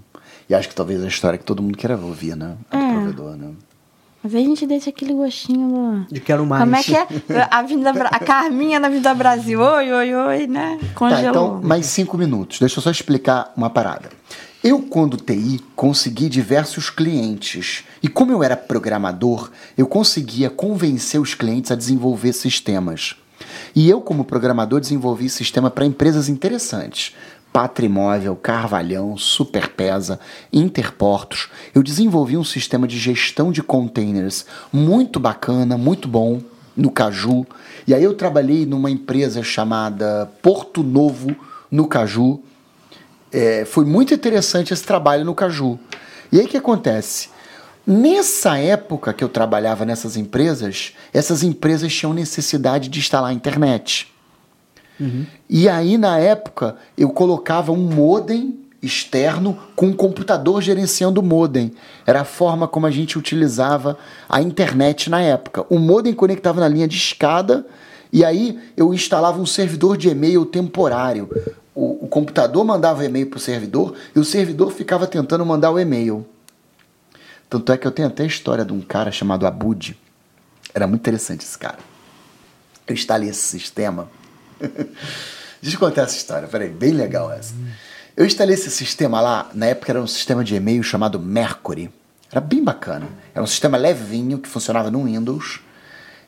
E 0.49 0.55
acho 0.55 0.67
que 0.67 0.75
talvez 0.75 1.03
a 1.03 1.07
história 1.07 1.37
que 1.37 1.45
todo 1.45 1.61
mundo 1.61 1.77
queira 1.77 1.95
ouvir, 1.95 2.35
né? 2.35 2.55
A 2.71 2.77
do 2.77 2.83
É. 2.83 2.93
provedor, 2.93 3.35
né? 3.37 3.51
Mas 4.21 4.35
aí 4.35 4.43
a 4.43 4.47
gente 4.47 4.65
deixa 4.67 4.89
aquele 4.89 5.13
gostinho 5.13 5.69
do... 6.07 6.13
De 6.13 6.19
quero 6.19 6.45
mais. 6.45 6.61
Como 6.63 6.75
é 6.75 6.83
que 6.83 6.93
é? 6.95 7.07
A, 7.49 7.61
Vinda 7.61 7.93
Bra- 7.93 8.09
a 8.11 8.19
Carminha 8.19 8.77
na 8.79 8.89
Vida 8.89 9.13
Brasil. 9.13 9.61
Oi, 9.61 9.93
oi, 9.93 10.13
oi, 10.15 10.47
né? 10.47 10.77
Tá, 10.81 10.87
Congelou. 10.95 11.29
então, 11.29 11.61
mais 11.61 11.85
cinco 11.85 12.17
minutos. 12.17 12.59
Deixa 12.59 12.79
eu 12.79 12.83
só 12.83 12.91
explicar 12.91 13.53
uma 13.55 13.69
parada. 13.69 14.09
Eu, 14.61 14.81
quando 14.81 15.15
TI, 15.15 15.61
consegui 15.73 16.27
diversos 16.27 16.89
clientes. 16.89 17.85
E 18.03 18.09
como 18.09 18.33
eu 18.33 18.43
era 18.43 18.57
programador, 18.57 19.49
eu 19.77 19.87
conseguia 19.87 20.49
convencer 20.49 21.21
os 21.21 21.33
clientes 21.33 21.71
a 21.71 21.75
desenvolver 21.75 22.33
sistemas. 22.33 23.15
E 23.73 23.89
eu, 23.89 24.01
como 24.01 24.25
programador, 24.25 24.81
desenvolvi 24.81 25.29
sistema 25.29 25.71
para 25.71 25.85
empresas 25.85 26.27
interessantes. 26.27 27.15
Patrimóvel, 27.53 28.35
Carvalhão, 28.35 29.15
Superpesa, 29.15 30.19
Interportos. 30.51 31.47
Eu 31.73 31.81
desenvolvi 31.81 32.35
um 32.35 32.43
sistema 32.43 32.85
de 32.85 32.97
gestão 32.97 33.53
de 33.53 33.63
containers 33.63 34.45
muito 34.73 35.21
bacana, 35.21 35.77
muito 35.77 36.05
bom, 36.05 36.41
no 36.75 36.91
Caju. 36.91 37.47
E 37.87 37.93
aí 37.93 38.03
eu 38.03 38.13
trabalhei 38.13 38.65
numa 38.65 38.91
empresa 38.91 39.41
chamada 39.41 40.29
Porto 40.41 40.83
Novo, 40.83 41.33
no 41.71 41.87
Caju. 41.87 42.43
É, 43.31 43.65
foi 43.65 43.85
muito 43.85 44.13
interessante 44.13 44.73
esse 44.73 44.83
trabalho 44.83 45.23
no 45.23 45.35
Caju. 45.35 45.79
E 46.31 46.39
aí 46.39 46.45
o 46.45 46.49
que 46.49 46.57
acontece? 46.57 47.29
Nessa 47.85 48.57
época 48.57 49.13
que 49.13 49.23
eu 49.23 49.29
trabalhava 49.29 49.85
nessas 49.85 50.15
empresas, 50.15 50.93
essas 51.13 51.43
empresas 51.43 51.93
tinham 51.93 52.13
necessidade 52.13 52.89
de 52.89 52.99
instalar 52.99 53.31
a 53.31 53.33
internet. 53.33 54.13
E 55.49 55.69
aí, 55.69 55.97
na 55.97 56.19
época, 56.19 56.75
eu 56.97 57.09
colocava 57.09 57.71
um 57.71 57.77
modem 57.77 58.59
externo 58.81 59.57
com 59.75 59.87
um 59.87 59.93
computador 59.93 60.61
gerenciando 60.61 61.21
o 61.21 61.23
modem. 61.23 61.73
Era 62.05 62.21
a 62.21 62.25
forma 62.25 62.67
como 62.67 62.85
a 62.85 62.91
gente 62.91 63.17
utilizava 63.17 63.97
a 64.27 64.41
internet 64.41 65.09
na 65.09 65.21
época. 65.21 65.65
O 65.69 65.79
modem 65.79 66.13
conectava 66.13 66.59
na 66.59 66.67
linha 66.67 66.87
de 66.87 66.97
escada 66.97 67.65
e 68.11 68.23
aí 68.23 68.59
eu 68.75 68.93
instalava 68.93 69.41
um 69.41 69.45
servidor 69.45 69.97
de 69.97 70.09
e-mail 70.09 70.45
temporário. 70.45 71.29
O, 71.79 72.03
o 72.03 72.07
computador 72.09 72.65
mandava 72.65 73.05
e-mail 73.05 73.27
para 73.27 73.37
o 73.37 73.39
servidor 73.39 73.95
e 74.13 74.19
o 74.19 74.25
servidor 74.25 74.69
ficava 74.73 75.07
tentando 75.07 75.45
mandar 75.45 75.71
o 75.71 75.79
e-mail. 75.79 76.27
Tanto 77.49 77.71
é 77.71 77.77
que 77.77 77.87
eu 77.87 77.91
tenho 77.91 78.09
até 78.09 78.23
a 78.23 78.25
história 78.25 78.65
de 78.65 78.73
um 78.73 78.81
cara 78.81 79.13
chamado 79.13 79.47
Abud. 79.47 79.97
Era 80.73 80.85
muito 80.85 80.99
interessante 80.99 81.45
esse 81.45 81.57
cara. 81.57 81.79
Eu 82.85 82.93
instalei 82.93 83.29
esse 83.29 83.43
sistema. 83.43 84.09
Deixa 85.61 85.77
eu 85.77 85.79
contar 85.79 86.01
essa 86.01 86.17
história, 86.17 86.49
peraí, 86.49 86.67
bem 86.67 86.91
legal 86.91 87.31
essa. 87.31 87.53
Eu 88.15 88.25
instalei 88.25 88.55
esse 88.55 88.69
sistema 88.69 89.21
lá, 89.21 89.49
na 89.53 89.67
época 89.67 89.93
era 89.93 90.01
um 90.01 90.07
sistema 90.07 90.43
de 90.43 90.55
e-mail 90.55 90.83
chamado 90.83 91.17
Mercury. 91.17 91.89
Era 92.29 92.41
bem 92.41 92.61
bacana. 92.61 93.07
Era 93.33 93.41
um 93.41 93.47
sistema 93.47 93.77
levinho 93.77 94.37
que 94.37 94.49
funcionava 94.49 94.91
no 94.91 95.05
Windows. 95.05 95.61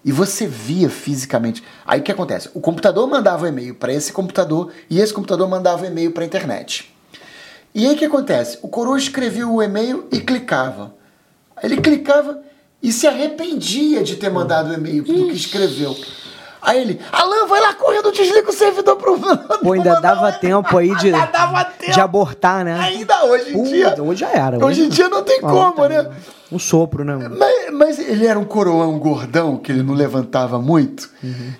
E 0.03 0.11
você 0.11 0.47
via 0.47 0.89
fisicamente. 0.89 1.63
Aí 1.85 1.99
o 1.99 2.03
que 2.03 2.11
acontece? 2.11 2.49
O 2.53 2.59
computador 2.59 3.07
mandava 3.07 3.45
o 3.45 3.47
e-mail 3.47 3.75
para 3.75 3.93
esse 3.93 4.11
computador 4.11 4.71
e 4.89 4.99
esse 4.99 5.13
computador 5.13 5.47
mandava 5.47 5.83
o 5.83 5.85
e-mail 5.85 6.11
para 6.11 6.23
a 6.23 6.25
internet. 6.25 6.91
E 7.73 7.85
aí 7.85 7.93
o 7.93 7.97
que 7.97 8.05
acontece? 8.05 8.57
O 8.61 8.67
coroa 8.67 8.97
escrevia 8.97 9.47
o 9.47 9.61
e-mail 9.61 10.07
e 10.11 10.19
clicava. 10.19 10.93
Ele 11.61 11.77
clicava 11.77 12.41
e 12.81 12.91
se 12.91 13.07
arrependia 13.07 14.03
de 14.03 14.15
ter 14.15 14.29
mandado 14.29 14.71
o 14.71 14.73
e-mail 14.73 15.03
do 15.03 15.27
que 15.27 15.35
escreveu. 15.35 15.95
Aí 16.61 16.79
ele, 16.81 17.01
Alan, 17.11 17.47
vai 17.47 17.59
lá 17.59 17.73
correndo, 17.73 18.11
desliga 18.11 18.49
o 18.49 18.53
servidor 18.53 18.95
pro 18.95 19.17
Pô, 19.63 19.73
ainda 19.73 19.99
dava 19.99 20.31
tempo 20.33 20.77
aí 20.77 20.95
de, 20.97 21.11
tempo. 21.11 21.91
de 21.91 21.99
abortar, 21.99 22.63
né? 22.63 22.77
Ainda 22.79 23.25
hoje 23.25 23.49
em 23.49 23.53
Pô, 23.53 23.63
dia. 23.63 23.95
hoje 23.99 24.19
já 24.19 24.29
era. 24.31 24.63
Hoje 24.63 24.83
em 24.83 24.89
dia 24.89 25.09
não 25.09 25.23
tem 25.23 25.39
Ó, 25.41 25.49
como, 25.49 25.73
tá 25.75 25.89
né? 25.89 26.09
Um 26.51 26.59
sopro, 26.59 27.05
né? 27.05 27.15
Mas, 27.29 27.71
mas 27.73 27.97
ele 27.99 28.27
era 28.27 28.37
um 28.37 28.43
coroão 28.43 28.99
gordão, 28.99 29.55
que 29.55 29.71
ele 29.71 29.81
não 29.83 29.93
levantava 29.93 30.59
muito. 30.59 31.09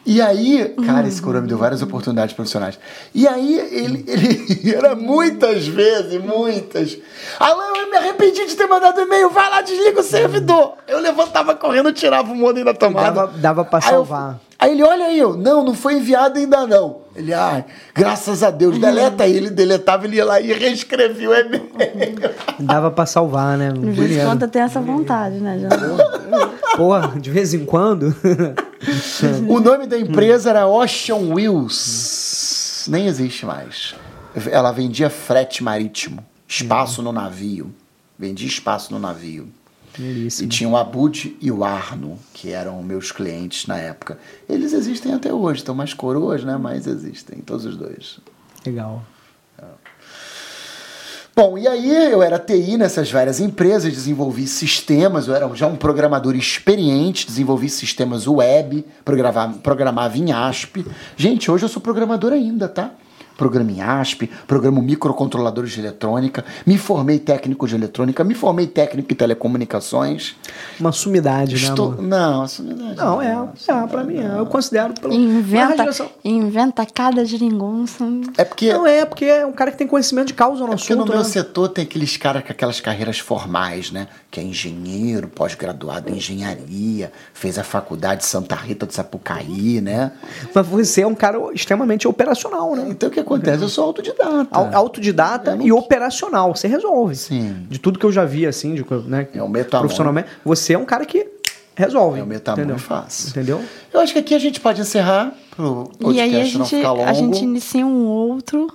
E 0.05 0.21
aí, 0.21 0.75
cara, 0.85 1.07
esse 1.07 1.21
coroa 1.21 1.41
me 1.41 1.47
deu 1.47 1.57
várias 1.57 1.81
oportunidades 1.81 2.35
profissionais. 2.35 2.77
E 3.15 3.25
aí, 3.25 3.57
ele, 3.71 4.03
ele 4.05 4.69
era 4.75 4.93
muitas 4.93 5.65
vezes, 5.65 6.21
muitas. 6.21 6.97
Alan, 7.39 7.71
eu 7.77 7.89
me 7.89 7.95
arrependi 7.95 8.45
de 8.45 8.53
ter 8.55 8.67
mandado 8.67 8.99
e-mail, 8.99 9.29
vai 9.29 9.49
lá, 9.49 9.61
desliga 9.61 10.01
o 10.01 10.03
servidor. 10.03 10.73
Eu 10.87 10.99
levantava 10.99 11.55
correndo, 11.55 11.93
tirava 11.93 12.29
o 12.31 12.35
modem 12.35 12.63
da 12.65 12.73
tomada. 12.73 13.11
Dava- 13.11 13.31
dava 13.37 13.63
pra 13.65 13.79
salvar. 13.79 14.39
Aí 14.61 14.73
ele, 14.73 14.83
olha 14.83 15.05
aí, 15.05 15.17
eu, 15.17 15.35
não, 15.35 15.63
não 15.63 15.73
foi 15.73 15.95
enviado 15.95 16.37
ainda 16.37 16.67
não. 16.67 17.01
Ele, 17.15 17.33
ai, 17.33 17.65
graças 17.95 18.43
a 18.43 18.51
Deus, 18.51 18.77
deleta 18.77 19.23
aí. 19.23 19.35
Ele 19.35 19.49
deletava, 19.49 20.05
ele 20.05 20.17
ia 20.17 20.23
lá 20.23 20.39
e 20.39 20.53
reescrevia 20.53 21.31
o 21.31 21.33
e-mail. 21.33 21.65
Dava 22.59 22.91
pra 22.91 23.07
salvar, 23.07 23.57
né? 23.57 23.71
De 23.71 23.89
vez 23.89 24.17
em 24.17 24.23
quando 24.23 24.47
tem 24.47 24.61
essa 24.61 24.79
vontade, 24.79 25.39
né? 25.39 25.57
Já. 25.57 25.69
Porra, 26.77 27.19
de 27.19 27.31
vez 27.31 27.55
em 27.55 27.65
quando. 27.65 28.15
O 29.47 29.59
nome 29.59 29.87
da 29.87 29.97
empresa 29.97 30.51
era 30.51 30.67
Ocean 30.67 31.33
Wheels. 31.33 32.85
Nem 32.87 33.07
existe 33.07 33.47
mais. 33.47 33.95
Ela 34.51 34.71
vendia 34.71 35.09
frete 35.09 35.63
marítimo, 35.63 36.23
espaço 36.47 37.01
no 37.01 37.11
navio. 37.11 37.73
Vendia 38.17 38.47
espaço 38.47 38.93
no 38.93 38.99
navio. 38.99 39.47
E 39.97 40.01
Belíssimo. 40.01 40.49
tinha 40.49 40.69
o 40.69 40.77
Abud 40.77 41.37
e 41.41 41.51
o 41.51 41.63
Arno, 41.63 42.17
que 42.33 42.51
eram 42.51 42.81
meus 42.81 43.11
clientes 43.11 43.67
na 43.67 43.77
época. 43.77 44.17
Eles 44.47 44.73
existem 44.73 45.13
até 45.13 45.33
hoje, 45.33 45.59
estão 45.59 45.75
mais 45.75 45.93
coroas, 45.93 46.43
né? 46.43 46.57
Mas 46.57 46.87
existem, 46.87 47.39
todos 47.39 47.65
os 47.65 47.75
dois. 47.75 48.19
Legal. 48.65 49.03
Bom, 51.33 51.57
e 51.57 51.65
aí 51.65 52.11
eu 52.11 52.21
era 52.21 52.37
TI 52.37 52.75
nessas 52.77 53.09
várias 53.09 53.39
empresas, 53.39 53.91
desenvolvi 53.91 54.45
sistemas, 54.45 55.29
eu 55.29 55.33
era 55.33 55.49
já 55.55 55.65
um 55.65 55.77
programador 55.77 56.35
experiente, 56.35 57.25
desenvolvi 57.25 57.69
sistemas 57.69 58.27
web, 58.27 58.85
programava, 59.05 59.57
programava 59.59 60.17
em 60.17 60.33
ASP. 60.33 60.85
Gente, 61.15 61.49
hoje 61.49 61.63
eu 61.63 61.69
sou 61.69 61.81
programador 61.81 62.33
ainda, 62.33 62.67
tá? 62.67 62.91
Programa 63.41 63.71
em 63.71 63.81
ASP, 63.81 64.29
programo 64.45 64.83
microcontroladores 64.83 65.71
de 65.71 65.79
eletrônica, 65.79 66.45
me 66.63 66.77
formei 66.77 67.17
técnico 67.17 67.67
de 67.67 67.73
eletrônica, 67.73 68.23
me 68.23 68.35
formei 68.35 68.67
técnico 68.67 69.11
em 69.11 69.15
telecomunicações. 69.15 70.35
Uma 70.79 70.91
sumidade, 70.91 71.55
Estou... 71.55 71.89
né, 71.89 71.97
amor? 71.97 72.07
Não, 72.07 72.45
isso 72.45 72.61
não 72.61 72.91
é 72.91 72.93
Não, 72.93 73.19
é, 73.19 73.49
é, 73.67 73.87
pra 73.87 74.03
mim, 74.03 74.19
é. 74.19 74.37
eu 74.37 74.45
considero 74.45 74.93
pelo. 74.93 75.11
Inventa, 75.11 75.89
inventa 76.23 76.85
cada 76.85 77.25
geringonça. 77.25 78.05
É 78.37 78.45
porque, 78.45 78.71
Não, 78.71 78.85
é 78.85 79.05
porque 79.05 79.25
é 79.25 79.43
um 79.43 79.51
cara 79.53 79.71
que 79.71 79.77
tem 79.79 79.87
conhecimento 79.87 80.27
de 80.27 80.35
causa 80.35 80.59
no 80.59 80.73
é 80.73 80.75
porque 80.75 80.93
no 80.93 81.01
assunto. 81.01 81.11
meu 81.11 81.23
né? 81.23 81.27
setor 81.27 81.69
tem 81.69 81.83
aqueles 81.83 82.17
caras 82.17 82.43
com 82.43 82.51
aquelas 82.51 82.79
carreiras 82.79 83.17
formais, 83.17 83.89
né? 83.89 84.07
Que 84.29 84.39
é 84.39 84.43
engenheiro, 84.43 85.27
pós-graduado 85.27 86.11
em 86.11 86.17
engenharia, 86.17 87.11
fez 87.33 87.57
a 87.57 87.63
faculdade 87.63 88.23
Santa 88.23 88.53
Rita 88.53 88.85
de 88.85 88.93
Sapucaí, 88.93 89.81
né? 89.81 90.11
Mas 90.53 90.67
você 90.67 91.01
é 91.01 91.07
um 91.07 91.15
cara 91.15 91.39
extremamente 91.55 92.07
operacional, 92.07 92.75
né? 92.75 92.85
Então 92.87 93.09
o 93.09 93.11
que 93.11 93.19
acontece? 93.19 93.30
Eu 93.63 93.69
sou 93.69 93.85
autodidata. 93.85 94.47
Au- 94.51 94.69
Autodidata 94.75 95.55
não- 95.55 95.65
e 95.65 95.71
operacional. 95.71 96.55
Você 96.55 96.67
resolve. 96.67 97.15
Sim. 97.15 97.65
De 97.69 97.79
tudo 97.79 97.97
que 97.99 98.05
eu 98.05 98.11
já 98.11 98.25
vi, 98.25 98.45
assim, 98.45 98.73
de, 98.75 98.85
né? 99.07 99.27
É 99.33 99.41
o 99.41 99.47
mão. 99.47 99.79
Profissionalmente, 99.81 100.29
você 100.43 100.73
é 100.73 100.77
um 100.77 100.85
cara 100.85 101.05
que 101.05 101.27
resolve. 101.75 102.19
Eu 102.19 102.25
meto 102.25 102.47
a 102.49 102.51
mão 102.55 102.63
entendeu? 102.63 102.79
faço. 102.79 103.29
Entendeu? 103.29 103.61
Eu 103.93 103.99
acho 103.99 104.13
que 104.13 104.19
aqui 104.19 104.35
a 104.35 104.39
gente 104.39 104.59
pode 104.59 104.81
encerrar 104.81 105.33
pro 105.55 105.89
podcast 105.99 106.15
E 106.17 106.19
aí 106.19 106.35
a 106.35 106.37
não 106.39 106.65
gente, 106.65 106.75
ficar 106.77 106.91
longo. 106.91 107.09
a 107.09 107.13
gente 107.13 107.43
inicia 107.43 107.85
um 107.85 108.05
outro 108.05 108.67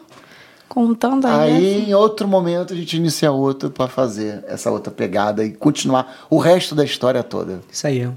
contando 0.68 1.26
aí. 1.26 1.52
Aí, 1.56 1.90
em 1.90 1.94
outro 1.94 2.26
momento, 2.28 2.72
a 2.72 2.76
gente 2.76 2.96
inicia 2.96 3.30
outro 3.32 3.70
para 3.70 3.88
fazer 3.88 4.44
essa 4.48 4.70
outra 4.70 4.90
pegada 4.92 5.44
e 5.44 5.50
continuar 5.52 6.26
o 6.28 6.38
resto 6.38 6.74
da 6.74 6.84
história 6.84 7.22
toda. 7.22 7.60
Isso 7.70 7.86
aí. 7.86 8.08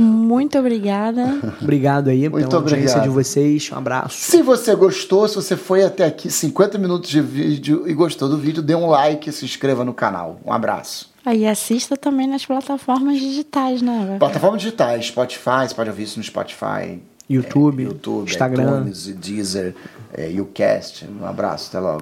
Muito 0.00 0.58
obrigada. 0.58 1.38
Obrigado 1.60 2.08
aí 2.08 2.28
Muito 2.28 2.48
pela 2.48 2.62
audiência 2.62 2.96
obrigado. 2.96 3.02
de 3.02 3.08
vocês. 3.10 3.70
Um 3.70 3.76
abraço. 3.76 4.16
Se 4.16 4.42
você 4.42 4.74
gostou, 4.74 5.28
se 5.28 5.34
você 5.34 5.56
foi 5.56 5.84
até 5.84 6.06
aqui 6.06 6.30
50 6.30 6.78
minutos 6.78 7.10
de 7.10 7.20
vídeo 7.20 7.84
e 7.86 7.92
gostou 7.92 8.28
do 8.28 8.38
vídeo, 8.38 8.62
dê 8.62 8.74
um 8.74 8.86
like 8.86 9.28
e 9.28 9.32
se 9.32 9.44
inscreva 9.44 9.84
no 9.84 9.92
canal. 9.92 10.40
Um 10.44 10.52
abraço. 10.52 11.10
Aí 11.24 11.46
assista 11.46 11.96
também 11.96 12.26
nas 12.26 12.46
plataformas 12.46 13.18
digitais, 13.18 13.82
né? 13.82 14.16
Plataformas 14.18 14.62
digitais, 14.62 15.06
Spotify, 15.06 15.68
você 15.68 15.74
pode 15.74 15.90
ouvir 15.90 16.04
isso 16.04 16.18
no 16.18 16.24
Spotify. 16.24 16.98
YouTube, 17.28 17.84
YouTube, 17.84 18.28
Instagram. 18.28 18.80
iTunes, 18.80 19.06
Deezer, 19.14 19.74
é, 20.12 20.28
Ucast. 20.40 21.06
Um 21.20 21.24
abraço, 21.24 21.68
até 21.68 21.78
logo. 21.78 21.98